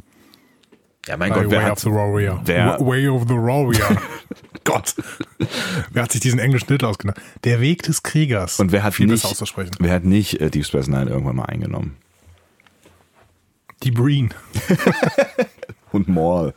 [1.07, 2.41] ja, mein Bei Gott, wer Way of the Warrior.
[2.45, 4.01] wer- Way of the Warrior.
[4.63, 4.93] Gott.
[5.91, 7.19] Wer hat sich diesen englischen Titel ausgedacht?
[7.45, 8.59] Der Weg des Kriegers.
[8.59, 9.71] und wer hat Viel nicht, auszusprechen.
[9.79, 11.97] wer hat nicht äh, Deep Space Nine irgendwann mal eingenommen?
[13.81, 14.31] Die Breen.
[15.91, 16.53] Und Maul.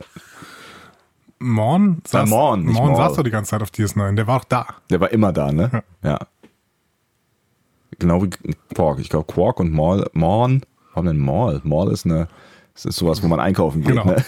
[1.39, 2.95] Morn saß, Morn, Morn Maul.
[2.95, 4.15] saß doch die ganze Zeit auf DS9.
[4.15, 4.67] Der war auch da.
[4.89, 5.83] Der war immer da, ne?
[6.03, 6.19] Ja.
[7.99, 8.29] Genau wie
[8.73, 8.99] Quark.
[8.99, 10.05] Ich glaube, Quark und Maul.
[10.13, 10.61] Morn.
[10.93, 11.61] Warum denn Maul?
[11.63, 12.27] Maul ist eine,
[12.73, 14.05] das ist sowas, wo man einkaufen geht, Genau.
[14.05, 14.15] ne?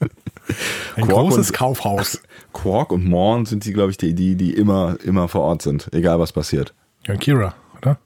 [0.96, 2.22] Ein Quark großes und- Kaufhaus.
[2.52, 5.92] Quark und Morn sind die, glaube ich, die, die, die immer, immer vor Ort sind.
[5.92, 6.74] Egal, was passiert.
[7.06, 7.98] Ja, Kira, oder?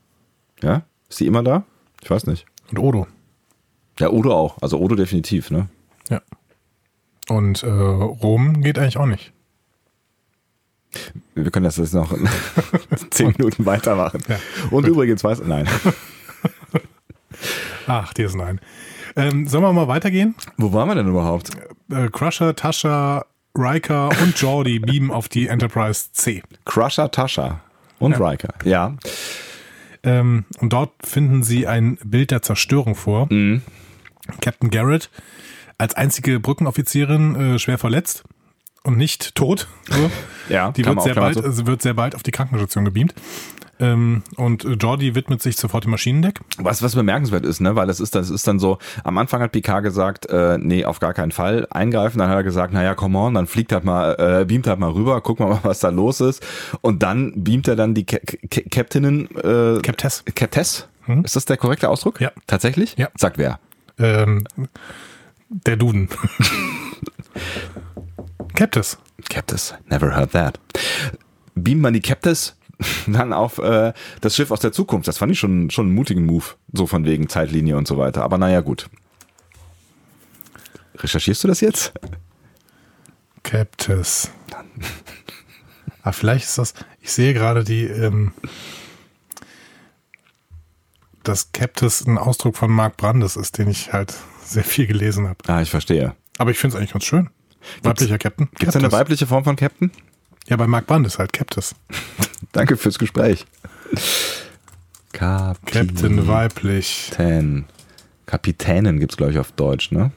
[0.62, 0.82] Ja?
[1.08, 1.64] Ist die immer da?
[2.02, 2.46] Ich weiß nicht.
[2.70, 3.06] Und Odo.
[3.98, 4.56] Ja, Odo auch.
[4.62, 5.68] Also Odo definitiv, ne?
[6.08, 6.20] Ja.
[7.28, 9.32] Und äh, Rom geht eigentlich auch nicht.
[11.34, 12.16] Wir können das jetzt noch
[13.10, 14.22] zehn Minuten weitermachen.
[14.28, 14.38] Ja,
[14.70, 15.68] Und übrigens weiß, nein.
[17.86, 18.58] Ach, DS9.
[19.16, 20.34] Ähm, sollen wir mal weitergehen?
[20.56, 21.50] Wo waren wir denn überhaupt?
[21.90, 23.24] Äh, Crusher, Tascha,
[23.56, 26.42] Riker und Jordi beamen auf die Enterprise C.
[26.64, 27.60] Crusher, Tascha
[27.98, 28.28] und Ja.
[28.28, 28.54] Riker.
[28.64, 28.96] Ja.
[30.02, 33.26] Ähm, und dort finden sie ein Bild der Zerstörung vor.
[33.32, 33.62] Mhm.
[34.40, 35.10] Captain Garrett
[35.78, 38.24] als einzige Brückenoffizierin äh, schwer verletzt
[38.84, 39.68] und nicht tot.
[39.88, 40.10] So.
[40.48, 43.12] Ja, Die wird sehr, bald, so- wird sehr bald auf die Krankenstation gebeamt.
[43.80, 46.40] Ähm, und äh, Jordi widmet sich sofort dem Maschinendeck.
[46.56, 49.52] Was, was bemerkenswert ist, ne, weil das ist, das ist dann so, am Anfang hat
[49.52, 53.16] Picard gesagt, äh, nee, auf gar keinen Fall eingreifen, dann hat er gesagt, naja, come
[53.18, 55.90] on, dann fliegt halt mal, äh, beamt halt mal rüber, gucken wir mal, was da
[55.90, 56.42] los ist.
[56.80, 58.16] Und dann beamt er dann die Ca
[58.50, 60.24] Ca Captainin, äh, Captess.
[60.34, 60.88] Captess?
[61.22, 62.20] Ist das der korrekte Ausdruck?
[62.20, 62.32] Ja.
[62.48, 62.94] Tatsächlich?
[62.96, 63.08] Ja.
[63.16, 63.60] Sagt wer?
[63.98, 64.44] Ähm,
[65.48, 66.08] der Duden.
[68.54, 68.98] Captis.
[69.28, 69.74] Captess.
[69.86, 70.58] Never heard that.
[71.54, 72.56] Beamt man die Captess
[73.06, 75.08] dann auf äh, das Schiff aus der Zukunft.
[75.08, 76.44] Das fand ich schon, schon einen mutigen Move.
[76.72, 78.22] So von wegen Zeitlinie und so weiter.
[78.22, 78.88] Aber naja, gut.
[80.96, 81.92] Recherchierst du das jetzt?
[83.42, 84.30] Captis.
[86.04, 86.74] Ah, vielleicht ist das.
[87.02, 87.84] Ich sehe gerade die.
[87.84, 88.32] Ähm,
[91.22, 94.14] dass Captis ein Ausdruck von Mark Brandes ist, den ich halt
[94.48, 95.38] sehr viel gelesen habe.
[95.46, 96.14] Ah, ich verstehe.
[96.38, 97.30] Aber ich finde es eigentlich ganz schön.
[97.82, 98.48] Weiblicher Captain.
[98.58, 99.90] Gibt es eine weibliche Form von Captain?
[100.46, 101.74] Ja, bei Mark Brandes halt Captis.
[102.52, 103.44] Danke fürs Gespräch.
[105.12, 107.08] Captain weiblich.
[107.10, 107.64] Kapitän.
[108.26, 110.12] Kapitänin gibt es, glaube ich, auf Deutsch, ne?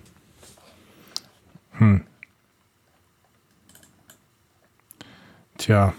[5.58, 5.94] Tja,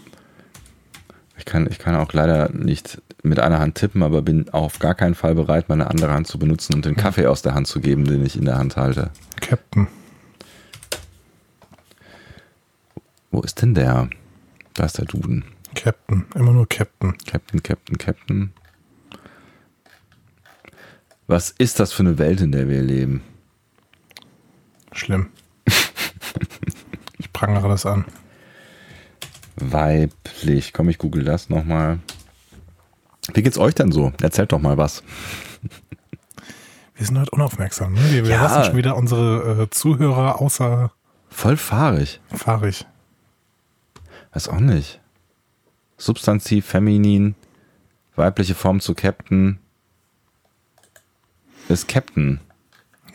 [1.36, 4.94] Ich kann, ich kann auch leider nicht mit einer Hand tippen, aber bin auf gar
[4.94, 7.80] keinen Fall bereit, meine andere Hand zu benutzen und den Kaffee aus der Hand zu
[7.80, 9.10] geben, den ich in der Hand halte.
[9.40, 9.86] Captain.
[13.30, 14.10] Wo ist denn der?
[14.74, 15.44] Da ist der Duden.
[15.74, 16.26] Captain.
[16.34, 17.16] Immer nur Captain.
[17.26, 18.52] Captain, Captain, Captain.
[21.26, 23.22] Was ist das für eine Welt, in der wir leben?
[24.92, 25.28] Schlimm.
[27.18, 28.04] ich prangere das an.
[29.56, 30.72] Weiblich.
[30.72, 32.00] Komm, ich google das nochmal.
[33.34, 34.12] Wie geht's euch denn so?
[34.20, 35.02] Erzählt doch mal was.
[36.96, 37.94] Wir sind heute unaufmerksam.
[37.94, 38.00] Ne?
[38.10, 38.42] Wir, wir Ja.
[38.42, 40.92] lassen schon wieder unsere äh, Zuhörer außer
[41.30, 42.20] Voll fahrig.
[42.34, 42.86] fahrig.
[44.32, 45.00] Weiß auch nicht.
[45.96, 47.34] Substantiv, feminin,
[48.16, 49.58] weibliche Form zu Captain.
[51.68, 52.40] Ist Captain.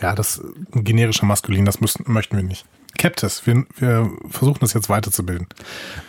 [0.01, 2.65] Ja, das ist ein generischer Maskulin, das müssen, möchten wir nicht.
[2.97, 5.47] Captis, wir, wir versuchen das jetzt weiterzubilden.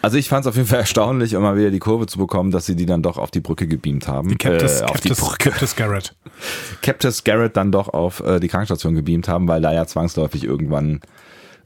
[0.03, 2.51] Also ich fand es auf jeden Fall erstaunlich, um mal wieder die Kurve zu bekommen,
[2.51, 4.29] dass sie die dann doch auf die Brücke gebeamt haben.
[4.31, 5.51] Die Captis, äh, auf die Brücke.
[5.51, 6.15] Captis Garrett.
[6.83, 11.01] Captis Garrett dann doch auf äh, die Krankenstation gebeamt haben, weil da ja zwangsläufig irgendwann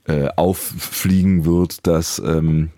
[0.07, 2.71] äh, auffliegen wird, dass ähm,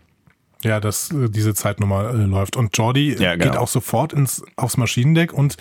[0.62, 2.57] Ja, dass äh, diese Zeitnummer äh, läuft.
[2.57, 3.45] Und Jordi Ja, genau.
[3.51, 5.57] geht auch sofort ins, aufs Maschinendeck und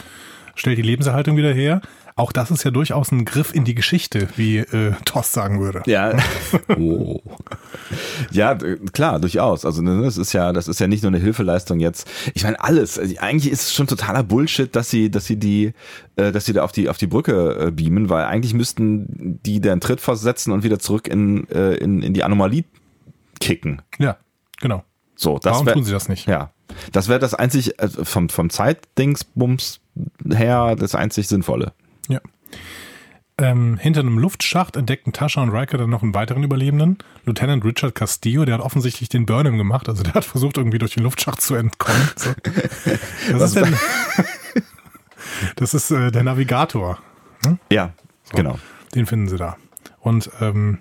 [0.56, 1.82] stellt die Lebenserhaltung wieder her.
[2.16, 5.82] Auch das ist ja durchaus ein Griff in die Geschichte, wie äh, Tost sagen würde.
[5.88, 6.14] Ja.
[6.78, 7.20] oh.
[8.32, 8.56] Ja,
[8.94, 9.66] klar, durchaus.
[9.66, 12.08] Also ne, das ist ja, das ist ja nicht nur eine Hilfeleistung jetzt.
[12.36, 13.00] Ich meine alles.
[13.00, 15.74] Also, eigentlich ist es schon totaler Bullshit, dass sie, dass sie die,
[16.16, 19.60] äh, dass sie da auf die auf die Brücke äh, beamen, weil eigentlich müssten die
[19.60, 22.64] den Tritt versetzen und wieder zurück in äh, in, in die Anomalie
[23.40, 23.82] kicken.
[23.98, 24.18] Ja,
[24.62, 24.84] genau.
[25.16, 26.28] So, das Warum wär- tun sie das nicht?
[26.28, 26.52] Ja,
[26.92, 29.80] Das wäre das einzig, also vom, vom Zeitdingsbums
[30.30, 31.74] her, das einzig Sinnvolle.
[32.08, 32.20] Ja.
[33.38, 37.96] Ähm, hinter einem Luftschacht entdeckten Tascha und Riker dann noch einen weiteren Überlebenden, Lieutenant Richard
[37.96, 41.42] Castillo, der hat offensichtlich den Burnham gemacht, also der hat versucht irgendwie durch den Luftschacht
[41.42, 42.10] zu entkommen.
[42.16, 42.32] So.
[43.32, 43.68] Das ist, der,
[45.56, 47.00] das ist äh, der Navigator.
[47.44, 47.58] Hm?
[47.72, 47.94] Ja,
[48.24, 48.60] so, genau.
[48.94, 49.58] Den finden sie da.
[50.00, 50.80] Und ähm,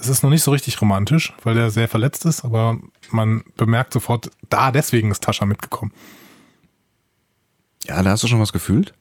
[0.00, 2.78] es ist noch nicht so richtig romantisch, weil der sehr verletzt ist, aber
[3.10, 5.92] man bemerkt sofort, da deswegen ist Tascha mitgekommen.
[7.84, 8.94] Ja, da hast du schon was gefühlt?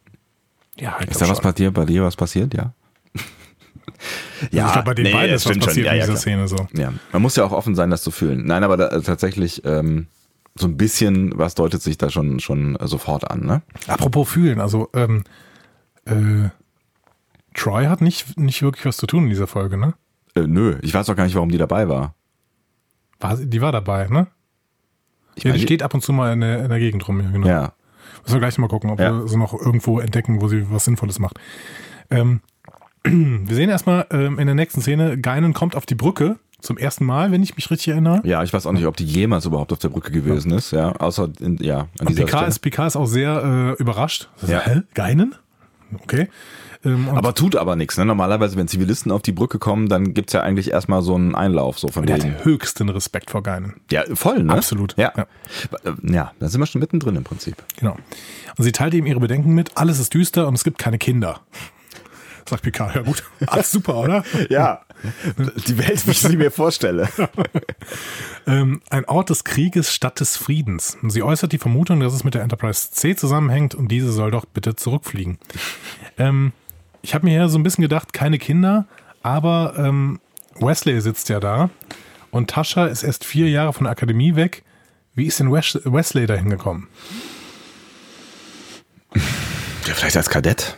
[0.80, 2.54] Ja, ich Ist da was bei dir, bei dir was passiert?
[2.54, 2.74] Ja.
[4.52, 6.20] ja, also ich glaube, bei den nee, beiden ist was passiert ja, in dieser ja,
[6.20, 6.68] Szene so.
[6.74, 8.46] Ja, man muss ja auch offen sein, das zu fühlen.
[8.46, 10.08] Nein, aber da, äh, tatsächlich ähm,
[10.56, 13.62] so ein bisschen, was deutet sich da schon schon äh, sofort an, ne?
[13.88, 15.24] Apropos fühlen, also ähm,
[16.06, 16.50] äh,
[17.54, 19.96] Troy hat nicht nicht wirklich was zu tun in dieser Folge, ne?
[20.36, 22.16] Äh, nö, ich weiß auch gar nicht, warum die dabei war.
[23.20, 24.28] war die war dabei, ne?
[25.36, 27.30] Ich ja, die steht ab und zu mal in der, in der Gegend rum, ja,
[27.30, 27.48] genau.
[27.48, 27.74] Ja.
[28.30, 29.12] Müssen wir gleich mal gucken, ob ja.
[29.12, 31.40] wir sie noch irgendwo entdecken, wo sie was Sinnvolles macht.
[32.12, 32.42] Ähm,
[33.04, 37.06] wir sehen erstmal ähm, in der nächsten Szene, Geinen kommt auf die Brücke zum ersten
[37.06, 38.22] Mal, wenn ich mich richtig erinnere.
[38.26, 40.58] Ja, ich weiß auch nicht, ob die jemals überhaupt auf der Brücke gewesen ja.
[40.58, 44.30] ist, ja, außer in, ja, an Und Picard ist, Picard ist auch sehr äh, überrascht.
[44.46, 44.62] Ja.
[44.62, 44.82] Hä?
[44.94, 45.36] Geinen?
[46.04, 46.28] Okay.
[46.86, 47.98] Ähm, aber tut aber nichts.
[47.98, 48.06] Ne?
[48.06, 51.36] Normalerweise, wenn Zivilisten auf die Brücke kommen, dann gibt es ja eigentlich erstmal so einen
[51.36, 51.78] Einlauf.
[51.78, 52.36] So von der wegen.
[52.36, 53.82] hat höchsten Respekt vor Geinen.
[53.92, 54.54] Ja, voll, ne?
[54.54, 54.96] Absolut.
[54.98, 55.12] Ja.
[55.16, 55.28] ja.
[56.04, 57.58] Ja, da sind wir schon mittendrin im Prinzip.
[57.78, 57.98] Genau.
[58.58, 61.42] Und sie teilt ihm ihre Bedenken mit, alles ist düster und es gibt keine Kinder.
[62.50, 64.24] Sagt Picard, ja gut, alles super, oder?
[64.50, 64.82] ja,
[65.68, 67.08] die Welt, wie ich sie mir vorstelle.
[68.48, 70.98] ähm, ein Ort des Krieges statt des Friedens.
[71.04, 74.46] Sie äußert die Vermutung, dass es mit der Enterprise C zusammenhängt und diese soll doch
[74.46, 75.38] bitte zurückfliegen.
[76.18, 76.54] Ähm,
[77.02, 78.86] ich habe mir ja so ein bisschen gedacht, keine Kinder,
[79.24, 80.20] aber ähm,
[80.60, 81.70] Wesley sitzt ja da
[82.32, 84.64] und Tascha ist erst vier Jahre von der Akademie weg.
[85.16, 86.88] Wie ist denn Wesley da hingekommen?
[89.14, 90.78] Ja, vielleicht als Kadett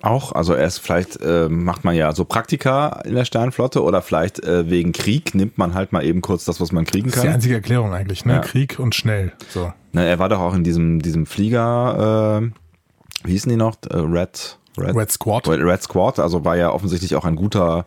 [0.00, 0.32] auch.
[0.32, 4.70] Also erst vielleicht äh, macht man ja so Praktika in der Sternflotte oder vielleicht äh,
[4.70, 7.14] wegen Krieg nimmt man halt mal eben kurz das, was man kriegen kann.
[7.14, 8.34] Das ist die einzige Erklärung eigentlich, ne?
[8.34, 8.38] Ja.
[8.40, 9.32] Krieg und schnell.
[9.48, 9.72] So.
[9.92, 13.76] Na, er war doch auch in diesem, diesem Flieger, äh, wie hießen die noch?
[13.90, 15.48] Äh, Red Red, Red Squad.
[15.48, 17.86] Red Squad, also war ja offensichtlich auch ein guter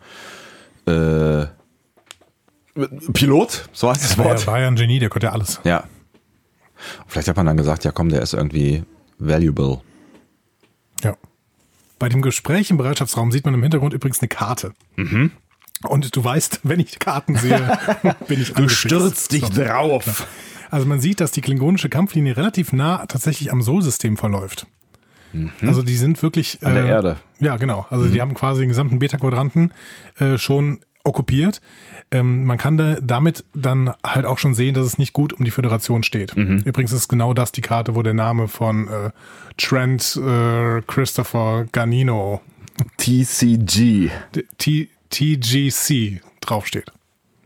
[0.85, 1.45] äh,
[3.13, 4.41] Pilot, so heißt das Wort.
[4.41, 5.59] Er war ja ein Genie, der konnte ja alles.
[5.63, 5.83] Ja.
[7.07, 8.83] Vielleicht hat man dann gesagt, ja komm, der ist irgendwie
[9.19, 9.81] valuable.
[11.03, 11.15] Ja.
[11.99, 14.73] Bei dem Gespräch im Bereitschaftsraum sieht man im Hintergrund übrigens eine Karte.
[14.95, 15.31] Mhm.
[15.83, 17.77] Und du weißt, wenn ich Karten sehe,
[18.27, 20.27] bin ich Du stürzt dich drauf.
[20.69, 24.67] Also man sieht, dass die klingonische Kampflinie relativ nah tatsächlich am Sol-System verläuft.
[25.33, 25.51] Mhm.
[25.61, 27.17] Also die sind wirklich an der äh, Erde.
[27.39, 27.85] Ja, genau.
[27.89, 28.13] Also mhm.
[28.13, 29.71] die haben quasi den gesamten Beta-Quadranten
[30.19, 31.61] äh, schon okkupiert.
[32.11, 35.45] Ähm, man kann da, damit dann halt auch schon sehen, dass es nicht gut um
[35.45, 36.35] die Föderation steht.
[36.35, 36.59] Mhm.
[36.65, 39.11] Übrigens ist genau das die Karte, wo der Name von äh,
[39.57, 42.41] Trent äh, Christopher Ganino
[42.97, 44.09] TCG
[44.57, 46.91] T TGC draufsteht.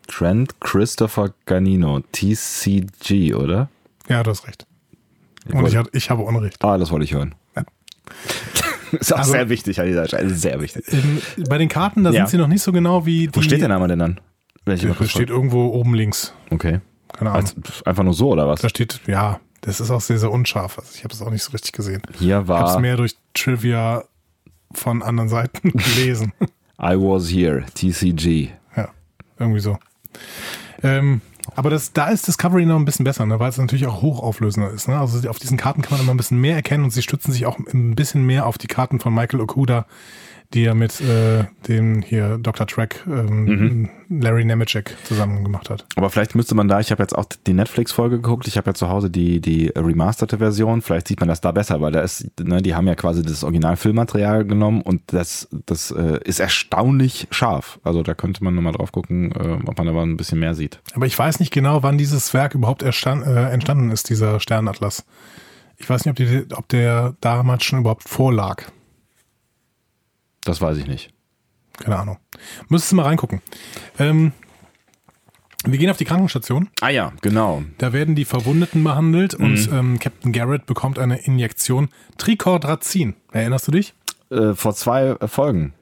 [0.07, 3.70] Trent Christopher Ganino TCG, oder?
[4.07, 4.68] Ja, du hast recht.
[5.52, 6.64] Und ich, ich habe Unrecht.
[6.64, 7.36] Ah, das wollte ich hören.
[8.91, 10.86] ist auch also, sehr wichtig an dieser Stelle, sehr wichtig.
[10.88, 12.22] In, bei den Karten, da ja.
[12.22, 13.36] sind sie noch nicht so genau wie die.
[13.36, 14.19] Wo steht der Name denn dann?
[14.65, 16.34] Welche das steht irgendwo oben links.
[16.49, 16.82] Okay.
[17.14, 17.45] Keine Ahnung.
[17.45, 18.61] Als, einfach nur so, oder was?
[18.61, 20.77] Da steht, ja, das ist auch sehr, sehr unscharf.
[20.80, 22.02] Also ich habe das auch nicht so richtig gesehen.
[22.19, 22.57] Hier war.
[22.57, 24.03] Ich habe es mehr durch Trivia
[24.73, 26.34] von anderen Seiten gelesen.
[26.80, 28.49] I was here, TCG.
[28.76, 28.90] Ja,
[29.40, 29.77] irgendwie so.
[30.84, 31.22] Ähm,
[31.56, 33.40] aber das, da ist Discovery noch ein bisschen besser, ne?
[33.40, 34.88] weil es natürlich auch hochauflösender ist.
[34.88, 34.99] Ne?
[34.99, 37.45] Also auf diesen Karten kann man immer ein bisschen mehr erkennen und sie stützen sich
[37.45, 39.86] auch ein bisschen mehr auf die Karten von Michael Okuda,
[40.53, 42.67] die er mit äh, dem hier Dr.
[42.67, 43.89] Track ähm, mhm.
[44.09, 45.85] Larry Nemeczek zusammen gemacht hat.
[45.95, 48.73] Aber vielleicht müsste man da, ich habe jetzt auch die Netflix-Folge geguckt, ich habe ja
[48.73, 52.39] zu Hause die, die remasterte Version, vielleicht sieht man das da besser, weil da ist,
[52.39, 57.80] ne, die haben ja quasi das Original-Filmmaterial genommen und das, das äh, ist erstaunlich scharf.
[57.84, 60.80] Also da könnte man nochmal drauf gucken, äh, ob man aber ein bisschen mehr sieht.
[60.93, 65.05] Aber ich weiß nicht genau, wann dieses Werk überhaupt erstand, äh, entstanden ist, dieser Sternatlas.
[65.77, 68.63] Ich weiß nicht, ob, die, ob der damals schon überhaupt vorlag.
[70.45, 71.13] Das weiß ich nicht.
[71.77, 72.17] Keine Ahnung.
[72.69, 73.41] Müsstest du mal reingucken.
[73.99, 74.31] Ähm,
[75.65, 76.69] wir gehen auf die Krankenstation.
[76.80, 77.63] Ah ja, genau.
[77.80, 79.45] Da werden die Verwundeten behandelt mhm.
[79.45, 83.15] und ähm, Captain Garrett bekommt eine Injektion Tricordrazin.
[83.31, 83.93] Erinnerst du dich?
[84.30, 85.73] Äh, vor zwei äh, Folgen.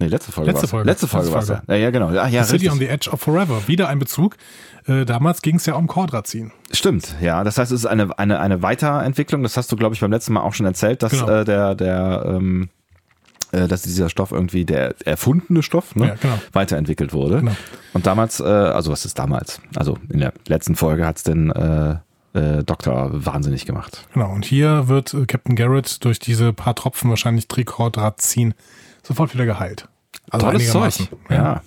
[0.00, 0.52] Nee, letzte Folge.
[0.52, 0.88] Letzte Folge.
[0.88, 1.74] Letzte Folge, war es ja.
[1.74, 1.90] ja.
[1.90, 2.16] genau.
[2.16, 3.66] Ach, ja, City on the Edge of Forever.
[3.66, 4.36] Wieder ein Bezug.
[4.86, 6.52] Äh, damals ging es ja um Cordrazin.
[6.70, 7.42] Stimmt, ja.
[7.42, 9.42] Das heißt, es ist eine, eine, eine Weiterentwicklung.
[9.42, 11.28] Das hast du, glaube ich, beim letzten Mal auch schon erzählt, dass genau.
[11.28, 12.77] äh, der, der ähm, äh,
[13.50, 16.38] dass dieser Stoff irgendwie der erfundene Stoff ne, Ja, genau.
[16.52, 17.38] weiterentwickelt wurde.
[17.38, 17.56] Genau.
[17.94, 19.60] Und damals, äh, also was ist damals?
[19.76, 21.96] Also in der letzten Folge hat's den äh,
[22.34, 24.06] äh, Doktor wahnsinnig gemacht.
[24.12, 28.54] Genau, und hier wird äh, Captain Garrett durch diese paar Tropfen wahrscheinlich Tricordrazin
[29.02, 29.88] sofort wieder geheilt.
[30.30, 30.70] Also Tolles.
[30.70, 31.08] Zeug.
[31.30, 31.62] Ja.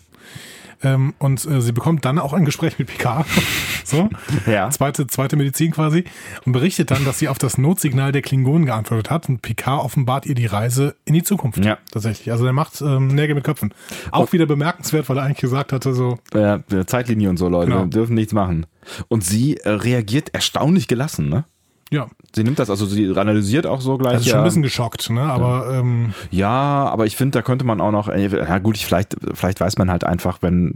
[0.83, 3.25] Ähm, und äh, sie bekommt dann auch ein Gespräch mit Picard.
[3.85, 4.09] so.
[4.45, 4.69] Ja.
[4.69, 6.05] Zweite, zweite Medizin quasi.
[6.45, 9.29] Und berichtet dann, dass sie auf das Notsignal der Klingonen geantwortet hat.
[9.29, 11.63] Und Picard offenbart ihr die Reise in die Zukunft.
[11.63, 11.77] Ja.
[11.91, 12.31] Tatsächlich.
[12.31, 13.73] Also der macht ähm, Nägel mit Köpfen.
[14.11, 17.83] Auch wieder bemerkenswert, weil er eigentlich gesagt hatte, so, Äh, Zeitlinie und so, Leute, Genau.
[17.83, 18.65] wir dürfen nichts machen.
[19.07, 21.45] Und sie äh, reagiert erstaunlich gelassen, ne?
[21.91, 24.13] Ja, Sie nimmt das, also sie analysiert auch so gleich.
[24.13, 25.21] also schon ja, ein bisschen geschockt, ne?
[25.21, 28.85] Aber ähm, ja, aber ich finde, da könnte man auch noch, äh, ja gut, ich,
[28.85, 30.75] vielleicht, vielleicht weiß man halt einfach, wenn,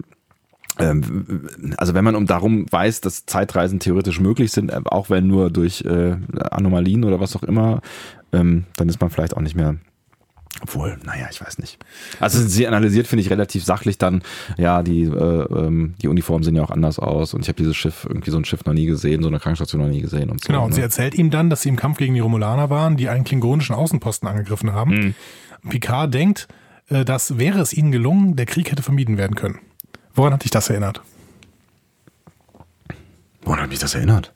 [0.78, 1.48] ähm,
[1.78, 5.50] also wenn man um darum weiß, dass Zeitreisen theoretisch möglich sind, äh, auch wenn nur
[5.50, 6.18] durch äh,
[6.52, 7.80] Anomalien oder was auch immer,
[8.34, 9.78] ähm, dann ist man vielleicht auch nicht mehr.
[10.62, 11.78] Obwohl, naja, ich weiß nicht.
[12.20, 14.22] Also sie analysiert, finde ich, relativ sachlich dann,
[14.58, 17.76] ja, die, äh, ähm, die Uniformen sehen ja auch anders aus und ich habe dieses
[17.76, 20.42] Schiff, irgendwie so ein Schiff noch nie gesehen, so eine Krankenstation noch nie gesehen und
[20.42, 20.48] so.
[20.48, 20.76] Genau, und ne?
[20.76, 23.76] sie erzählt ihm dann, dass sie im Kampf gegen die Romulaner waren, die einen klingonischen
[23.76, 24.92] Außenposten angegriffen haben.
[24.92, 25.16] Hm.
[25.70, 26.48] Picard denkt,
[26.90, 29.60] äh, dass wäre es ihnen gelungen, der Krieg hätte vermieden werden können.
[30.14, 31.02] Woran hat dich das erinnert?
[33.42, 34.34] Woran hat mich das erinnert?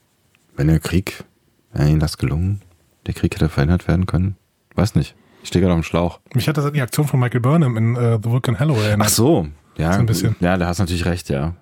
[0.56, 1.24] Wenn der Krieg,
[1.72, 2.62] wäre ihnen das gelungen,
[3.06, 4.36] der Krieg hätte verhindert werden können?
[4.76, 5.16] Weiß nicht.
[5.42, 6.20] Ich stehe gerade dem Schlauch.
[6.34, 9.08] Mich hat das an die Aktion von Michael Burnham in äh, The Vulcan Hello erinnert.
[9.08, 9.48] Ach so.
[9.78, 10.36] Ja, So ein bisschen.
[10.42, 11.56] ja, da hast du natürlich recht, ja.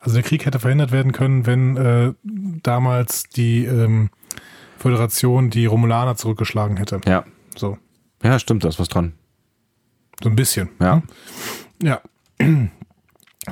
[0.00, 2.12] Also der Krieg hätte verhindert werden können, wenn äh,
[2.62, 4.10] damals die ähm,
[4.78, 7.00] Föderation die Romulaner zurückgeschlagen hätte.
[7.06, 7.24] Ja.
[7.56, 7.78] So,
[8.22, 9.14] Ja, stimmt, da ist was dran.
[10.22, 10.68] so ein bisschen.
[10.80, 11.02] Ja.
[11.82, 12.00] Ja.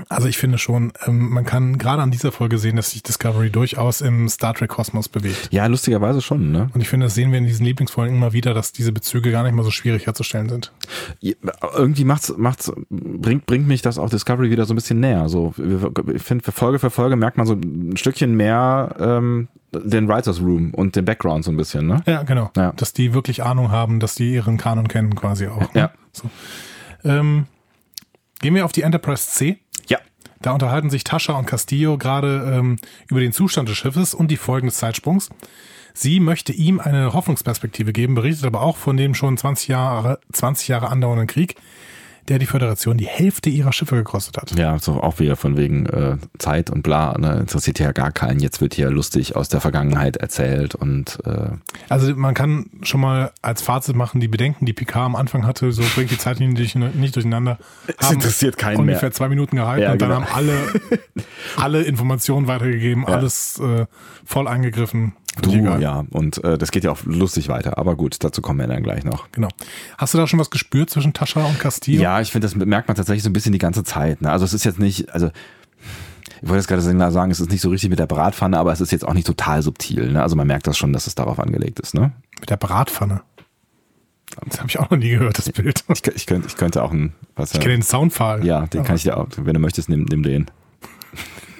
[0.09, 3.51] Also ich finde schon, ähm, man kann gerade an dieser Folge sehen, dass sich Discovery
[3.51, 5.48] durchaus im Star Trek Kosmos bewegt.
[5.51, 6.70] Ja, lustigerweise schon, ne?
[6.74, 9.43] Und ich finde, das sehen wir in diesen Lieblingsfolgen immer wieder, dass diese Bezüge gar
[9.43, 10.73] nicht mal so schwierig herzustellen sind.
[11.20, 11.35] Ja,
[11.74, 15.28] Irgendwie macht's, macht's, bringt, bringt mich das auch Discovery wieder so ein bisschen näher.
[15.28, 15.55] So,
[16.12, 20.40] ich finde, für Folge für Folge merkt man so ein Stückchen mehr ähm, den Writers
[20.40, 22.02] Room und den Background so ein bisschen, ne?
[22.06, 22.51] Ja, genau.
[22.56, 22.73] Ja.
[22.73, 25.73] Dass die wirklich Ahnung haben, dass die ihren Kanon kennen quasi auch.
[25.74, 25.81] Ne?
[25.81, 25.90] Ja.
[26.12, 26.31] So.
[27.05, 27.47] Ähm,
[28.40, 29.59] gehen wir auf die Enterprise C.
[30.43, 32.77] Da unterhalten sich Tascha und Castillo gerade ähm,
[33.09, 35.31] über den Zustand des Schiffes und die Folgen des Zeitsprungs.
[35.94, 40.69] Sie möchte ihm eine Hoffnungsperspektive geben, berichtet aber auch von dem schon 20 Jahre, 20
[40.69, 41.56] Jahre andauernden Krieg,
[42.28, 44.57] der die Föderation die Hälfte ihrer Schiffe gekostet hat.
[44.59, 48.40] Ja, so auch wieder von wegen äh, Zeit und bla, ne, interessiert ja gar keinen.
[48.40, 51.51] Jetzt wird hier lustig aus der Vergangenheit erzählt und äh,
[51.89, 55.73] Also man kann schon mal als Fazit machen, die Bedenken, die Picard am Anfang hatte,
[55.73, 57.59] so bringt die Zeitlinien dich nicht durcheinander.
[57.99, 59.12] Es interessiert keinen ungefähr mehr.
[59.12, 60.23] zwei Minuten gehalten Ja, und dann genau.
[60.23, 60.55] haben alle,
[61.57, 63.86] alle Informationen weitergegeben, alles äh,
[64.24, 65.15] voll eingegriffen.
[65.40, 65.80] Du, Egal.
[65.80, 66.04] ja.
[66.10, 67.78] Und äh, das geht ja auch lustig weiter.
[67.78, 69.30] Aber gut, dazu kommen wir dann gleich noch.
[69.32, 69.48] Genau.
[69.96, 72.02] Hast du da schon was gespürt zwischen Tascha und Castillo?
[72.02, 74.20] Ja, ich finde, das merkt man tatsächlich so ein bisschen die ganze Zeit.
[74.20, 74.30] Ne?
[74.30, 75.30] Also es ist jetzt nicht, also
[76.42, 76.82] ich wollte jetzt gerade
[77.12, 79.26] sagen, es ist nicht so richtig mit der Bratpfanne, aber es ist jetzt auch nicht
[79.26, 80.12] total subtil.
[80.12, 80.22] Ne?
[80.22, 81.94] Also man merkt das schon, dass es darauf angelegt ist.
[81.94, 82.12] Ne?
[82.40, 83.22] Mit der Bratpfanne.
[84.48, 85.84] Das habe ich auch noch nie gehört, das Bild.
[85.92, 88.44] Ich, ich, könnte, ich könnte auch ein, was Ich kenne den Soundfall.
[88.46, 90.46] ja, den kann ich dir auch, wenn du möchtest, nimm, nimm den.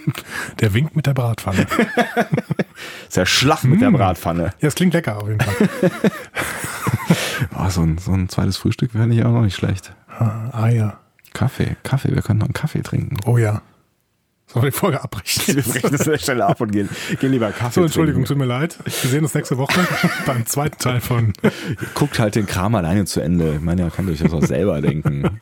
[0.61, 1.67] Der winkt mit der Bratpfanne.
[3.09, 3.95] Ist ja Schlag mit der Mm.
[3.95, 4.53] Bratpfanne.
[4.61, 5.91] Ja, es klingt lecker auf jeden Fall.
[7.59, 9.93] Oh, so, ein, so ein zweites Frühstück wäre nicht auch noch nicht schlecht.
[10.09, 10.99] ah ja.
[11.33, 13.17] Kaffee, Kaffee, wir können noch einen Kaffee trinken.
[13.27, 13.63] Oh ja.
[14.47, 15.57] Sollen wir die Folge abbrechen?
[15.57, 16.89] Wir brechen das an der Stelle ab und gehen,
[17.21, 18.29] gehen lieber Kaffee So, Entschuldigung, trinken.
[18.29, 18.79] tut mir leid.
[18.85, 19.81] Wir sehen uns nächste Woche
[20.27, 21.33] beim zweiten Teil von
[21.95, 23.55] Guckt halt den Kram alleine zu Ende.
[23.55, 25.41] Ich meine, könnt euch das auch selber denken.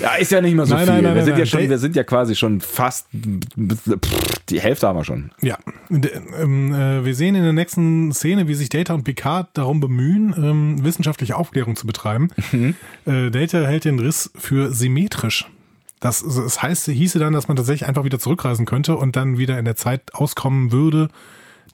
[0.00, 0.94] Ja, ist ja nicht mehr so Nein, viel.
[0.94, 4.88] nein, nein, wir, sind ja schon, wir sind ja quasi schon fast, pff, die Hälfte
[4.88, 5.30] haben wir schon.
[5.40, 5.58] Ja,
[5.88, 6.08] D
[6.40, 10.34] ähm, äh, wir sehen in der nächsten Szene, wie sich Data und Picard darum bemühen,
[10.36, 12.30] ähm, wissenschaftliche Aufklärung zu betreiben.
[13.06, 15.46] Äh, Data hält den Riss für symmetrisch.
[16.00, 19.58] Das, das heißt, hieße dann, dass man tatsächlich einfach wieder zurückreisen könnte und dann wieder
[19.58, 21.08] in der Zeit auskommen würde,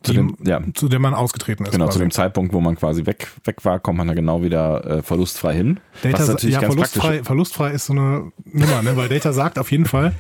[0.05, 0.61] Zu die, dem- ja.
[0.75, 1.73] zu der man ausgetreten ist.
[1.73, 1.99] Genau, zu quasi.
[2.01, 5.55] dem Zeitpunkt, wo man quasi weg, weg war, kommt man da genau wieder äh, verlustfrei
[5.55, 5.81] hin.
[6.03, 8.97] Data, was natürlich ja, ganz verlustfrei, praktisch verlustfrei ist so eine Nummer, ne?
[8.97, 10.15] weil Data sagt auf jeden Fall,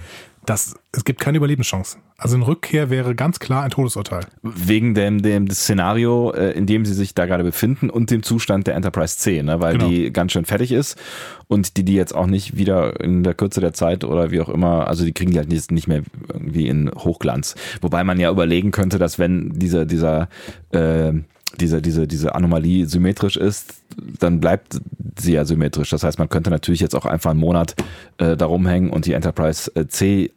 [0.46, 1.98] dass es gibt keine Überlebenschance.
[2.16, 4.24] Also eine Rückkehr wäre ganz klar ein Todesurteil.
[4.42, 8.22] Wegen dem, dem das Szenario, äh, in dem sie sich da gerade befinden und dem
[8.22, 9.60] Zustand der Enterprise C, ne?
[9.60, 9.88] weil Genau.
[9.88, 10.96] die ganz schön fertig ist
[11.48, 14.48] und die die jetzt auch nicht wieder in der Kürze der Zeit oder wie auch
[14.48, 16.02] immer, also die kriegen die halt nicht, nicht mehr
[16.32, 17.56] irgendwie in Hochglanz.
[17.80, 20.28] Wobei man ja überlegen könnte, dass wenn dieser, dieser
[20.70, 21.12] äh,
[21.60, 23.74] diese, diese, diese Anomalie symmetrisch ist,
[24.18, 24.80] dann bleibt
[25.18, 25.90] sie ja symmetrisch.
[25.90, 27.74] Das heißt, man könnte natürlich jetzt auch einfach einen Monat
[28.18, 30.32] äh, darum hängen und die Enterprise äh, C äh,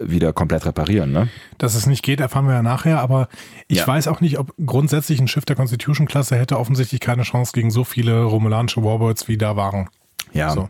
[0.00, 1.12] wieder komplett reparieren.
[1.12, 1.28] Ne?
[1.58, 3.28] Dass es nicht geht, erfahren wir ja nachher, aber
[3.68, 3.86] ich Ja.
[3.86, 7.84] weiß auch nicht, ob grundsätzlich ein Schiff der Constitution-Klasse hätte offensichtlich keine Chance gegen so
[7.84, 9.88] viele romulanische Warbirds, wie da waren.
[10.32, 10.50] Ja.
[10.50, 10.68] So.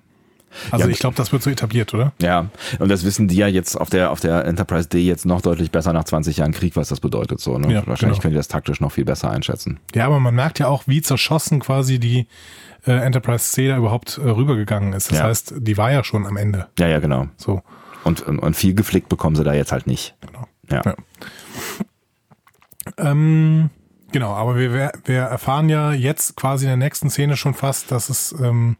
[0.70, 2.12] Also Ja, ich glaube, das wird so etabliert, oder?
[2.20, 2.46] Ja,
[2.78, 5.70] und das wissen die ja jetzt auf der, auf der Enterprise D jetzt noch deutlich
[5.70, 7.40] besser nach 20 Jahren Krieg, was das bedeutet.
[7.40, 7.72] So, ne?
[7.72, 8.22] Ja, Wahrscheinlich genau.
[8.22, 9.78] können die das taktisch noch viel besser einschätzen.
[9.94, 12.26] Ja, aber man merkt ja auch, wie zerschossen quasi die
[12.86, 15.10] äh, Enterprise C da überhaupt äh, rübergegangen ist.
[15.10, 15.24] Das Ja.
[15.24, 16.66] heißt, die war ja schon am Ende.
[16.78, 17.28] Ja, ja, genau.
[17.36, 17.62] So.
[18.04, 20.14] Und, und, und viel geflickt bekommen sie da jetzt halt nicht.
[20.20, 20.46] Genau.
[20.70, 20.82] Ja.
[20.84, 20.94] Ja.
[22.98, 23.70] Ähm,
[24.12, 28.08] genau, aber wir, wir- erfahren ja jetzt quasi in der nächsten Szene schon fast, dass
[28.08, 28.76] es ähm,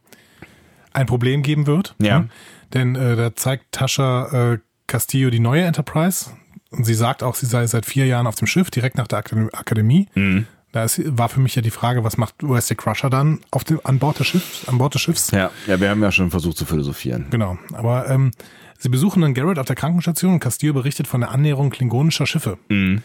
[0.97, 1.94] ein Problem geben wird.
[2.01, 2.20] Ja.
[2.20, 2.28] Ne?
[2.74, 6.31] Denn äh, da zeigt Tascha äh, Castillo die neue Enterprise
[6.70, 9.18] und sie sagt auch, sie sei seit vier Jahren auf dem Schiff, direkt nach der
[9.18, 9.48] Akademie.
[9.52, 10.09] Akademie.
[10.14, 10.47] Mhm.
[10.73, 13.81] Da ist, war für mich ja die Frage, was macht USD Crusher dann auf dem,
[13.85, 14.68] an Bord des Schiffs?
[14.68, 15.31] An Bord des Schiffs?
[15.31, 17.27] Ja, ja, wir haben ja schon versucht zu philosophieren.
[17.31, 18.32] Genau, aber ähm,
[18.78, 22.59] sie besuchen dann Garrett auf der Krankenstation und Castillo berichtet von der Annäherung klingonischer Schiffe.
[22.68, 23.02] Mhm.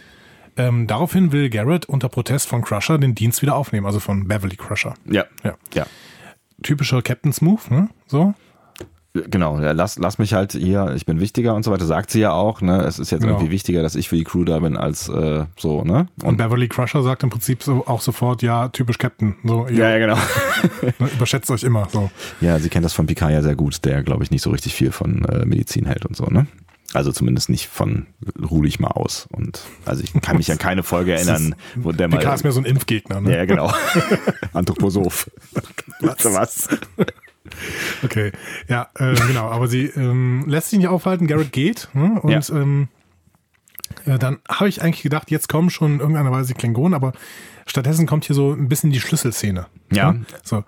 [0.58, 4.58] Ähm, daraufhin will Garrett unter Protest von Crusher den Dienst wieder aufnehmen, also von Beverly
[4.58, 4.96] Crusher.
[5.10, 5.56] Ja, Ja.
[5.74, 5.86] ja.
[6.64, 7.90] Typischer Captain's Move, ne?
[8.08, 8.34] So.
[9.14, 12.22] Genau, ja, lass, lass mich halt hier, ich bin wichtiger und so weiter, sagt sie
[12.22, 12.82] ja auch, ne?
[12.84, 13.34] Es ist jetzt Genau.
[13.34, 16.08] irgendwie wichtiger, dass ich für die Crew da bin, als äh, so, ne?
[16.24, 19.36] Und Beverly Crusher sagt im Prinzip so auch sofort, ja, typisch Captain.
[19.44, 20.16] So, ja, ja, genau.
[21.00, 21.90] ne, überschätzt euch immer.
[21.92, 22.10] So.
[22.40, 24.74] Ja, sie kennt das von Picard ja sehr gut, der, glaube ich, nicht so richtig
[24.74, 26.48] viel von äh, Medizin hält und so, ne?
[26.94, 28.08] Also zumindest nicht von
[28.42, 29.28] ruh dich mal aus.
[29.32, 32.18] Und also ich kann mich an keine Folge erinnern, wo der mal.
[32.18, 33.36] Picard ist mir so ein Impfgegner, ne?
[33.36, 33.74] ja, genau.
[34.54, 35.30] Anthroposoph.
[36.02, 36.68] Du was?
[38.04, 38.32] Okay,
[38.68, 39.50] ja, äh, genau.
[39.50, 41.28] Aber sie ähm, lässt sich nicht aufhalten.
[41.28, 41.90] Garrett geht.
[41.94, 42.20] Ne?
[42.22, 42.56] Und Ja.
[42.56, 42.88] ähm,
[44.06, 47.14] äh, dann habe ich eigentlich gedacht, jetzt kommen schon in irgendeiner Weise die Klingonen, aber
[47.66, 49.68] stattdessen kommt hier so ein bisschen die Schlüsselszene.
[49.92, 50.14] Ja.
[50.14, 50.26] Ne?
[50.44, 50.64] So,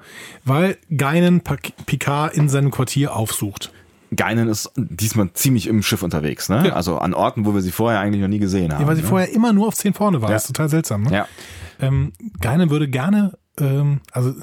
[0.45, 3.71] weil Geinen Picard in seinem Quartier aufsucht.
[4.15, 6.67] Geinen ist diesmal ziemlich im Schiff unterwegs, ne?
[6.67, 6.73] Ja.
[6.73, 8.81] Also an Orten, wo wir sie vorher eigentlich noch nie gesehen haben.
[8.81, 9.07] Ja, weil sie ne?
[9.07, 10.29] vorher immer nur auf 10 vorne war.
[10.29, 10.35] Ja.
[10.35, 11.03] Das ist total seltsam.
[11.03, 11.13] Ne?
[11.13, 11.27] Ja.
[11.79, 14.33] Ähm, Geinen würde gerne, ähm, also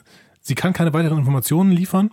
[0.41, 2.11] sie kann keine weiteren Informationen liefern,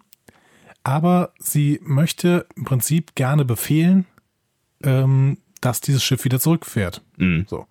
[0.83, 4.05] aber sie möchte im Prinzip gerne befehlen,
[4.83, 7.01] ähm, dass dieses Schiff wieder zurückfährt.
[7.17, 7.45] Mhm.
[7.49, 7.65] So.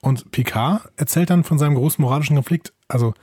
[0.00, 2.72] Und Picard erzählt dann von seinem großen moralischen Konflikt.
[2.86, 3.14] Also,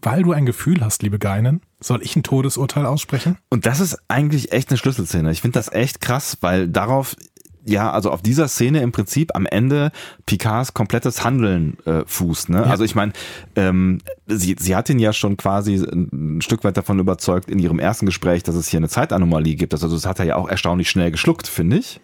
[0.00, 3.38] weil du ein Gefühl hast, liebe Geinen, soll ich ein Todesurteil aussprechen?
[3.48, 5.30] Und das ist eigentlich echt eine Schlüsselszene.
[5.30, 7.16] Ich finde das echt krass, weil darauf,
[7.64, 9.90] ja, also auf dieser Szene im Prinzip am Ende
[10.26, 12.50] Picards komplettes Handeln äh, fußt.
[12.50, 12.64] Ne?
[12.64, 13.12] Also ich meine,
[13.56, 17.78] ähm, sie, sie hat ihn ja schon quasi ein Stück weit davon überzeugt in ihrem
[17.78, 19.72] ersten Gespräch, dass es hier eine Zeitanomalie gibt.
[19.72, 22.00] Also das hat er ja auch erstaunlich schnell geschluckt, finde ich.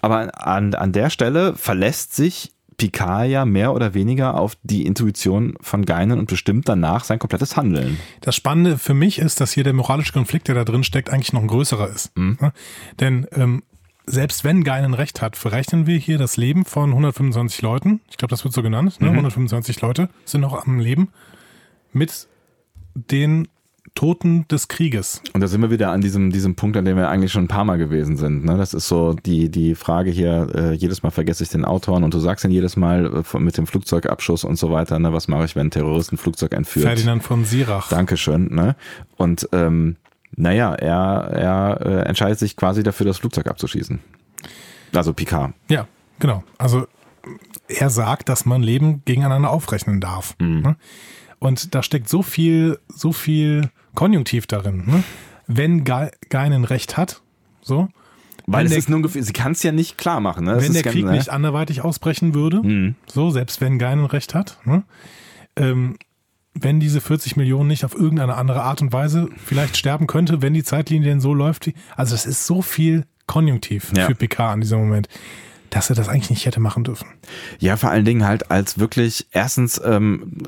[0.00, 5.54] Aber an, an der Stelle verlässt sich Picard ja mehr oder weniger auf die Intuition
[5.60, 8.00] von Geinen und bestimmt danach sein komplettes Handeln.
[8.22, 11.32] Das Spannende für mich ist, dass hier der moralische Konflikt, der da drin steckt, eigentlich
[11.32, 12.10] noch ein größerer ist.
[12.18, 12.52] Ne?
[12.98, 13.62] Denn ähm,
[14.04, 18.00] selbst wenn Geinen recht hat, verrechnen wir hier das Leben von 125 Leuten.
[18.10, 19.00] Ich glaube, das wird so genannt.
[19.00, 19.10] Ne?
[19.10, 21.10] 125 Leute sind noch am Leben
[21.92, 22.26] mit
[22.96, 23.46] den
[23.94, 25.22] Toten des Krieges.
[25.32, 27.48] Und da sind wir wieder an diesem, diesem Punkt, an dem wir eigentlich schon ein
[27.48, 28.44] paar Mal gewesen sind.
[28.44, 28.56] Ne?
[28.56, 32.14] Das ist so die, die Frage hier, äh, jedes Mal vergesse ich den Autoren und
[32.14, 35.12] du sagst ihn jedes Mal äh, mit dem Flugzeugabschuss und so weiter, ne?
[35.12, 36.86] was mache ich, wenn ein Terrorist ein Flugzeug entführt?
[36.86, 37.88] Ferdinand von Sirach.
[37.88, 38.54] Dankeschön.
[38.54, 38.76] Ne?
[39.16, 39.96] Und ähm,
[40.34, 44.00] naja, er, er äh, entscheidet sich quasi dafür, das Flugzeug abzuschießen.
[44.94, 45.52] Also Picard.
[45.68, 45.86] Ja,
[46.18, 46.44] genau.
[46.58, 46.86] Also
[47.68, 50.34] er sagt, dass man Leben gegeneinander aufrechnen darf.
[50.38, 50.76] Ne?
[51.38, 54.84] Und da steckt so viel, so viel Konjunktiv darin.
[54.86, 55.02] Ne?
[55.46, 57.22] Wenn Ge Geinen recht hat,
[57.60, 57.88] so,
[58.46, 60.44] Weil es der- ist Gefühl, sie kann es ja nicht klar machen.
[60.44, 60.60] Ne?
[60.60, 61.12] Wenn der ganz- Krieg ne?
[61.12, 64.82] nicht anderweitig ausbrechen würde, so, selbst wenn Geinen recht hat, ne?
[65.56, 65.96] ähm,
[66.54, 70.52] wenn diese 40 Millionen nicht auf irgendeine andere Art und Weise vielleicht sterben könnte, wenn
[70.54, 74.06] die Zeitlinie denn so läuft, wie, also es ist so viel Konjunktiv Ja.
[74.06, 75.08] für PK an diesem Moment,
[75.72, 77.08] dass er das eigentlich nicht hätte machen dürfen.
[77.58, 80.38] Ja, vor allen Dingen halt als wirklich erstens ähm,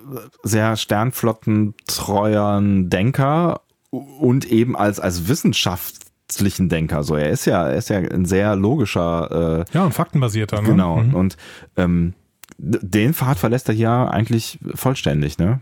[0.42, 3.60] sehr sternflottentreuern Denker
[3.90, 7.02] und eben als, als wissenschaftlichen Denker.
[7.04, 10.60] So, er ist ja, er ist ja ein sehr logischer, äh, Ja, und faktenbasierter.
[10.62, 10.68] Ne?
[10.68, 10.96] genau.
[10.98, 11.14] Mhm.
[11.14, 11.36] Und
[11.76, 12.14] ähm,
[12.58, 15.60] den Pfad verlässt er ja eigentlich vollständig, ne?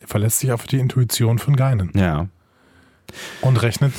[0.00, 2.28] Er verlässt sich auf die Intuition von Geinen Ja.
[3.40, 3.92] und rechnet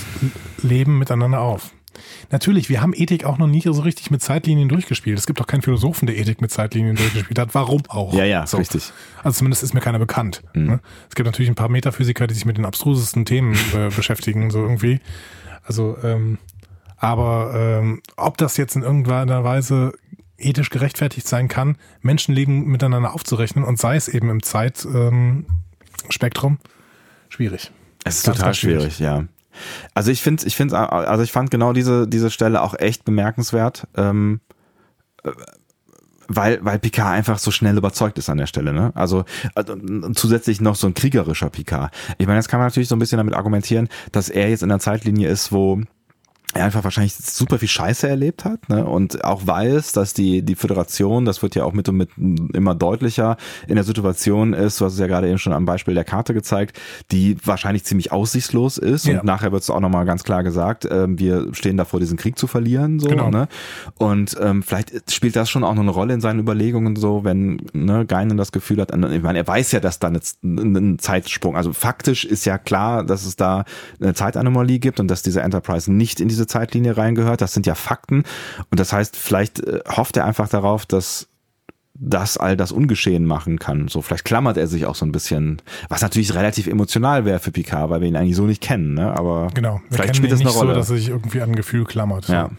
[0.61, 1.71] Leben miteinander auf.
[2.31, 5.17] Natürlich, wir haben Ethik auch noch nie so richtig mit Zeitlinien durchgespielt.
[5.17, 7.53] Es gibt auch keinen Philosophen, der Ethik mit Zeitlinien durchgespielt hat.
[7.53, 8.13] Warum auch?
[8.13, 8.57] Ja, ja, So.
[8.57, 8.91] richtig.
[9.23, 10.43] Also zumindest ist mir keiner bekannt.
[10.53, 10.65] Mhm.
[10.65, 10.79] Ne?
[11.09, 14.61] Es gibt natürlich ein paar Metaphysiker, die sich mit den abstrusesten Themen äh, beschäftigen, so
[14.61, 14.99] irgendwie.
[15.63, 16.37] Also, ähm,
[16.97, 19.93] aber ähm, ob das jetzt in irgendeiner Weise
[20.37, 26.57] ethisch gerechtfertigt sein kann, Menschenleben miteinander aufzurechnen und sei es eben im Zeitspektrum, ähm,
[27.29, 27.71] schwierig.
[28.03, 29.25] Es ist ganz, total schwierig, ja.
[29.93, 33.87] Also ich finde, ich finde, also ich fand genau diese diese Stelle auch echt bemerkenswert.
[33.95, 34.41] Ähm,
[36.27, 38.73] weil, weil Picard einfach so schnell überzeugt ist an der Stelle.
[38.73, 38.91] Ne?
[38.95, 39.75] Also, also
[40.13, 41.93] zusätzlich noch so ein kriegerischer Picard.
[42.17, 44.69] Ich meine, jetzt kann man natürlich so ein bisschen damit argumentieren, dass er jetzt in
[44.69, 45.81] der Zeitlinie ist, wo
[46.55, 48.85] er einfach wahrscheinlich super viel Scheiße erlebt hat ne?
[48.85, 52.09] und auch weiß, dass die, die Föderation, das wird ja auch mit und mit
[52.53, 53.35] immer deutlicher,
[53.67, 56.33] in der Situation ist, du hast es ja gerade eben schon am Beispiel der Karte
[56.33, 56.79] gezeigt,
[57.11, 59.19] die wahrscheinlich ziemlich aussichtslos ist ja.
[59.19, 62.39] und nachher wird es auch nochmal ganz klar gesagt, äh, wir stehen davor, diesen Krieg
[62.39, 62.99] zu verlieren.
[62.99, 63.29] so genau.
[63.29, 63.49] ne?
[63.97, 67.61] Und ähm, vielleicht spielt das schon auch noch eine Rolle in seinen Überlegungen so, wenn
[67.73, 71.57] ne, Geinen das Gefühl hat, ich meine, er weiß ja, dass da jetzt ein Zeitsprung,
[71.57, 73.65] also faktisch ist ja klar, dass es da
[73.99, 77.41] eine Zeitanomalie gibt und dass diese Enterprise nicht in diese diese Zeitlinie reingehört.
[77.41, 78.23] Das sind ja Fakten.
[78.69, 81.27] Und das heißt, vielleicht äh, hofft er einfach darauf, dass
[81.97, 83.87] das all das ungeschehen machen kann.
[83.87, 87.51] So, vielleicht klammert er sich auch so ein bisschen, was natürlich relativ emotional wäre für
[87.51, 89.17] Picard, weil wir ihn eigentlich so nicht kennen, ne?
[89.17, 90.73] Aber genau, wir vielleicht spielt das eine Rolle.
[90.73, 92.27] so, dass er sich irgendwie an ein Gefühl klammert.
[92.27, 92.49] Ja.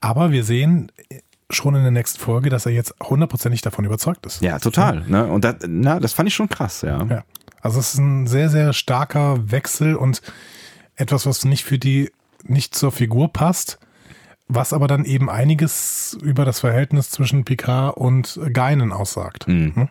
[0.00, 0.92] Aber wir sehen
[1.50, 4.42] schon in der nächsten Folge, dass er jetzt hundertprozentig davon überzeugt ist.
[4.42, 5.04] Ja, total.
[5.08, 5.26] Ne?
[5.26, 7.04] Und das, na, das fand ich schon krass, ja.
[7.04, 7.24] ja.
[7.60, 10.22] Also es ist ein sehr, sehr starker Wechsel und
[10.94, 12.12] etwas, was nicht für die
[12.44, 13.78] nicht zur Figur passt,
[14.46, 19.46] was aber dann eben einiges über das Verhältnis zwischen Picard und Geinen aussagt.
[19.48, 19.74] Mhm.
[19.74, 19.88] Hm?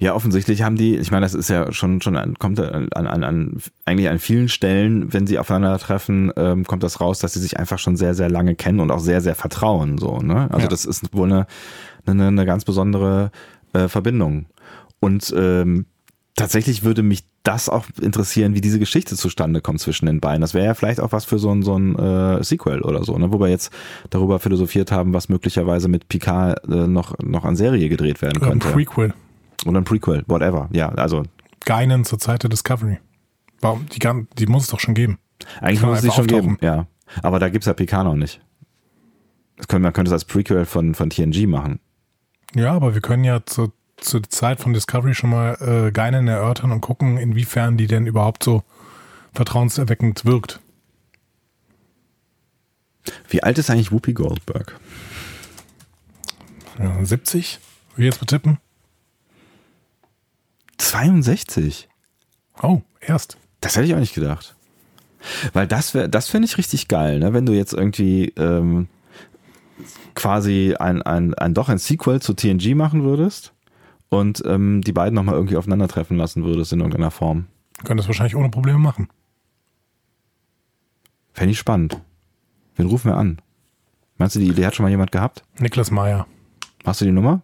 [0.00, 3.24] Ja, offensichtlich haben die, ich meine, das ist ja schon, schon an, kommt an, an,
[3.24, 7.58] an, eigentlich an vielen Stellen, wenn sie aufeinandertreffen, ähm, kommt das raus, dass sie sich
[7.58, 10.48] einfach schon sehr, sehr lange kennen und auch sehr, sehr vertrauen, so, ne?
[10.50, 10.68] Also ja.
[10.68, 11.46] das ist wohl eine,
[12.04, 13.30] eine, eine ganz besondere
[13.72, 14.46] äh, Verbindung.
[14.98, 15.86] Und ähm,
[16.40, 20.40] tatsächlich würde mich das auch interessieren, wie diese Geschichte zustande kommt zwischen den beiden.
[20.40, 23.16] Das wäre ja vielleicht auch was für so ein, so ein äh, Sequel oder so,
[23.18, 23.30] ne?
[23.30, 23.72] wo wir jetzt
[24.08, 28.68] darüber philosophiert haben, was möglicherweise mit Picard äh, noch, noch an Serie gedreht werden könnte.
[28.68, 29.14] Ein Prequel.
[29.66, 30.68] Oder ein Prequel, whatever.
[30.72, 31.24] Ja, also.
[31.64, 32.98] Geinen zur Zeit der Discovery.
[33.60, 33.86] Warum?
[33.92, 35.18] Die, kann, die muss es doch schon geben.
[35.60, 36.56] Eigentlich muss es die schon auftauchen.
[36.56, 36.86] geben, ja.
[37.22, 38.40] Aber da gibt's ja Picard noch nicht.
[39.58, 41.80] Das können, man könnte es als Prequel von, von TNG machen.
[42.54, 46.72] Ja, aber wir können ja zur zur Zeit von Discovery schon mal äh, Geinen erörtern
[46.72, 48.62] und gucken, inwiefern die denn überhaupt so
[49.32, 50.60] vertrauenserweckend wirkt.
[53.28, 54.78] Wie alt ist eigentlich Whoopi Goldberg?
[56.78, 57.60] Ja, 70?
[57.96, 58.58] Will ich jetzt betippen?
[60.78, 61.88] 62?
[62.62, 63.36] Oh, erst.
[63.60, 64.54] Das hätte ich auch nicht gedacht.
[65.52, 67.34] Weil das wäre, das fände ich richtig geil, ne?
[67.34, 68.88] Wenn du jetzt irgendwie ähm,
[70.14, 73.52] quasi ein, ein, ein doch ein Sequel zu TNG machen würdest
[74.10, 77.46] und ähm, die beiden nochmal irgendwie aufeinandertreffen lassen würdest in irgendeiner Form.
[77.84, 79.08] Können das wahrscheinlich ohne Probleme machen.
[81.32, 82.00] Fände ich spannend.
[82.76, 83.40] Wen rufen wir an?
[84.18, 85.44] Meinst du, die Idee hat schon mal jemand gehabt?
[85.58, 86.26] Niklas Meyer.
[86.84, 87.40] Hast du die Nummer?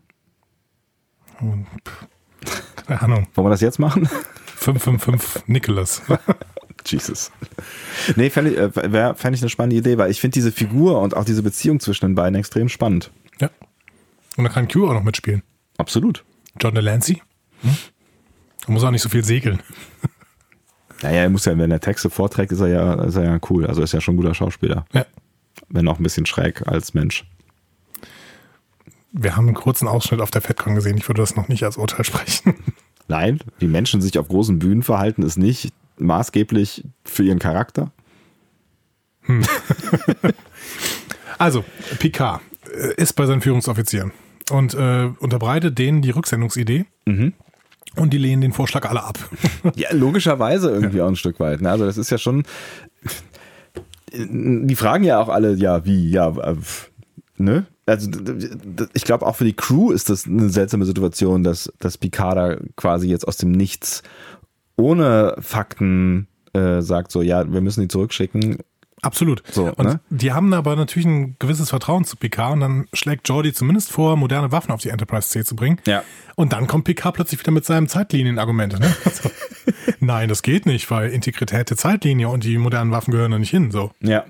[2.86, 3.28] Keine Ahnung.
[3.34, 4.06] Wollen wir das jetzt machen?
[4.56, 6.02] 555 Nicholas.
[6.84, 7.32] Jesus.
[8.16, 11.16] Nee, fände ich, äh, fänd ich eine spannende Idee, weil ich finde diese Figur und
[11.16, 13.10] auch diese Beziehung zwischen den beiden extrem spannend.
[13.40, 13.50] Ja.
[14.36, 15.42] Und da kann Q auch noch mitspielen.
[15.78, 16.24] Absolut.
[16.60, 17.22] John Delancey?
[17.62, 17.76] Hm?
[18.66, 19.62] Er muss auch nicht so viel segeln.
[21.02, 23.66] Naja, er muss ja, wenn er Texte vorträgt, ist er ja, ist er ja cool.
[23.66, 24.86] Also ist ja schon ein guter Schauspieler.
[24.94, 25.04] Ja.
[25.68, 27.26] Wenn auch ein bisschen schräg als Mensch.
[29.12, 30.96] Wir haben einen kurzen Ausschnitt auf der FedCon gesehen.
[30.96, 32.54] Ich würde das noch nicht als Urteil sprechen.
[33.08, 37.92] Nein, wie Menschen sich auf großen Bühnen verhalten, ist nicht maßgeblich für ihren Charakter.
[39.24, 39.44] Hm.
[41.38, 41.62] also,
[41.98, 42.40] Picard
[42.72, 44.12] äh, ist bei seinen Führungsoffizieren
[44.50, 46.86] und äh, unterbreitet denen die Rücksendungsidee.
[47.06, 47.32] Mhm.
[47.96, 49.18] Und die lehnen den Vorschlag alle ab.
[49.74, 51.04] ja, logischerweise irgendwie ja.
[51.04, 51.62] auch ein Stück weit.
[51.62, 51.70] Ne?
[51.70, 52.44] Also das ist ja schon.
[54.12, 56.56] Die fragen ja auch alle, ja, wie, ja, äh,
[57.36, 57.66] ne?
[57.86, 58.10] Also
[58.94, 63.08] ich glaube auch für die Crew ist das eine seltsame Situation, dass, dass Picard quasi
[63.08, 64.02] jetzt aus dem Nichts
[64.76, 68.58] ohne Fakten äh, sagt so, ja, wir müssen die zurückschicken
[69.06, 69.42] Absolut.
[69.52, 70.00] So, und ne?
[70.10, 74.16] die haben aber natürlich ein gewisses Vertrauen zu Picard und dann schlägt Jordi zumindest vor,
[74.16, 75.80] moderne Waffen auf die Enterprise C zu bringen.
[75.86, 76.02] Ja.
[76.34, 78.78] Und dann kommt Picard plötzlich wieder mit seinem Zeitlinienargument.
[78.80, 78.94] Ne?
[79.06, 79.30] Also,
[80.00, 83.50] nein, das geht nicht, weil Integrität der Zeitlinie und die modernen Waffen gehören da nicht
[83.50, 83.70] hin.
[83.70, 83.92] So.
[84.00, 84.24] Ja.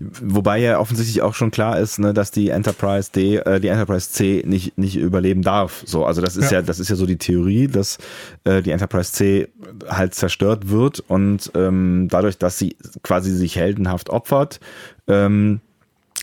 [0.00, 4.10] Wobei ja offensichtlich auch schon klar ist, ne, dass die Enterprise D, äh, die Enterprise
[4.10, 5.82] C nicht, nicht überleben darf.
[5.86, 7.98] So, also das ist ja, ja das ist ja so die Theorie, dass
[8.44, 9.48] äh, die Enterprise C
[9.88, 14.60] halt zerstört wird und ähm, dadurch, dass sie quasi sich heldenhaft opfert,
[15.06, 15.60] ähm,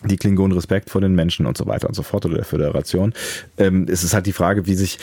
[0.03, 3.13] die Klingonen Respekt vor den Menschen und so weiter und so fort oder der Föderation.
[3.57, 4.99] Ähm, es ist halt die Frage, wie sich,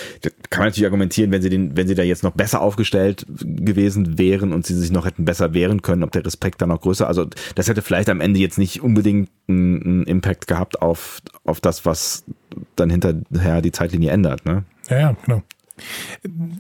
[0.51, 4.19] kann man natürlich argumentieren, wenn sie den, wenn sie da jetzt noch besser aufgestellt gewesen
[4.19, 7.09] wären und sie sich noch hätten besser wehren können, ob der Respekt dann noch größer,
[7.09, 11.61] also das hätte vielleicht am Ende jetzt nicht unbedingt einen, einen Impact gehabt auf, auf
[11.61, 12.25] das, was
[12.77, 14.65] dann hinterher die Zeitlinie ändert, ne?
[14.89, 15.43] Ja, ja, genau.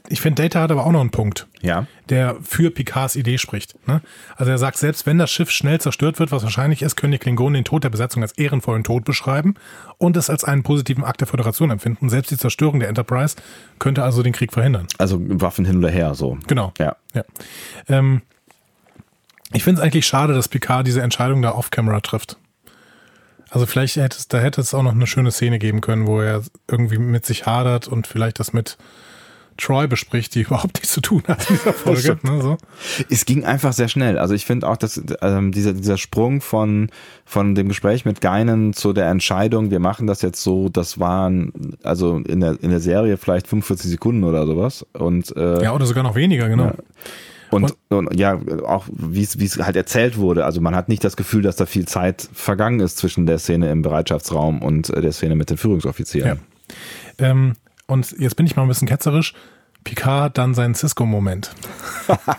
[0.09, 1.87] Ich finde, Data hat aber auch noch einen Punkt, Ja.
[2.09, 3.75] der für Picards Idee spricht.
[3.89, 4.01] Ne?
[4.37, 7.19] Also er sagt, selbst wenn das Schiff schnell zerstört wird, was wahrscheinlich ist, können die
[7.19, 9.55] Klingonen den Tod der Besetzung als ehrenvollen Tod beschreiben
[9.99, 12.09] und es als einen positiven Akt der Föderation empfinden.
[12.09, 13.37] Selbst die Zerstörung der Enterprise
[13.79, 14.87] könnte also den Krieg verhindern.
[14.99, 16.39] Also Waffen hin oder her, so.
[16.47, 16.73] Genau.
[16.79, 16.97] Ja.
[17.15, 17.25] Ja.
[17.89, 18.23] Ähm,
[19.53, 22.37] ich finde es eigentlich schade, dass Picard diese Entscheidung da off-camera trifft.
[23.51, 26.21] Also vielleicht hätte es, da hätte es auch noch eine schöne Szene geben können, wo
[26.21, 28.77] er irgendwie mit sich hadert und vielleicht das mit
[29.57, 32.19] Troy bespricht, die überhaupt nichts zu tun hat in dieser Folge.
[32.23, 32.57] ne, so.
[33.11, 34.19] Es ging einfach sehr schnell.
[34.19, 36.91] Also ich finde auch, dass ähm, dieser, dieser Sprung von,
[37.25, 41.77] von dem Gespräch mit Geinen zu der Entscheidung, wir machen das jetzt so, das waren
[41.83, 44.87] also in der, in der Serie vielleicht 45 Sekunden oder sowas.
[44.93, 46.73] Und, äh, Ja, oder sogar noch weniger, genau.
[47.51, 50.45] und, und, ja, auch wie es wie es halt erzählt wurde.
[50.45, 53.71] Also man hat nicht das Gefühl, dass da viel Zeit vergangen ist zwischen der Szene
[53.71, 56.41] im Bereitschaftsraum und äh, der Szene mit den Führungsoffizieren.
[57.21, 57.27] Ja.
[57.31, 57.55] Ähm,
[57.87, 59.35] und jetzt bin ich mal ein bisschen ketzerisch.
[59.85, 61.55] Picard hat dann seinen Cisco-Moment.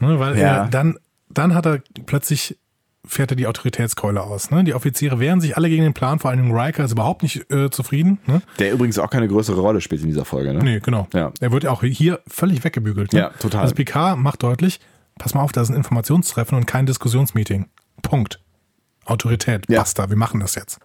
[0.00, 0.64] ne, weil Ja.
[0.64, 0.98] er dann,
[1.30, 2.58] dann hat er plötzlich
[3.08, 4.50] fährt er die Autoritätskeule aus.
[4.50, 4.64] Ne?
[4.64, 7.70] Die Offiziere wehren sich alle gegen den Plan, vor allem Riker ist überhaupt nicht äh,
[7.70, 8.18] zufrieden.
[8.26, 8.42] Ne?
[8.58, 10.52] Der übrigens auch keine größere Rolle spielt in dieser Folge.
[10.52, 10.58] Ne?
[10.64, 11.06] Nee, genau.
[11.14, 11.30] Ja.
[11.38, 13.12] Er wird ja auch hier völlig weggebügelt.
[13.12, 13.20] Ne?
[13.20, 13.62] Ja, total.
[13.62, 14.80] Also Picard macht deutlich,
[15.18, 17.66] pass mal auf, das ist ein Informationstreffen und kein Diskussionsmeeting.
[18.02, 18.40] Punkt.
[19.04, 19.78] Autorität, Ja.
[19.78, 20.80] basta, wir machen das jetzt.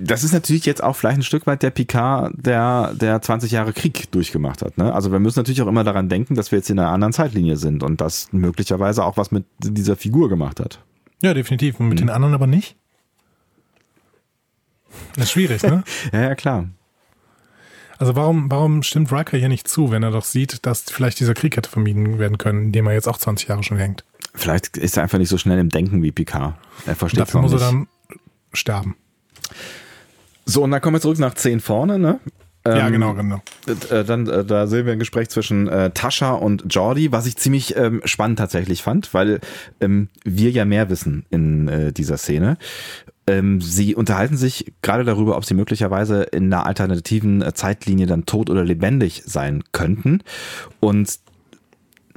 [0.00, 3.72] Das ist natürlich jetzt auch vielleicht ein Stück weit der Picard, der, der 20 Jahre
[3.72, 4.78] Krieg durchgemacht hat.
[4.78, 4.92] Ne?
[4.92, 7.56] Also wir müssen natürlich auch immer daran denken, dass wir jetzt in einer anderen Zeitlinie
[7.56, 10.80] sind und das möglicherweise auch was mit dieser Figur gemacht hat.
[11.22, 11.80] Ja, definitiv.
[11.80, 12.76] Und mit den anderen aber nicht.
[15.14, 15.82] Das ist schwierig, ne?
[16.12, 16.68] Ja, ja, klar.
[17.98, 21.34] Also warum, warum stimmt Riker hier nicht zu, wenn er doch sieht, dass vielleicht dieser
[21.34, 24.04] Krieg hätte vermieden werden können, in dem er jetzt auch 20 Jahre schon hängt?
[24.34, 26.54] Vielleicht ist er einfach nicht so schnell im Denken wie Picard.
[26.86, 27.68] Er versteht Dafür muss er nicht.
[27.68, 27.88] dann
[28.52, 28.96] sterben.
[30.44, 32.20] So, und dann kommen wir zurück nach 10 vorne, ne?
[32.66, 33.42] ja, Ähm, genau, genau.
[33.66, 37.36] Äh, dann, äh, da sehen wir ein Gespräch zwischen äh, Tascha und Jordi, was ich
[37.36, 39.40] ziemlich ähm, spannend tatsächlich fand, weil
[39.80, 42.56] ähm, wir ja mehr wissen in äh, dieser Szene.
[43.26, 48.26] Ähm, sie unterhalten sich gerade darüber, ob sie möglicherweise in einer alternativen äh, Zeitlinie dann
[48.26, 50.22] tot oder lebendig sein könnten.
[50.80, 51.18] Und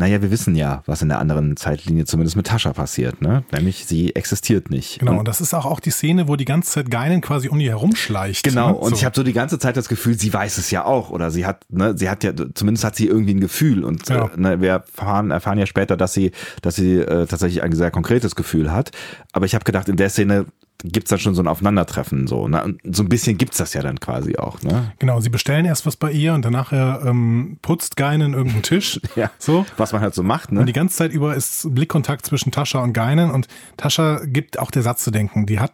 [0.02, 3.44] naja, wir wissen ja, was in der anderen Zeitlinie zumindest mit Tascha passiert, ne?
[3.52, 4.98] Nämlich sie existiert nicht.
[4.98, 7.50] Genau, Und und das ist auch, auch die Szene, wo die ganze Zeit Geinen quasi
[7.50, 8.44] um die herumschleicht.
[8.44, 8.76] Genau, ne?
[8.76, 8.96] und so.
[8.96, 11.46] ich habe so die ganze Zeit das Gefühl, sie weiß es ja auch oder sie
[11.46, 14.26] hat, ne, sie hat ja, zumindest hat sie irgendwie ein Gefühl und Ja.
[14.26, 16.32] äh, ne, wir erfahren, erfahren ja später, dass sie,
[16.64, 18.90] dass sie äh, tatsächlich ein sehr konkretes Gefühl hat.
[19.34, 20.48] Aber ich habe gedacht, in der Szene
[20.84, 22.76] gibt's dann schon so ein Aufeinandertreffen so, ne?
[22.84, 24.94] So ein bisschen gibt's das ja dann quasi auch, ne?
[25.00, 29.00] Genau, sie bestellen erst was bei ihr und danach ähm, putzt Geinen irgendeinen Tisch.
[29.16, 29.30] Ja.
[29.40, 29.66] So.
[29.78, 30.62] Was man halt so macht, ne?
[30.62, 34.72] Und die ganze Zeit über ist Blickkontakt zwischen Tascha und Geinen und Tascha gibt auch
[34.72, 35.46] der Satz zu denken.
[35.46, 35.74] Die hat,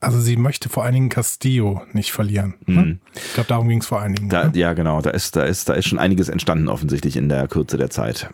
[0.00, 2.54] also sie möchte vor allen Dingen Castillo nicht verlieren.
[2.66, 2.98] Ne?
[3.14, 4.26] Ich glaube, darum ging es vor allen Dingen.
[4.26, 4.30] Mhm.
[4.30, 4.52] Da, ne?
[4.54, 7.78] ja, genau, da ist, da ist, da ist schon einiges entstanden offensichtlich in der Kürze
[7.78, 8.28] der Zeit.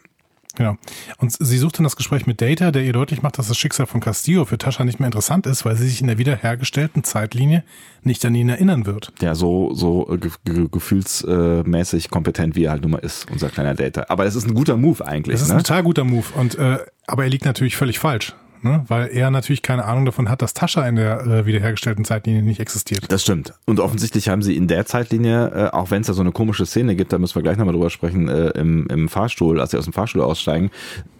[0.54, 0.76] Genau.
[1.18, 3.86] Und sie sucht dann das Gespräch mit Data, der ihr deutlich macht, dass das Schicksal
[3.86, 7.64] von Castillo für Tascha nicht mehr interessant ist, weil sie sich in der wiederhergestellten Zeitlinie
[8.02, 9.12] nicht an ihn erinnern wird.
[9.20, 13.48] Der so, so äh, ge ge gefühlsmäßig kompetent, wie er halt nun mal ist, unser
[13.48, 14.06] kleiner Data.
[14.08, 15.54] Aber es ist ein guter Move eigentlich, Das ist ne?
[15.54, 16.26] ein total guter Move.
[16.34, 18.34] Und, äh, aber er liegt natürlich völlig falsch.
[18.64, 18.84] Ne?
[18.88, 22.60] Weil er natürlich keine Ahnung davon hat, dass Tascha in der äh, wiederhergestellten Zeitlinie nicht
[22.60, 23.10] existiert.
[23.10, 23.54] Das stimmt.
[23.66, 26.66] Und offensichtlich haben sie in der Zeitlinie, äh, auch wenn es da so eine komische
[26.66, 29.78] Szene gibt, da müssen wir gleich nochmal drüber sprechen, äh, im, im Fahrstuhl, als sie
[29.78, 30.70] aus dem Fahrstuhl aussteigen,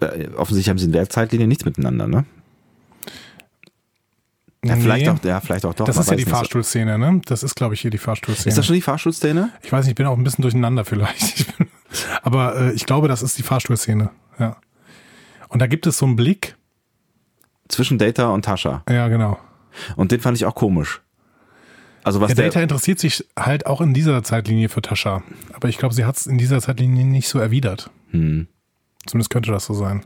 [0.00, 2.24] äh, offensichtlich haben sie in der Zeitlinie nichts miteinander, ne?
[4.64, 5.10] Ja, vielleicht Nee.
[5.10, 5.86] auch, ja, vielleicht auch doch.
[5.86, 6.24] Das ist ja die.
[6.24, 7.20] Fahrstuhlszene, ne?
[7.26, 8.48] Das ist, glaube ich, hier die Fahrstuhlszene.
[8.48, 9.50] Ist das schon die Fahrstuhlszene?
[9.62, 11.46] ich weiß nicht, ich bin auch ein bisschen durcheinander vielleicht.
[12.22, 14.10] Aber äh, ich glaube, das ist die Fahrstuhlszene.
[14.38, 14.56] Ja.
[15.48, 16.56] Und da gibt es so einen Blick.
[17.72, 18.82] Zwischen Data und Tascha.
[18.88, 19.38] Ja, genau.
[19.96, 21.00] Und den fand ich auch komisch.
[22.04, 25.22] Also was Ja, der, Data interessiert sich halt auch in dieser Zeitlinie für Tascha.
[25.54, 27.90] Aber ich glaube, sie hat es in dieser Zeitlinie nicht so erwidert.
[28.10, 28.46] hm.
[29.06, 30.04] Zumindest könnte das so sein.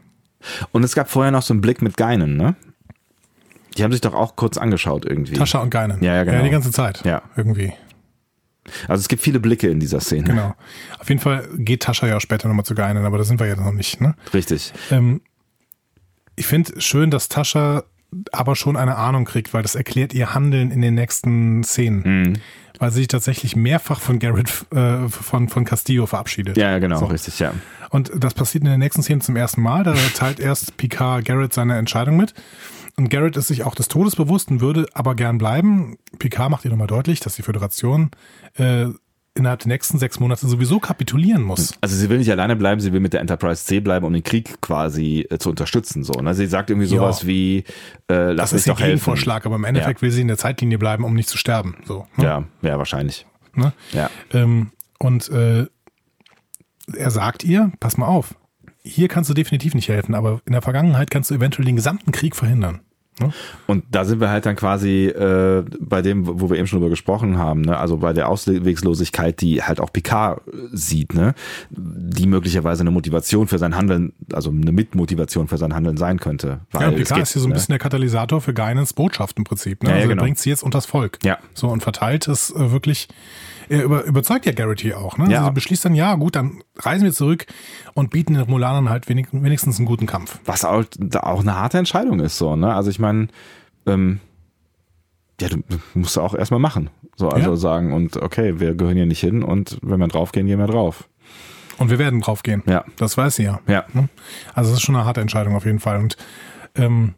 [0.72, 2.54] Und es gab vorher noch so einen Blick mit Geinen, ne?
[3.76, 5.34] Die haben sich doch auch kurz angeschaut irgendwie.
[5.34, 6.02] Tascha und Geinen.
[6.02, 6.38] Ja, ja, genau.
[6.38, 7.04] Ja, die ganze Zeit.
[7.04, 7.22] Ja.
[7.36, 7.74] Irgendwie.
[8.88, 10.28] Also es gibt viele Blicke in dieser Szene.
[10.28, 10.54] Genau.
[10.98, 13.46] Auf jeden Fall geht Tascha ja auch später nochmal zu Geinen, aber da sind wir
[13.46, 14.00] ja noch nicht.
[14.00, 14.14] Ne?
[14.32, 14.72] Richtig.
[14.90, 15.20] Ähm,
[16.36, 17.84] ich finde schön, dass Tascha
[18.32, 22.02] aber schon eine Ahnung kriegt, weil das erklärt ihr Handeln in den nächsten Szenen.
[22.22, 22.32] Mhm.
[22.78, 26.56] Weil sie sich tatsächlich mehrfach von Garrett, äh, von, von Castillo verabschiedet.
[26.56, 27.06] Ja, genau, So.
[27.06, 27.52] richtig, ja.
[27.90, 29.82] Und das passiert in der nächsten Szene zum ersten Mal.
[29.82, 32.34] Da teilt erst Picard Garrett seine Entscheidung mit.
[32.96, 35.96] und Garrett ist sich auch des Todes bewusst und würde aber gern bleiben.
[36.18, 38.10] Picard macht ihr nochmal deutlich, dass die Föderation
[38.56, 38.86] äh,
[39.36, 41.74] innerhalb der nächsten sechs Monate sowieso kapitulieren muss.
[41.80, 44.22] Also sie will nicht alleine bleiben, sie will mit der Enterprise C bleiben, um den
[44.24, 46.04] Krieg quasi äh, zu unterstützen.
[46.04, 46.34] So, ne?
[46.34, 47.28] Sie sagt irgendwie sowas Ja.
[47.28, 47.64] wie,
[48.10, 48.90] äh, lass Das mich ist doch helfen.
[48.92, 51.76] Gegenvorschlag, aber im Endeffekt will sie in der Zeitlinie bleiben, um nicht zu sterben.
[51.84, 52.24] So, ne?
[52.24, 53.26] Ja, ja, wahrscheinlich.
[53.54, 53.72] Ne?
[53.92, 54.10] Ja.
[54.32, 55.66] Ähm, und äh,
[56.96, 58.34] er sagt ihr, pass mal auf,
[58.82, 62.12] hier kannst du definitiv nicht helfen, aber in der Vergangenheit kannst du eventuell den gesamten
[62.12, 62.80] Krieg verhindern.
[63.20, 63.32] Ne?
[63.66, 66.90] Und da sind wir halt dann quasi äh, bei dem, wo wir eben schon drüber
[66.90, 67.76] gesprochen haben, ne?
[67.78, 71.34] also bei der Auswegslosigkeit, die halt auch Picard sieht, ne?
[71.70, 76.60] die möglicherweise eine Motivation für sein Handeln, also eine Mitmotivation für sein Handeln sein könnte.
[76.72, 77.54] Weil Ja, Picard geht, ist hier so ein ne?
[77.54, 79.82] bisschen der Katalysator für Geinens Botschaft im Prinzip.
[79.82, 79.90] Ne?
[79.90, 80.22] Ja, ja, also genau.
[80.22, 81.18] er bringt sie jetzt unters Volk.
[81.24, 81.38] Ja.
[81.54, 83.08] So und verteilt es äh, wirklich.
[83.68, 85.18] Er über, überzeugt ja Garrett hier auch.
[85.18, 85.30] Ne?
[85.30, 85.38] Ja.
[85.38, 87.46] Also er beschließt dann, ja gut, dann reisen wir zurück
[87.94, 90.38] und bieten den Romulanern halt wenig, wenigstens einen guten Kampf.
[90.44, 90.84] Was auch,
[91.20, 92.74] auch eine harte Entscheidung ist, so, ne?
[92.74, 93.28] Also ich meine,
[93.86, 94.20] ähm,
[95.40, 96.90] ja, du du musst auch erstmal machen.
[97.16, 97.56] So, also Ja.
[97.56, 101.08] sagen, und okay, wir gehören hier nicht hin und wenn wir draufgehen, gehen wir drauf.
[101.78, 102.62] Und wir werden draufgehen.
[102.66, 102.84] Ja.
[102.96, 103.60] Das weiß sie ja.
[103.66, 103.84] Ja.
[103.92, 104.08] Ne?
[104.54, 105.98] Also es ist schon eine harte Entscheidung auf jeden Fall.
[105.98, 106.16] Und
[106.74, 107.14] ähm,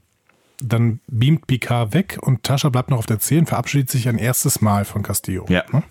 [0.61, 4.61] dann beamt Picard weg und Tascha bleibt noch auf der 10, verabschiedet sich ein erstes
[4.61, 5.45] Mal von Castillo.
[5.49, 5.63] Ja.
[5.71, 5.83] Ne?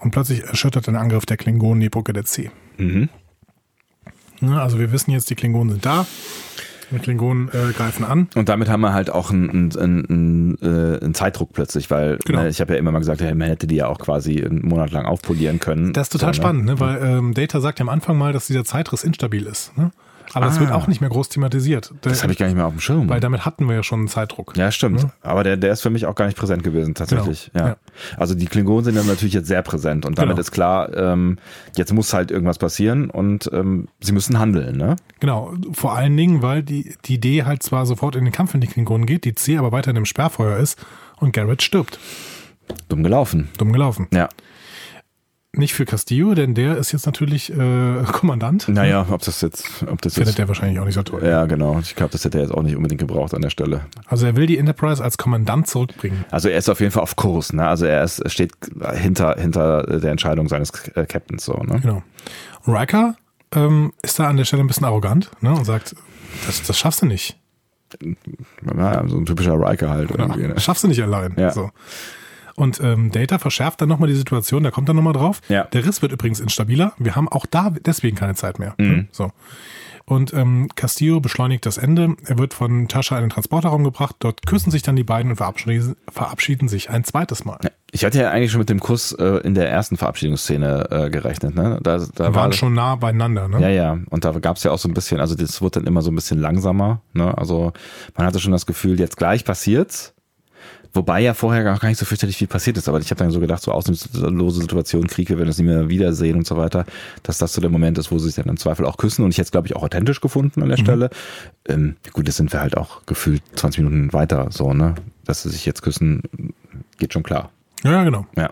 [0.00, 2.50] Und plötzlich erschüttert ein Angriff der Klingonen die Brücke der C.
[2.78, 3.08] Mhm.
[4.40, 6.06] Ne, also wir wissen jetzt, die Klingonen sind da.
[6.90, 8.28] Die Klingonen äh, greifen an.
[8.34, 12.42] Und damit haben wir halt auch einen, einen, einen, äh, einen Zeitdruck plötzlich, weil Genau.
[12.42, 14.66] ne, ich habe ja immer mal gesagt, ja, man hätte die ja auch quasi einen
[14.66, 15.92] Monat lang aufpolieren können.
[15.92, 16.42] Das ist total So, ne?
[16.44, 16.80] spannend, ne?
[16.80, 19.76] weil ähm, Data sagt ja am Anfang mal, dass dieser Zeitriss instabil ist.
[19.78, 19.92] Ne?
[20.32, 20.60] Aber es Ah.
[20.60, 21.92] wird auch nicht mehr groß thematisiert.
[22.02, 23.08] Das habe ich gar nicht mehr auf dem Schirm.
[23.08, 24.56] weil damit hatten wir ja schon einen Zeitdruck.
[24.56, 25.06] Ja, stimmt.
[25.22, 27.50] Aber der, der ist für mich auch gar nicht präsent gewesen, tatsächlich.
[27.52, 27.64] Genau.
[27.66, 27.70] Ja.
[27.72, 27.76] Ja.
[28.16, 30.40] Also die Klingonen sind dann natürlich jetzt sehr präsent und damit Genau.
[30.40, 31.38] ist klar, ähm,
[31.76, 34.96] jetzt muss halt irgendwas passieren und ähm, sie müssen handeln, ne?
[35.20, 38.60] Genau, vor allen Dingen, weil die, die Idee halt zwar sofort in den Kampf in
[38.60, 40.78] die Klingonen geht, die C aber weiter in dem Sperrfeuer ist
[41.18, 41.98] und Garrett stirbt.
[42.88, 43.48] Dumm gelaufen.
[43.58, 44.06] Dumm gelaufen.
[44.12, 44.28] Ja.
[45.52, 48.68] Nicht für Castillo, denn der ist jetzt natürlich äh, Kommandant.
[48.68, 50.38] Naja, ob das jetzt, ob das Findet jetzt.
[50.38, 51.24] der wahrscheinlich auch nicht so toll.
[51.24, 51.78] Ja, genau.
[51.80, 53.80] Ich glaube, das hätte er jetzt auch nicht unbedingt gebraucht an der Stelle.
[54.06, 56.24] Also er will die Enterprise als Kommandant zurückbringen.
[56.30, 57.66] Also er ist auf jeden Fall auf Kurs, ne?
[57.66, 58.52] Also er ist, steht
[58.94, 61.80] hinter, hinter der Entscheidung seines äh, Captains so, ne?
[61.80, 62.02] Genau.
[62.64, 63.16] Und Riker
[63.52, 65.96] ähm, ist da an der Stelle ein bisschen arrogant ne, und sagt,
[66.46, 67.36] das, das schaffst du nicht.
[68.76, 70.54] Ja, so ein typischer Riker halt irgendwie, Ja, ne?
[70.54, 71.34] das schaffst du nicht allein.
[71.36, 71.50] Ja.
[71.50, 71.70] So.
[72.56, 75.40] Und ähm, Data verschärft dann nochmal die Situation, da kommt dann nochmal drauf.
[75.48, 75.64] Ja.
[75.64, 76.92] Der Riss wird übrigens instabiler.
[76.98, 78.74] Wir haben auch da deswegen keine Zeit mehr.
[78.78, 79.08] Mhm.
[79.12, 79.32] So.
[80.10, 82.16] Und ähm, Castillo beschleunigt das Ende.
[82.26, 84.16] Er wird von Tascha in den Transporterraum gebracht.
[84.18, 87.58] Dort küssen sich dann die beiden und verabschieden, verabschieden sich ein zweites Mal.
[87.92, 91.54] Ich hatte ja eigentlich schon mit dem Kuss äh, in der ersten Verabschiedungsszene äh, gerechnet,
[91.54, 91.78] ne?
[91.82, 93.46] Da, da Wir war waren schon nah beieinander.
[93.46, 93.60] Ne?
[93.60, 93.98] Ja, ja.
[94.10, 96.10] Und da gab es ja auch so ein bisschen, also das wird dann immer so
[96.10, 97.02] ein bisschen langsamer.
[97.12, 97.36] Ne?
[97.38, 97.72] Also
[98.16, 100.14] man hatte schon das Gefühl, jetzt gleich passiert's.
[100.92, 102.88] Wobei ja vorher gar nicht so fürchterlich viel passiert ist.
[102.88, 105.88] Aber ich habe dann so gedacht, so auslose Situation, Krieg, wir werden das nicht mehr
[105.88, 106.84] wiedersehen und so weiter,
[107.22, 109.24] dass das so der Moment ist, wo sie sich dann im Zweifel auch küssen.
[109.24, 111.10] Und ich es, glaube ich, auch authentisch gefunden an der Stelle.
[111.68, 114.94] Ähm, gut, das sind wir halt auch gefühlt 20 Minuten weiter so, ne?
[115.24, 116.22] Dass sie sich jetzt küssen,
[116.98, 117.50] geht schon klar.
[117.84, 118.26] Ja, genau.
[118.36, 118.50] Ja.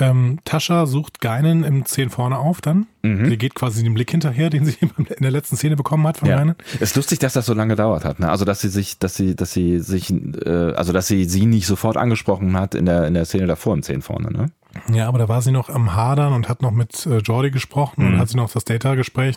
[0.00, 2.86] Ähm, Tascha sucht Geinen im 10 vorne auf dann.
[3.02, 3.28] Mhm.
[3.30, 6.28] Sie geht quasi dem Blick hinterher, den sie in der letzten Szene bekommen hat von
[6.28, 6.36] Ja.
[6.36, 6.54] Geinen.
[6.80, 8.20] Ist lustig, dass das so lange gedauert hat.
[8.20, 8.30] Ne?
[8.30, 11.66] Also dass sie sich, dass sie, dass sie sich, äh, also dass sie sie nicht
[11.66, 14.30] sofort angesprochen hat in der in der Szene davor im 10 vorne.
[14.30, 14.46] Ne?
[14.94, 18.04] Ja, aber da war sie noch am Hadern und hat noch mit äh, Jordi gesprochen
[18.06, 18.12] Mhm.
[18.14, 19.36] und hat sie noch das Data-Gespräch.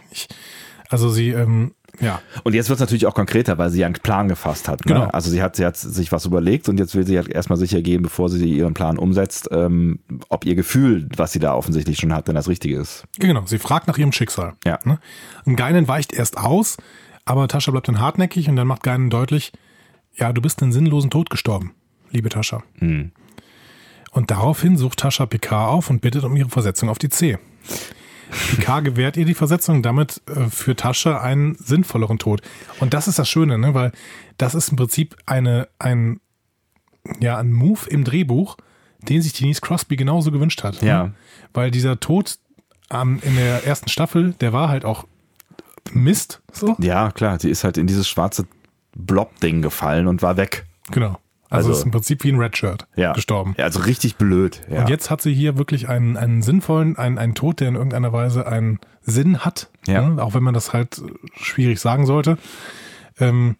[0.90, 3.96] Also sie, ähm, ja, Und jetzt wird es natürlich auch konkreter, weil sie ja einen
[3.96, 4.86] Plan gefasst hat.
[4.86, 4.94] Ne?
[4.94, 5.06] Genau.
[5.08, 7.82] Also sie hat, sie hat sich was überlegt und jetzt will sie halt erstmal sicher
[7.82, 10.00] gehen, bevor sie ihren Plan umsetzt, ähm,
[10.30, 13.06] ob ihr Gefühl, was sie da offensichtlich schon hat, denn das Richtige ist.
[13.20, 13.44] genau.
[13.46, 14.54] Sie fragt nach ihrem Schicksal.
[14.66, 14.80] Ja.
[14.84, 15.00] Ne?
[15.46, 16.78] Und Geinen weicht erst aus,
[17.26, 19.52] aber Tascha bleibt dann hartnäckig und dann macht Geinen deutlich,
[20.16, 21.74] ja, du bist einen sinnlosen Tod gestorben,
[22.12, 22.64] liebe Tascha.
[22.80, 23.12] Hm.
[24.12, 27.38] Und daraufhin sucht Tascha Picard auf und bittet um ihre Versetzung auf die C.
[28.32, 32.42] Picard gewährt ihr die Versetzung, damit äh, für Tascha einen sinnvolleren Tod.
[32.80, 33.74] Und das ist das Schöne, ne?
[33.74, 33.92] weil
[34.38, 36.20] das ist im Prinzip eine, ein,
[37.20, 38.58] ja, ein Move im Drehbuch,
[39.00, 40.82] den sich Denise Crosby genauso gewünscht hat.
[40.82, 41.04] Ja.
[41.04, 41.14] Ne?
[41.54, 42.38] Weil dieser Tod
[42.90, 45.06] ähm, in der ersten Staffel, der war halt auch
[45.94, 46.42] Mist.
[46.52, 46.76] So.
[46.80, 48.46] Ja, klar, sie ist halt in dieses schwarze
[48.96, 50.66] Blob-Ding gefallen und war weg.
[50.92, 51.20] Genau.
[51.52, 53.14] Also, Also- ist im Prinzip wie ein Redshirt Ja.
[53.14, 53.54] gestorben.
[53.58, 54.62] Ja, also richtig blöd.
[54.72, 54.82] Ja.
[54.82, 58.12] Und jetzt hat sie hier wirklich einen, einen sinnvollen, einen, einen Tod, der in irgendeiner
[58.14, 59.70] Weise einen Sinn hat.
[59.86, 60.02] Ja.
[60.10, 60.24] Ne?
[60.24, 61.02] Auch wenn man das halt
[61.36, 62.38] schwierig sagen sollte.
[63.20, 63.58] Ähm,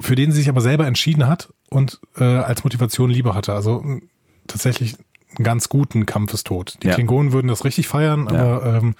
[0.00, 3.52] für den sie sich aber selber entschieden hat und äh, als Motivation Liebe hatte.
[3.52, 3.84] Also
[4.46, 4.96] tatsächlich
[5.36, 6.78] einen ganz guten Kampfestod.
[6.82, 6.94] Die Ja.
[6.94, 8.94] Klingonen würden das richtig feiern, aber ähm,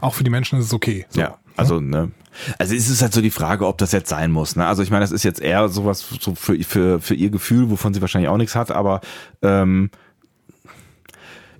[0.00, 1.04] Auch für die Menschen ist es okay.
[1.10, 1.20] So.
[1.20, 2.10] Ja, also, ne.
[2.58, 4.56] Also es ist halt so die Frage, ob das jetzt sein muss.
[4.56, 4.66] Ne?
[4.66, 7.94] Also ich meine, das ist jetzt eher sowas so für, für, für ihr Gefühl, wovon
[7.94, 9.00] sie wahrscheinlich auch nichts hat, aber
[9.42, 9.90] ähm,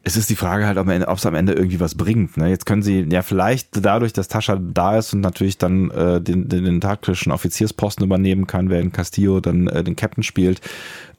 [0.03, 2.37] es ist die Frage halt, ob es am Ende irgendwie was bringt.
[2.37, 2.49] Ne?
[2.49, 6.49] Jetzt können sie ja vielleicht dadurch, dass Tascha da ist und natürlich dann äh, den,
[6.49, 10.63] den, den taktischen Offiziersposten übernehmen kann, während Castillo dann äh, den Captain spielt,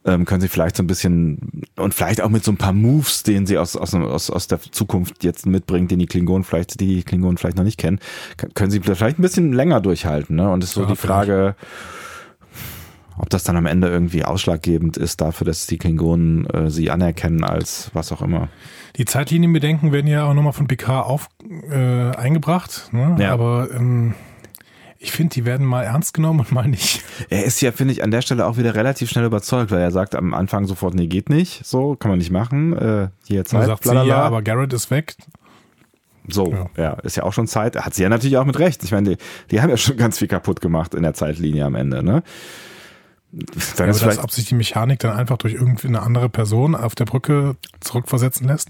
[0.06, 3.24] ähm, können sie vielleicht so ein bisschen und vielleicht auch mit so ein paar Moves,
[3.24, 6.88] den sie aus, aus, aus, aus der Zukunft jetzt mitbringen, den die Klingonen vielleicht, die,
[6.88, 8.00] die Klingonen vielleicht noch nicht kennen,
[8.56, 10.36] können sie vielleicht ein bisschen länger durchhalten.
[10.36, 10.50] Ne?
[10.50, 11.56] Und es ist so ja, die Frage,
[13.18, 17.44] ob das dann am Ende irgendwie ausschlaggebend ist dafür, dass die Klingonen äh, sie anerkennen
[17.44, 18.50] als was auch immer.
[18.98, 21.30] Die Zeitlinienbedenken werden ja auch nochmal von Picard auf,
[21.70, 23.16] äh, eingebracht, ne?
[23.20, 23.32] ja.
[23.32, 24.16] aber ähm,
[25.04, 27.04] ich finde, die werden mal ernst genommen und mal nicht.
[27.30, 29.90] Er ist ja, finde ich, an der Stelle auch wieder relativ schnell überzeugt, weil er
[29.90, 32.78] sagt am Anfang sofort, nee, geht nicht, so, kann man nicht machen.
[32.78, 35.16] Äh, hier Zeit, sagt sie, ja, aber Garrett ist weg.
[36.28, 36.70] So, ja.
[36.78, 36.94] ja.
[37.02, 37.76] ist ja auch schon Zeit.
[37.78, 38.84] Hat sie ja natürlich auch mit Recht.
[38.84, 39.18] Ich meine, die,
[39.50, 42.22] die haben ja schon ganz viel kaputt gemacht in der Zeitlinie am Ende, ne?
[43.32, 46.30] Dann ja, ist aber dass, ob sich die Mechanik dann einfach durch irgendwie eine andere
[46.30, 48.70] Person auf der Brücke zurückversetzen lässt,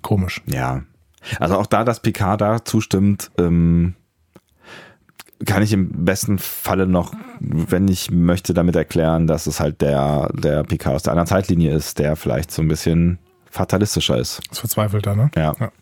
[0.00, 0.42] komisch.
[0.46, 0.82] Ja.
[1.38, 3.94] Also auch da, dass Picard da zustimmt, ähm,
[5.46, 10.30] kann ich im besten Falle noch, wenn ich möchte, damit erklären, dass es halt der,
[10.34, 13.18] der PK aus der anderen Zeitlinie ist, der vielleicht so ein bisschen
[13.50, 14.40] fatalistischer ist.
[14.48, 15.30] Das verzweifelt da, ne?
[15.36, 15.54] Ja.
[15.58, 15.72] ja.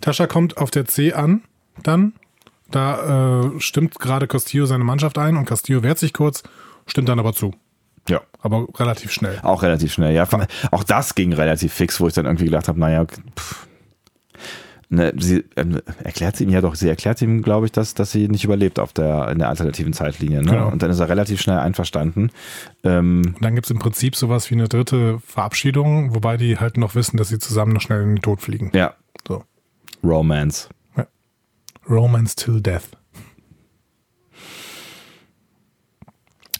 [0.00, 1.42] Tascha kommt auf der C an,
[1.82, 2.14] dann.
[2.70, 6.42] Da äh, stimmt gerade Castillo seine Mannschaft ein und Castillo wehrt sich kurz,
[6.86, 7.52] stimmt dann aber zu.
[8.08, 8.22] Ja.
[8.40, 9.38] Aber relativ schnell.
[9.42, 10.26] Auch relativ schnell, ja.
[10.70, 13.68] Auch das ging relativ fix, wo ich dann irgendwie gedacht habe, naja, pff,
[14.92, 15.64] ne, sie äh,
[16.04, 18.78] erklärt sie ihm ja doch, sie erklärt ihm, glaube ich, dass, dass sie nicht überlebt
[18.78, 20.42] auf der, in der alternativen Zeitlinie.
[20.42, 20.50] Ne?
[20.50, 20.68] Genau.
[20.68, 22.30] Und dann ist er relativ schnell einverstanden.
[22.84, 26.76] Ähm, und dann gibt es im Prinzip sowas wie eine dritte Verabschiedung, wobei die halt
[26.76, 28.70] noch wissen, dass sie zusammen noch schnell in den Tod fliegen.
[28.74, 28.94] Ja.
[29.26, 29.44] So.
[30.04, 30.68] Romance.
[30.96, 31.06] Ja.
[31.88, 32.90] Romance till death.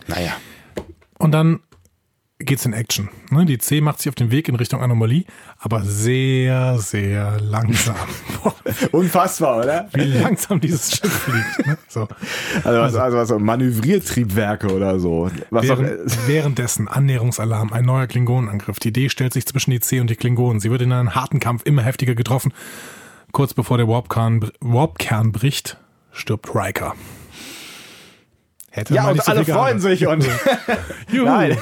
[0.06, 0.32] Naja.
[1.18, 1.60] Und dann
[2.44, 3.08] geht's in Action.
[3.30, 3.44] Ne?
[3.44, 5.24] Die C macht sich auf den Weg in Richtung Anomalie,
[5.58, 7.96] aber sehr, sehr langsam.
[8.92, 9.88] Unfassbar, oder?
[9.92, 11.66] Wie langsam dieses Schiff fliegt.
[11.66, 11.78] Ne?
[11.88, 12.08] So.
[12.64, 15.30] Also, also, also, also Manövriertriebwerke oder so.
[15.50, 18.78] Was während, währenddessen Annäherungsalarm, ein neuer Klingonenangriff.
[18.78, 20.60] Die D stellt sich zwischen die C und die Klingonen.
[20.60, 22.52] Sie wird in einem harten Kampf immer heftiger getroffen.
[23.32, 25.78] Kurz bevor der Warpkern, Warpkern bricht,
[26.12, 26.94] stirbt Riker.
[28.74, 30.26] Hätte ja, und alle freuen sich und
[31.12, 31.58] Nein.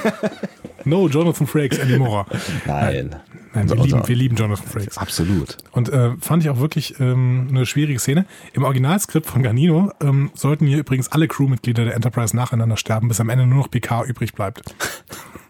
[0.85, 2.25] No Jonathan Frakes anymore.
[2.65, 3.17] Nein.
[3.53, 4.97] Nein, wir, lieben, wir lieben Jonathan Frakes.
[4.97, 5.57] Absolut.
[5.73, 8.25] Und äh, fand ich auch wirklich ähm, eine schwierige Szene.
[8.53, 13.19] Im Originalskript von Ganino ähm, sollten hier übrigens alle Crewmitglieder der Enterprise nacheinander sterben, bis
[13.19, 14.61] am Ende nur noch Picard übrig bleibt.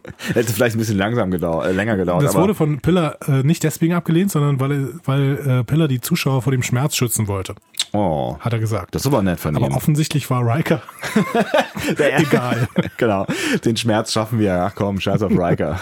[0.34, 2.24] Hätte vielleicht ein bisschen langsam gedauert, äh, länger gedauert.
[2.24, 6.42] Das wurde von Pillar äh, nicht deswegen abgelehnt, sondern weil, weil äh, Pillar die Zuschauer
[6.42, 7.56] vor dem Schmerz schützen wollte.
[7.94, 8.38] Oh.
[8.40, 8.96] Hat er gesagt.
[8.96, 9.64] Das ist aber nett von ihm.
[9.64, 10.82] Aber offensichtlich war Riker
[11.98, 12.68] egal.
[12.98, 13.26] genau.
[13.66, 14.54] Den Schmerz schaffen wir.
[14.64, 15.78] Ach komm, scheiß auf Riker.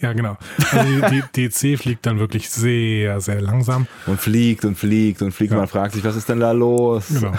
[0.00, 0.36] Ja, genau.
[0.70, 3.86] Also die, DC fliegt dann wirklich sehr, sehr langsam.
[4.06, 5.52] Und fliegt und fliegt und fliegt.
[5.52, 5.58] Ja.
[5.58, 7.08] Man fragt sich, was ist denn da los?
[7.08, 7.32] Genau.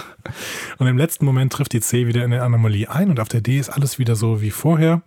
[0.78, 3.40] Und im letzten Moment trifft die C wieder in eine Anomalie ein und auf der
[3.40, 5.02] D ist alles wieder so wie vorher.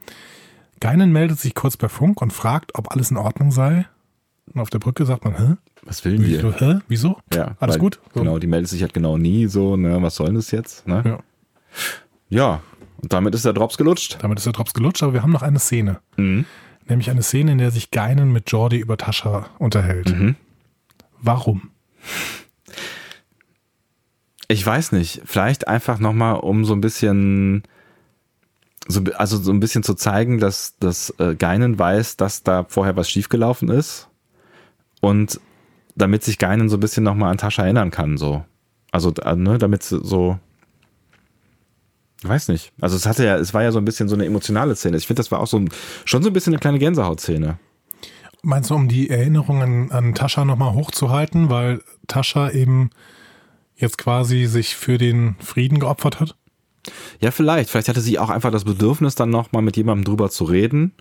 [0.83, 3.85] Geinen meldet sich kurz per Funk und fragt, ob alles in Ordnung sei.
[4.53, 5.55] Und auf der Brücke sagt man, hä?
[5.83, 6.37] Was will die?
[6.37, 6.79] Hä?
[6.89, 7.17] Wieso?
[7.33, 7.55] Ja.
[7.61, 8.01] Alles gut?
[8.13, 8.19] So.
[8.19, 10.85] Genau, die meldet sich halt genau nie so, ne, was soll das jetzt?
[10.85, 11.01] Ne?
[11.05, 11.19] Ja.
[12.27, 12.61] Ja,
[13.01, 14.17] und damit ist der Drops gelutscht.
[14.19, 16.01] Damit ist der Drops gelutscht, aber wir haben noch eine Szene.
[16.17, 16.43] Mhm.
[16.89, 20.13] Nämlich eine Szene, in der sich Geinen mit Jordi über Tascha unterhält.
[20.13, 20.35] Mhm.
[21.21, 21.69] Warum?
[24.49, 25.21] Ich weiß nicht.
[25.23, 27.63] Vielleicht einfach nochmal, um so ein bisschen,
[28.87, 32.95] so, also so ein bisschen zu zeigen, dass, dass äh, Geinen weiß, dass da vorher
[32.95, 34.09] was schiefgelaufen ist.
[35.01, 35.39] Und
[35.95, 38.43] damit sich Geinen so ein bisschen nochmal an Tascha erinnern kann, so.
[38.91, 40.39] Also, ne, damit so,
[42.23, 42.71] Weiß nicht.
[42.79, 44.97] Also es hatte ja, es war ja so ein bisschen so eine emotionale Szene.
[44.97, 45.69] Ich finde, das war auch so ein,
[46.05, 47.59] schon so ein bisschen eine kleine Gänsehautszene.
[48.41, 52.89] Meinst du, um die Erinnerungen an Tascha nochmal hochzuhalten, weil Tascha eben
[53.75, 56.35] jetzt quasi sich für den Frieden geopfert hat?
[57.19, 57.69] Ja, vielleicht.
[57.69, 60.93] Vielleicht hatte sie auch einfach das Bedürfnis, dann nochmal mit jemandem drüber zu reden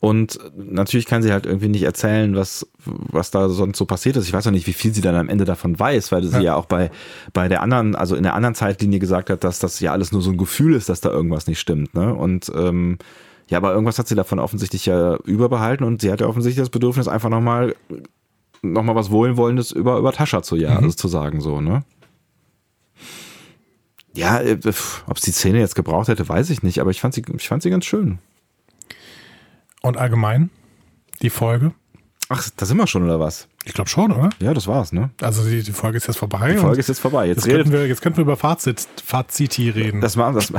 [0.00, 4.26] und natürlich kann sie halt irgendwie nicht erzählen, was, was da sonst so passiert ist.
[4.28, 6.40] Ich weiß auch nicht, wie viel sie dann am Ende davon weiß, weil sie ja,
[6.40, 6.92] ja auch bei,
[7.32, 10.22] bei der anderen, also in der anderen Zeitlinie gesagt hat, dass das ja alles nur
[10.22, 11.94] so ein Gefühl ist, dass da irgendwas nicht stimmt.
[11.94, 12.14] Ne?
[12.14, 12.98] Und ähm,
[13.48, 16.70] ja, aber irgendwas hat sie davon offensichtlich ja überbehalten und sie hat ja offensichtlich das
[16.70, 17.74] Bedürfnis, einfach nochmal
[18.62, 20.76] noch mal was Wohlwollendes über, über Tascha zu, ja, mhm.
[20.76, 21.82] also zu sagen, so, ne?
[24.14, 24.58] Ja, äh,
[25.06, 27.48] ob es die Szene jetzt gebraucht hätte, weiß ich nicht, aber ich fand sie, ich
[27.48, 28.18] fand sie ganz schön.
[29.82, 30.50] Und allgemein
[31.22, 31.72] die Folge?
[32.28, 33.48] Ach, da sind wir schon, oder was?
[33.64, 34.30] Ich glaube schon, oder?
[34.40, 35.10] Ja, das war's, ne?
[35.20, 36.52] Also die, die Folge ist jetzt vorbei.
[36.52, 37.26] Die Folge ist jetzt vorbei.
[37.26, 40.00] Jetzt, jetzt, könnten wir, jetzt könnten wir über Fazit, Faziti reden.
[40.00, 40.52] das machen das,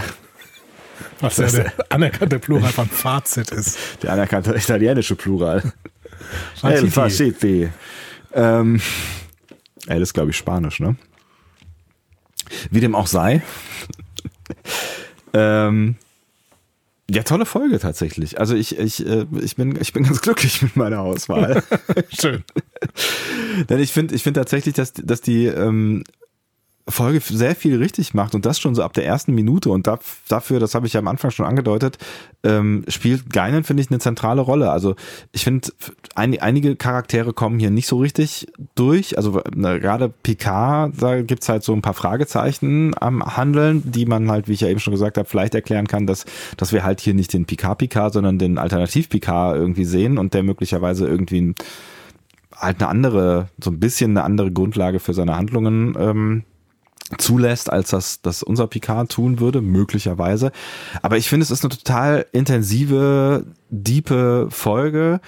[1.20, 3.78] was ja der anerkannte Plural von Fazit ist.
[4.04, 5.74] der anerkannte italienische Plural.
[6.56, 6.86] Faziti.
[6.86, 7.70] El Faciti.
[8.34, 8.82] Ähm,
[9.88, 10.96] ey, das ist, glaube ich, Spanisch, ne?
[12.72, 13.42] Wie dem auch sei.
[15.34, 15.96] ähm,
[17.10, 18.40] ja, tolle Folge tatsächlich.
[18.40, 21.64] Also ich, ich, äh, ich, bin, ich bin ganz glücklich mit meiner Auswahl.
[22.20, 22.44] Schön.
[23.68, 26.04] Denn ich finde ich finde tatsächlich, dass, dass die ähm,
[26.90, 30.00] Folge sehr viel richtig macht und das schon so ab der ersten Minute und da,
[30.28, 31.98] dafür, das habe ich ja am Anfang schon angedeutet,
[32.44, 34.72] ähm, spielt Geinen, finde ich, eine zentrale Rolle.
[34.72, 34.96] Also
[35.32, 35.70] ich finde,
[36.16, 39.18] ein, einige Charaktere kommen hier nicht so richtig durch.
[39.18, 44.32] Also na, gerade Picard, da gibt's halt so ein paar Fragezeichen am Handeln, die man
[44.32, 46.26] halt, wie ich ja eben schon gesagt habe, vielleicht erklären kann, dass,
[46.58, 51.08] dass wir halt hier nicht den Picard-Picard, sondern den Alternativ-Picard irgendwie sehen und der möglicherweise
[51.08, 51.56] irgendwie ein,
[52.56, 56.44] halt eine andere, so ein bisschen eine andere Grundlage für seine Handlungen ähm,
[57.18, 60.52] zulässt, als das, das unser Picard tun würde, möglicherweise.
[61.02, 65.20] Aber ich finde, es ist eine total intensive, diepe Folge,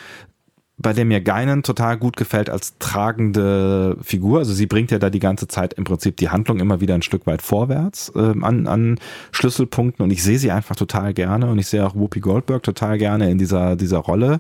[0.82, 4.40] bei der mir Geinen total gut gefällt als tragende Figur.
[4.40, 7.03] Also sie bringt ja da die ganze Zeit im Prinzip die Handlung immer wieder ein
[7.03, 8.99] Stück weit vorwärts ähm, an, an
[9.32, 12.98] Schlüsselpunkten und ich sehe sie einfach total gerne und ich sehe auch Whoopi Goldberg total
[12.98, 14.40] gerne in dieser, dieser Rolle.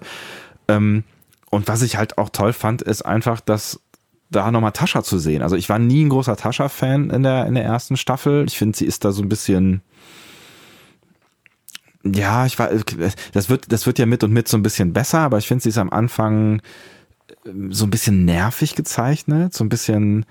[0.67, 1.03] Ähm,
[1.51, 3.79] und was ich halt auch toll fand, ist einfach, dass
[4.31, 5.41] da nochmal Tascha zu sehen.
[5.41, 8.45] Also ich war nie ein großer Tascha-Fan in der, in der ersten Staffel.
[8.47, 9.81] Ich finde, sie ist da so ein bisschen,
[12.03, 12.69] ja, ich war,
[13.33, 15.63] das wird, das wird ja mit und mit so ein bisschen besser, aber ich finde,
[15.63, 16.61] sie ist am Anfang
[17.45, 20.25] ähm, so ein bisschen nervig gezeichnet, so ein bisschen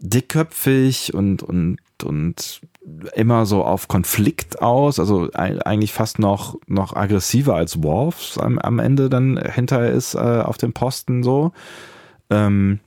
[0.00, 2.62] dickköpfig und, und, und
[3.14, 8.78] immer so auf Konflikt aus, also eigentlich fast noch, noch aggressiver als Worf am, am
[8.78, 11.52] Ende dann hinterher ist äh, auf dem Posten so.
[12.30, 12.80] Ähm,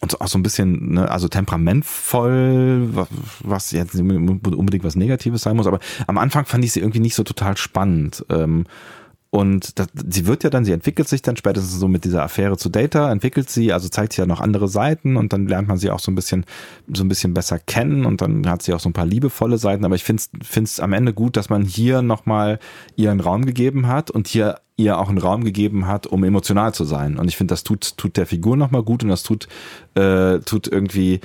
[0.00, 2.88] und auch so ein bisschen, ne, also temperamentvoll,
[3.40, 7.14] was jetzt unbedingt was Negatives sein muss, aber am Anfang fand ich sie irgendwie nicht
[7.14, 8.24] so total spannend.
[8.30, 8.64] Ähm,
[9.34, 12.56] und das, sie wird ja dann, sie entwickelt sich dann spätestens so mit dieser Affäre
[12.56, 15.76] zu Data, entwickelt sie, also zeigt sie ja noch andere Seiten und dann lernt man
[15.76, 16.44] sie auch so ein bisschen,
[16.92, 19.84] so ein bisschen besser kennen und dann hat sie auch so ein paar liebevolle Seiten.
[19.84, 20.22] Aber ich finde
[20.62, 22.60] es am Ende gut, dass man hier nochmal
[22.94, 26.74] ihr einen Raum gegeben hat und hier ihr auch einen Raum gegeben hat, um emotional
[26.74, 27.16] zu sein.
[27.18, 29.46] Und ich finde, das tut, tut der Figur nochmal gut und das tut,
[29.94, 31.20] äh, tut irgendwie,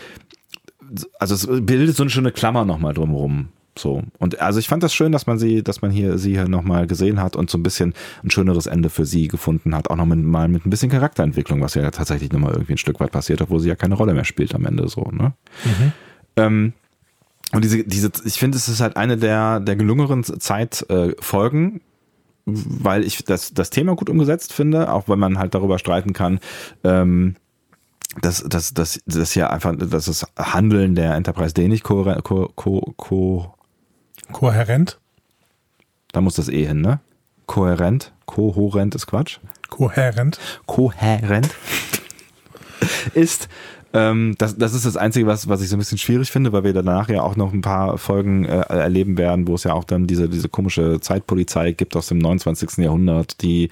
[1.20, 3.50] also es bildet so eine schöne Klammer nochmal drumherum.
[3.78, 4.04] So.
[4.18, 6.86] Und also ich fand das schön, dass man sie, dass man hier sie hier nochmal
[6.86, 7.94] gesehen hat und so ein bisschen
[8.24, 9.90] ein schöneres Ende für sie gefunden hat.
[9.90, 13.00] Auch noch mit, mal mit ein bisschen Charakterentwicklung, was ja tatsächlich nochmal irgendwie ein Stück
[13.00, 15.34] weit passiert, obwohl sie ja keine Rolle mehr spielt am Ende so, ne?
[15.64, 15.92] Mhm.
[16.36, 16.74] Ähm,
[17.52, 21.80] und diese, diese, ich finde, es ist halt eine der, der gelungeren Zeitfolgen, äh,
[22.54, 26.40] weil ich das, das Thema gut umgesetzt finde, auch wenn man halt darüber streiten kann,
[26.84, 27.36] ähm,
[28.22, 32.52] dass, dass, dass, dass ja einfach, dass das Handeln der Enterprise D nicht ko, ko,
[32.56, 33.54] ko, ko
[34.32, 35.00] Kohärent?
[36.12, 37.00] Da muss das E hin, ne?
[37.46, 38.14] Kohärent.
[38.26, 39.40] Kohärent ist Quatsch.
[39.70, 40.40] Kohärent.
[40.66, 41.56] Kohärent
[43.14, 43.50] ist
[43.92, 46.64] ähm, das, das ist das Einzige, was, was ich so ein bisschen schwierig finde, weil
[46.64, 49.84] wir danach ja auch noch ein paar Folgen äh, erleben werden, wo es ja auch
[49.84, 52.78] dann diese, diese komische Zeitpolizei gibt aus dem 29.
[52.78, 53.70] Jahrhundert, die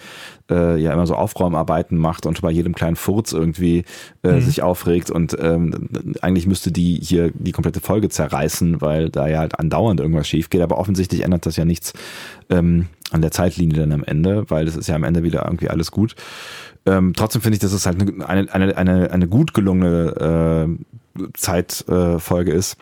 [0.49, 3.84] äh, ja immer so Aufräumarbeiten macht und bei jedem kleinen Furz irgendwie
[4.23, 4.41] äh, mhm.
[4.41, 5.89] sich aufregt und ähm,
[6.22, 10.49] eigentlich müsste die hier die komplette Folge zerreißen, weil da ja halt andauernd irgendwas schief
[10.49, 11.94] geht, aber offensichtlich ändert das ja nichts
[12.49, 15.69] ähm, an der Zeitlinie dann am Ende, weil das ist ja am Ende wieder irgendwie
[15.69, 16.15] alles gut.
[16.88, 20.78] Ähm, trotzdem finde ich, dass es halt eine, eine, eine, eine gut gelungene
[21.18, 22.78] äh, Zeitfolge äh, ist,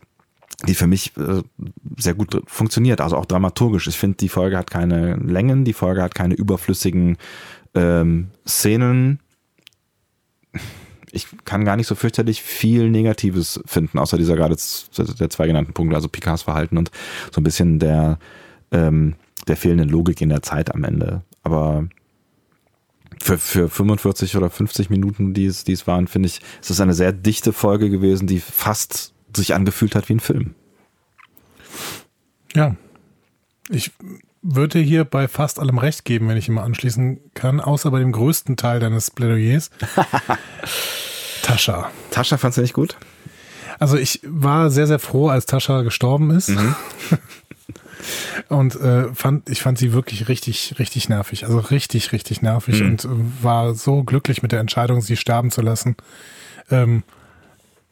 [0.68, 1.42] die für mich äh,
[1.98, 3.88] sehr gut funktioniert, also auch dramaturgisch.
[3.88, 7.18] Ich finde, die Folge hat keine Längen, die Folge hat keine überflüssigen
[7.74, 9.22] ähm, Szenen.
[11.12, 14.56] Ich kann gar nicht so fürchterlich viel Negatives finden, außer dieser gerade
[15.20, 16.92] der zwei genannten Punkte, also Picards Verhalten und
[17.34, 18.20] so ein bisschen der,
[18.72, 19.16] ähm,
[19.48, 21.24] der fehlenden Logik in der Zeit am Ende.
[21.42, 21.88] Aber
[23.22, 26.82] für, für 45 oder 50 Minuten, die es, die es waren, finde ich, es ist
[26.82, 30.56] eine sehr dichte Folge gewesen, die fast sich angefühlt hat wie ein Film.
[32.54, 32.76] Ja.
[33.70, 33.92] Ich
[34.42, 38.12] würde hier bei fast allem recht geben, wenn ich immer anschließen kann, außer bei dem
[38.12, 39.72] größten Teil deines Plädoyers.
[41.42, 41.90] Tascha.
[42.12, 42.96] Tascha fandst du nicht gut?
[43.80, 46.50] Also ich war sehr, sehr froh, als Tascha gestorben ist.
[46.50, 46.76] Mhm.
[48.50, 51.46] und äh, fand, ich fand sie wirklich richtig, richtig nervig.
[51.46, 52.88] Also richtig, richtig nervig mhm.
[52.88, 53.10] und äh,
[53.42, 55.96] war so glücklich mit der Entscheidung, sie sterben zu lassen.
[56.70, 57.04] Ähm,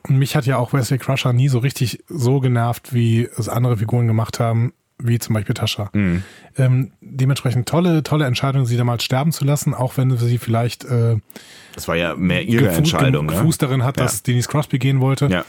[0.07, 3.77] und mich hat ja auch Wesley Crusher nie so richtig so genervt, wie es andere
[3.77, 5.89] Figuren gemacht haben, wie zum Beispiel Tascha.
[5.93, 6.23] Mhm.
[6.57, 11.17] Ähm, dementsprechend tolle, tolle Entscheidung, sie damals sterben zu lassen, auch wenn sie vielleicht äh,
[11.73, 13.27] das war ja mehr ihre Entscheidung.
[13.27, 13.34] Ne?
[13.34, 15.27] Fuß darin hat, dass Denise Crosby gehen wollte.
[15.27, 15.45] Ja.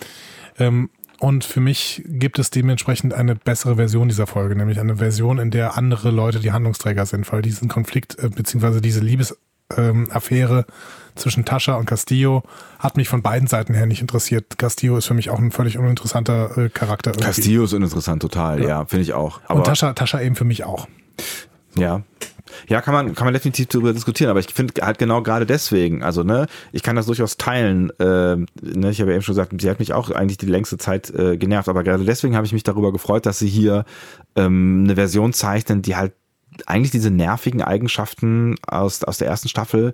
[0.58, 0.90] Ähm,
[1.24, 5.50] und für mich gibt es dementsprechend eine bessere Version dieser Folge, nämlich eine Version, in
[5.50, 10.74] der andere Leute die Handlungsträger sind, weil diesen Konflikt äh, beziehungsweise diese Liebesaffäre ähm,
[11.14, 12.42] zwischen Tascha und Castillo
[12.78, 14.58] hat mich von beiden Seiten her nicht interessiert.
[14.58, 17.12] Castillo ist für mich auch ein völlig uninteressanter äh, Charakter.
[17.12, 17.24] Irgendwie.
[17.24, 19.40] Castillo ist uninteressant, total, ja, ja finde ich auch.
[19.46, 20.88] Aber und Tascha, Tascha eben für mich auch.
[21.74, 22.02] Ja,
[22.68, 26.02] ja, kann man, kann man definitiv darüber diskutieren, aber ich finde halt genau gerade deswegen,
[26.02, 27.90] also ne, ich kann das durchaus teilen.
[27.98, 30.78] Äh, ne, ich habe ja eben schon gesagt, sie hat mich auch eigentlich die längste
[30.78, 33.84] Zeit äh, genervt, aber gerade deswegen habe ich mich darüber gefreut, dass sie hier
[34.36, 36.12] ähm, eine Version zeichnen, die halt
[36.66, 39.92] eigentlich diese nervigen Eigenschaften aus, aus der ersten Staffel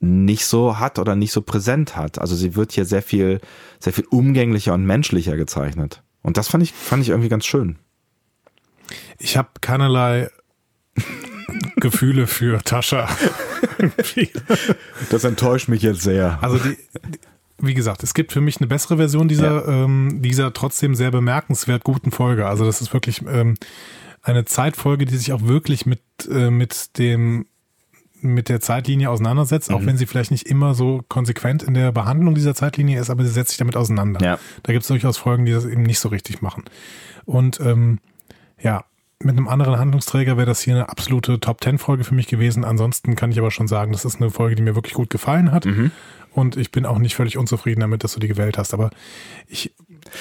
[0.00, 2.18] nicht so hat oder nicht so präsent hat.
[2.18, 3.40] Also sie wird hier sehr viel,
[3.80, 6.02] sehr viel umgänglicher und menschlicher gezeichnet.
[6.22, 7.78] Und das fand ich, fand ich irgendwie ganz schön.
[9.18, 10.30] Ich habe keinerlei
[11.76, 13.08] Gefühle für Tascha.
[15.10, 16.38] das enttäuscht mich jetzt sehr.
[16.42, 16.76] Also die,
[17.58, 19.84] wie gesagt, es gibt für mich eine bessere Version dieser, ja.
[19.84, 22.46] ähm, dieser trotzdem sehr bemerkenswert guten Folge.
[22.46, 23.54] Also das ist wirklich ähm,
[24.22, 26.00] eine Zeitfolge, die sich auch wirklich mit,
[26.30, 27.46] äh, mit dem
[28.20, 29.76] mit der Zeitlinie auseinandersetzt, mhm.
[29.76, 33.22] auch wenn sie vielleicht nicht immer so konsequent in der Behandlung dieser Zeitlinie ist, aber
[33.22, 34.20] sie setzt sich damit auseinander.
[34.20, 34.38] Ja.
[34.64, 36.64] Da gibt es durchaus Folgen, die das eben nicht so richtig machen.
[37.26, 38.00] Und ähm,
[38.60, 38.84] ja,
[39.22, 42.64] mit einem anderen Handlungsträger wäre das hier eine absolute Top-10-Folge für mich gewesen.
[42.64, 45.50] Ansonsten kann ich aber schon sagen, das ist eine Folge, die mir wirklich gut gefallen
[45.50, 45.64] hat.
[45.64, 45.90] Mhm.
[46.34, 48.74] Und ich bin auch nicht völlig unzufrieden damit, dass du die gewählt hast.
[48.74, 48.90] Aber
[49.48, 49.74] ich.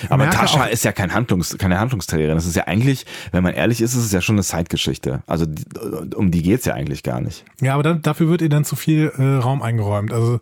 [0.10, 2.36] Aber Tascha ist ja kein Handlungs, keine Handlungsträgerin.
[2.36, 5.22] Das ist ja eigentlich, wenn man ehrlich ist, ist es ja schon eine Zeitgeschichte.
[5.28, 5.45] Also
[6.15, 7.45] um die geht's ja eigentlich gar nicht.
[7.61, 10.11] Ja, aber dann, dafür wird ihr dann zu viel äh, Raum eingeräumt.
[10.11, 10.40] Also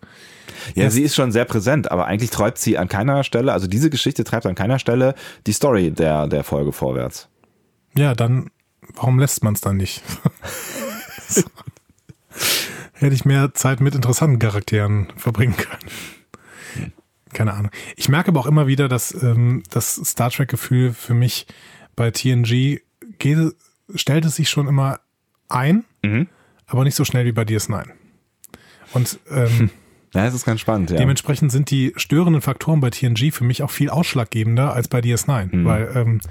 [0.73, 3.89] ja, sie ist schon sehr präsent, aber eigentlich treibt sie an keiner Stelle, also diese
[3.89, 5.15] Geschichte treibt an keiner Stelle
[5.45, 7.27] die Story der, der Folge vorwärts.
[7.97, 8.51] Ja, dann,
[8.93, 10.03] warum lässt man es dann nicht?
[12.93, 16.93] Hätte ich mehr Zeit mit interessanten Charakteren verbringen können.
[17.33, 17.71] Keine Ahnung.
[17.97, 21.47] Ich merke aber auch immer wieder, dass ähm, das Star Trek-Gefühl für mich
[21.95, 22.79] bei TNG
[23.19, 23.53] geht,
[23.93, 24.99] stellt es sich schon immer
[25.49, 26.27] ein, mhm.
[26.65, 27.87] aber nicht so schnell wie bei DS9.
[28.93, 29.69] Und ähm,
[30.13, 30.97] ja, es ist ganz spannend, ja.
[30.97, 35.53] Dementsprechend sind die störenden Faktoren bei TNG für mich auch viel ausschlaggebender als bei DS9.
[35.53, 35.65] Mhm.
[35.65, 36.21] Weil ähm,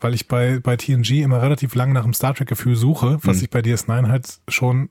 [0.00, 3.44] weil ich bei, bei TNG immer relativ lang nach dem Star Trek-Gefühl suche, was mhm.
[3.44, 4.90] ich bei DS9 halt schon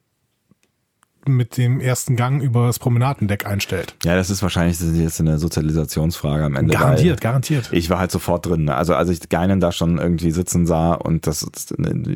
[1.28, 3.96] mit dem ersten Gang über das Promenadendeck einstellt.
[4.04, 6.74] Ja, das ist wahrscheinlich jetzt eine Sozialisationsfrage am Ende.
[6.74, 7.70] Garantiert, garantiert.
[7.72, 8.70] Ich war halt sofort drin.
[8.70, 11.48] Also als ich Geinen da schon irgendwie sitzen sah und das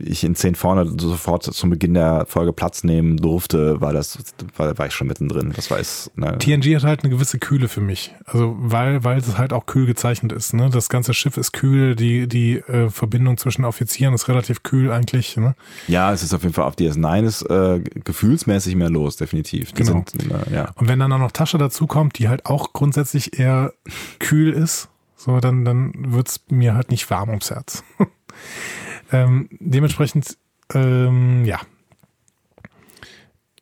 [0.03, 4.19] ich in 10 vorne sofort zum Beginn der Folge Platz nehmen durfte, war das,
[4.55, 5.53] war, war ich schon mittendrin.
[5.55, 6.11] Das weiß.
[6.15, 6.37] Ne?
[6.37, 8.13] TNG hat halt eine gewisse Kühle für mich.
[8.25, 10.53] Also weil, weil es halt auch kühl gezeichnet ist.
[10.53, 10.69] Ne?
[10.71, 15.37] Das ganze Schiff ist kühl, die, die äh, Verbindung zwischen Offizieren ist relativ kühl eigentlich.
[15.37, 15.55] Ne?
[15.87, 19.71] Ja, es ist auf jeden Fall auf DS9 ist äh, gefühlsmäßig mehr los los, definitiv.
[19.71, 20.03] Die genau.
[20.11, 20.71] Sind, äh, ja.
[20.75, 23.73] Und wenn dann auch noch Tasche dazu kommt, die halt auch grundsätzlich eher
[24.19, 27.83] kühl ist, so dann, dann wird's mir halt nicht warm ums Herz.
[29.11, 30.37] ähm, dementsprechend,
[30.73, 31.59] ähm, ja.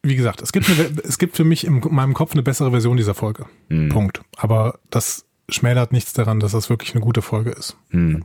[0.03, 2.97] Wie gesagt, es gibt, eine, es gibt für mich in meinem Kopf eine bessere Version
[2.97, 3.45] dieser Folge.
[3.69, 3.89] Mhm.
[3.89, 4.21] Punkt.
[4.37, 7.77] Aber das schmälert nichts daran, dass das wirklich eine gute Folge ist.
[7.89, 8.23] Mhm.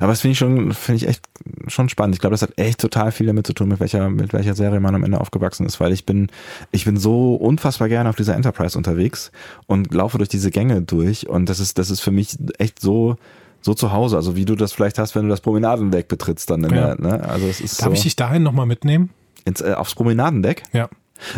[0.00, 1.22] Aber das finde ich schon, finde ich echt
[1.68, 2.14] schon spannend.
[2.14, 4.80] Ich glaube, das hat echt total viel damit zu tun, mit welcher, mit welcher Serie
[4.80, 6.28] man am Ende aufgewachsen ist, weil ich bin,
[6.70, 9.32] ich bin so unfassbar gerne auf dieser Enterprise unterwegs
[9.66, 13.16] und laufe durch diese Gänge durch und das ist, das ist für mich echt so,
[13.60, 16.64] so zu Hause, also wie du das vielleicht hast, wenn du das Promenadendeck betrittst dann
[16.64, 16.94] in ja.
[16.94, 17.28] der, ne?
[17.28, 19.10] Also es ist Darf so, ich dich dahin nochmal mitnehmen?
[19.44, 20.62] Ins, äh, aufs Promenadendeck?
[20.72, 20.88] Ja.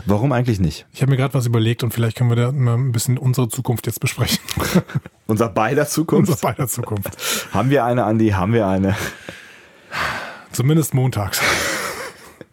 [0.06, 0.86] Warum eigentlich nicht?
[0.92, 3.48] Ich habe mir gerade was überlegt und vielleicht können wir da mal ein bisschen unsere
[3.48, 4.38] Zukunft jetzt besprechen.
[5.26, 6.30] Unser beider Zukunft?
[6.30, 7.52] Unser beider Zukunft.
[7.52, 8.30] haben wir eine, Andi?
[8.30, 8.96] Haben wir eine?
[10.52, 11.40] Zumindest montags.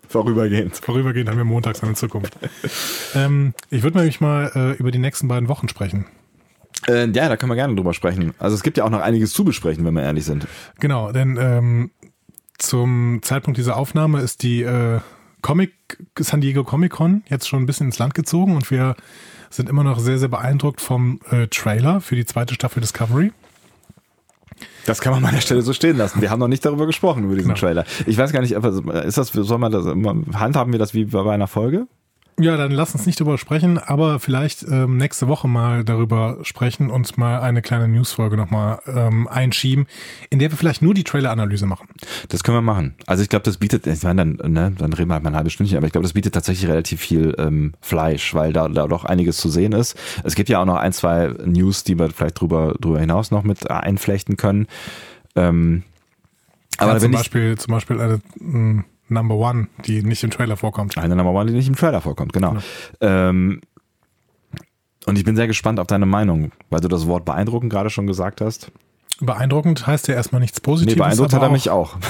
[0.10, 0.76] Vorübergehend.
[0.76, 2.38] Vorübergehend haben wir montags eine Zukunft.
[3.16, 6.06] ähm, ich würde nämlich mal äh, über die nächsten beiden Wochen sprechen.
[6.88, 8.34] Äh, ja, da können wir gerne drüber sprechen.
[8.38, 10.48] Also es gibt ja auch noch einiges zu besprechen, wenn wir ehrlich sind.
[10.80, 11.92] Genau, denn ähm,
[12.58, 15.00] zum Zeitpunkt dieser Aufnahme ist die äh,
[15.46, 15.74] Comic,
[16.18, 18.96] San Diego Comic Con jetzt schon ein bisschen ins Land gezogen und wir
[19.52, 23.32] sind immer noch sehr, sehr beeindruckt vom äh, Trailer für die zweite Staffel Discovery.
[24.88, 26.20] Das kann man an der Stelle so stehen lassen.
[26.20, 27.60] Wir haben noch nicht darüber gesprochen, über diesen genau.
[27.60, 27.86] Trailer.
[28.08, 31.46] Ich weiß gar nicht, ist das, soll man das, handhaben wir das wie bei einer
[31.46, 31.86] Folge?
[32.38, 36.90] Ja, dann lass uns nicht darüber sprechen, aber vielleicht ähm, nächste Woche mal darüber sprechen
[36.90, 39.88] und mal eine kleine Newsfolge nochmal ähm, einschieben,
[40.30, 41.88] in der wir vielleicht nur die Trailer-Analyse machen.
[42.28, 42.96] Das können wir machen.
[43.08, 45.36] Also ich glaube, das bietet, ich meine, dann, ne, dann reden wir halt mal ein
[45.38, 48.86] halbes Stündchen, aber ich glaube, das bietet tatsächlich relativ viel ähm, Fleisch, weil da, da
[48.88, 49.96] doch einiges zu sehen ist.
[50.26, 53.44] Es gibt ja auch noch ein, zwei News, die wir vielleicht drüber, drüber hinaus noch
[53.44, 54.68] mit einflechten können.
[55.38, 55.84] Ähm,
[56.80, 60.32] Aber ja, zum, bin ich Beispiel, zum Beispiel eine mh, Number One, die nicht im
[60.32, 60.98] Trailer vorkommt.
[60.98, 62.58] eine Nummer One, die nicht im Trailer vorkommt, genau.
[63.02, 63.62] Ähm,
[65.06, 68.08] und ich bin sehr gespannt auf deine Meinung, weil du das Wort beeindruckend gerade schon
[68.08, 68.72] gesagt hast.
[69.20, 70.96] Beeindruckend heißt ja erstmal nichts Positives.
[70.96, 71.98] Nee, beeindruckt hat er mich auch.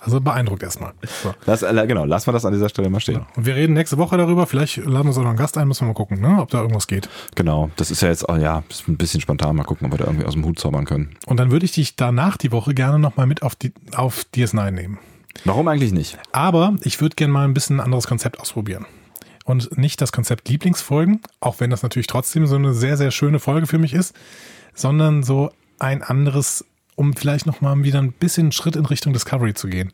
[0.00, 0.92] Also beeindruckt erstmal.
[1.22, 1.34] So.
[1.44, 3.26] Lass, äh, genau, lassen wir das an dieser Stelle mal stehen.
[3.34, 4.46] Und wir reden nächste Woche darüber.
[4.46, 6.40] Vielleicht laden wir uns auch noch einen Gast ein, müssen wir mal gucken, ne?
[6.40, 7.08] ob da irgendwas geht.
[7.34, 9.56] Genau, das ist ja jetzt, oh, ja, ist ein bisschen spontan.
[9.56, 11.16] Mal gucken, ob wir da irgendwie aus dem Hut zaubern können.
[11.26, 14.70] Und dann würde ich dich danach die Woche gerne nochmal mit auf, die, auf DS9
[14.70, 14.98] nehmen.
[15.44, 16.18] Warum eigentlich nicht?
[16.32, 18.86] Aber ich würde gerne mal ein bisschen ein anderes Konzept ausprobieren.
[19.44, 23.38] Und nicht das Konzept Lieblingsfolgen, auch wenn das natürlich trotzdem so eine sehr, sehr schöne
[23.38, 24.14] Folge für mich ist,
[24.74, 26.64] sondern so ein anderes,
[26.96, 29.92] um vielleicht nochmal wieder ein bisschen einen Schritt in Richtung Discovery zu gehen.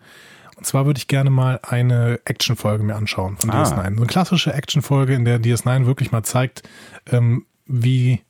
[0.57, 3.63] Und zwar würde ich gerne mal eine Actionfolge mir anschauen von Ah.
[3.63, 3.95] DS9.
[3.95, 6.63] So eine klassische Actionfolge, in der DS9 wirklich mal zeigt,
[7.11, 8.23] ähm, wie,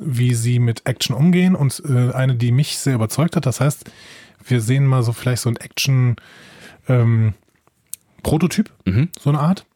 [0.00, 3.46] wie sie mit Action umgehen und äh, eine, die mich sehr überzeugt hat.
[3.46, 3.90] Das heißt,
[4.46, 6.16] wir sehen mal so vielleicht so ein Action
[6.88, 7.34] ähm,
[8.84, 9.08] Mhm.
[9.18, 9.66] so eine Art,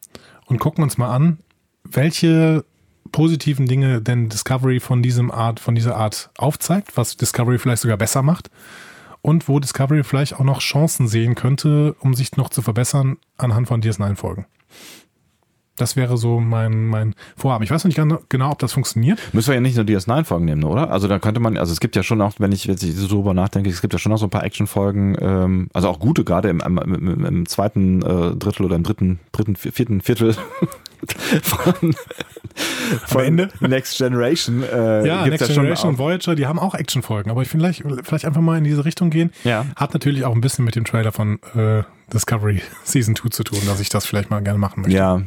[0.46, 1.38] und gucken uns mal an,
[1.84, 2.64] welche
[3.12, 7.96] positiven Dinge denn Discovery von diesem Art, von dieser Art aufzeigt, was Discovery vielleicht sogar
[7.96, 8.50] besser macht
[9.22, 13.68] und wo Discovery vielleicht auch noch Chancen sehen könnte, um sich noch zu verbessern anhand
[13.68, 14.46] von DS9-Folgen.
[15.78, 17.64] Das wäre so mein, mein Vorhaben.
[17.64, 19.18] Ich weiß noch nicht genau, ob das funktioniert.
[19.32, 20.90] Müssen wir ja nicht nur DS9-Folgen nehmen, oder?
[20.90, 23.34] Also da könnte man, also es gibt ja schon auch, wenn ich jetzt so drüber
[23.34, 26.48] nachdenke, es gibt ja schon noch so ein paar Actionfolgen, ähm, also auch gute, gerade
[26.48, 30.34] im, im, im, im zweiten äh, Drittel oder im dritten, dritten, vierten Viertel
[31.42, 31.94] von,
[33.06, 33.48] von Ende?
[33.60, 34.62] Next Generation.
[34.62, 38.06] Äh, Ja, Next schon Generation und Voyager, die haben auch Actionfolgen, aber ich finde vielleicht,
[38.06, 39.30] vielleicht einfach mal in diese Richtung gehen.
[39.44, 39.64] Ja.
[39.76, 41.82] Hat natürlich auch ein bisschen mit dem Trailer von äh,
[42.12, 44.96] Discovery Season 2 zu tun, dass ich das vielleicht mal gerne machen möchte.
[44.96, 45.22] Ja.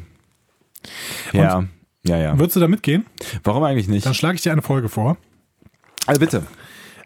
[1.33, 1.65] Ja.
[2.03, 2.39] Ja, ja.
[2.39, 3.05] Würdest du da mitgehen?
[3.43, 4.05] Warum eigentlich nicht?
[4.05, 5.17] Dann schlage ich dir eine Folge vor.
[6.07, 6.43] Also bitte.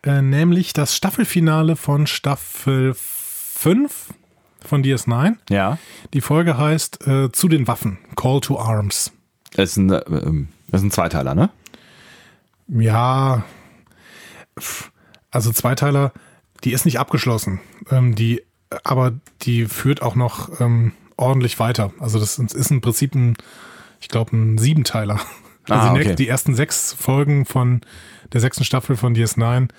[0.03, 4.13] Äh, nämlich das Staffelfinale von Staffel 5
[4.61, 5.35] von DS9.
[5.49, 5.77] Ja.
[6.13, 9.11] Die Folge heißt äh, Zu den Waffen, Call to Arms.
[9.55, 11.49] Ist ein, äh, ähm, ist ein Zweiteiler, ne?
[12.67, 13.43] Ja,
[15.31, 16.13] also Zweiteiler,
[16.63, 17.59] die ist nicht abgeschlossen.
[17.91, 18.41] Ähm, die,
[18.83, 21.91] aber die führt auch noch ähm, ordentlich weiter.
[21.99, 23.35] Also das ist im Prinzip ein,
[24.01, 25.19] ich glaube, ein Siebenteiler.
[25.67, 26.15] Also Ah, die, okay.
[26.15, 27.81] die ersten sechs Folgen von
[28.33, 29.69] der sechsten Staffel von DS9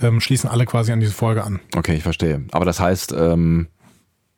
[0.00, 1.58] ähm, schließen alle quasi an diese Folge an.
[1.76, 2.44] Okay, ich verstehe.
[2.52, 3.66] Aber das heißt, ähm,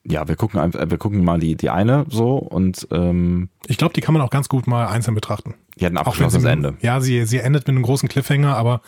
[0.06, 3.92] ja, wir gucken einfach, wir gucken mal die, die eine so und ähm, Ich glaube,
[3.94, 5.54] die kann man auch ganz gut mal einzeln betrachten.
[5.78, 6.74] die hat ein abgeschlossenes Ende.
[6.80, 8.80] Ja, sie, sie endet mit einem großen Cliffhanger, aber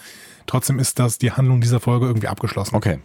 [0.47, 2.75] trotzdem ist das die Handlung dieser Folge irgendwie abgeschlossen.
[2.77, 2.99] Okay.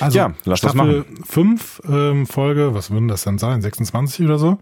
[0.00, 3.62] Also Ja, lass das Staffel 5, ähm, Folge, was würden das denn sein?
[3.62, 4.58] 26 oder so?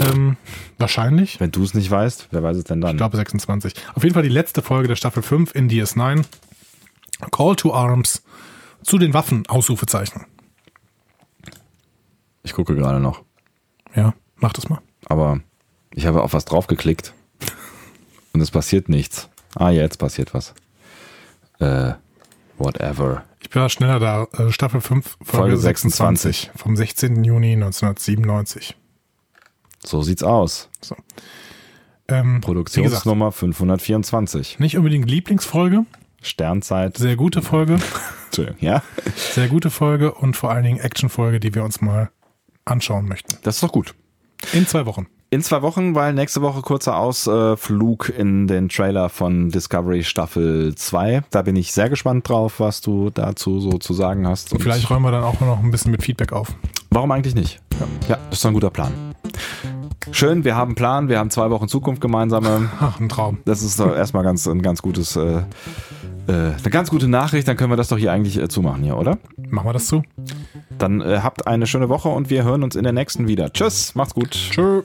[0.00, 0.36] Ähm,
[0.78, 1.40] wahrscheinlich.
[1.40, 2.92] Wenn du es nicht weißt, wer weiß es denn dann?
[2.92, 3.74] Ich glaube 26.
[3.94, 6.24] Auf jeden Fall die letzte Folge der Staffel 5 in DS9.
[7.30, 8.22] Call to Arms
[8.82, 10.26] zu den Waffen, Ausrufezeichen.
[12.42, 13.22] Ich gucke gerade noch.
[13.94, 14.80] Ja, mach das mal.
[15.06, 15.40] Aber
[15.94, 17.12] ich habe auf was draufgeklickt
[18.32, 19.28] und es passiert nichts.
[19.54, 20.54] Ah, jetzt passiert was.
[21.60, 21.92] Äh,
[22.58, 23.24] whatever.
[23.48, 24.26] Ich war schneller da.
[24.38, 27.24] Äh, Staffel 5, Folge, Folge 26 vom 16.
[27.24, 28.76] Juni 1997.
[29.84, 30.68] So sieht's aus.
[30.80, 30.94] So.
[32.08, 34.58] Ähm, wie gesagt, Produktionsnummer 524.
[34.58, 35.84] nicht unbedingt Lieblingsfolge,
[36.20, 36.96] Sternzeit.
[36.98, 37.78] sehr gute Folge,
[38.26, 38.82] Entschuldigung, Ja,
[39.16, 42.10] sehr gute Folge und vor allen Dingen Actionfolge, die wir uns mal
[42.64, 43.36] anschauen möchten.
[43.42, 43.94] das ist doch gut.
[44.52, 45.06] In zwei Wochen.
[45.32, 51.22] In zwei Wochen, weil nächste Woche kurzer Ausflug in den Trailer von Discovery Staffel 2.
[51.30, 54.52] Da bin ich sehr gespannt drauf, was du dazu so zu sagen hast.
[54.52, 56.48] Und Vielleicht räumen wir dann auch noch ein bisschen mit Feedback auf.
[56.90, 57.62] Warum eigentlich nicht?
[58.10, 58.92] Ja, das ist doch ein guter Plan.
[60.10, 62.68] Schön, wir haben einen Plan, wir haben zwei Wochen Zukunft gemeinsame.
[62.80, 63.38] Ach, ein Traum.
[63.46, 65.42] Das ist doch erstmal ganz, ein ganz gutes, äh, äh,
[66.26, 67.48] eine ganz gute Nachricht.
[67.48, 69.16] Dann können wir das doch hier eigentlich äh, zumachen hier, oder?
[69.48, 70.02] Machen wir das so?
[70.76, 73.50] Dann äh, habt eine schöne Woche und wir hören uns in der nächsten wieder.
[73.50, 74.32] Tschüss, macht's gut.
[74.32, 74.82] Tschö.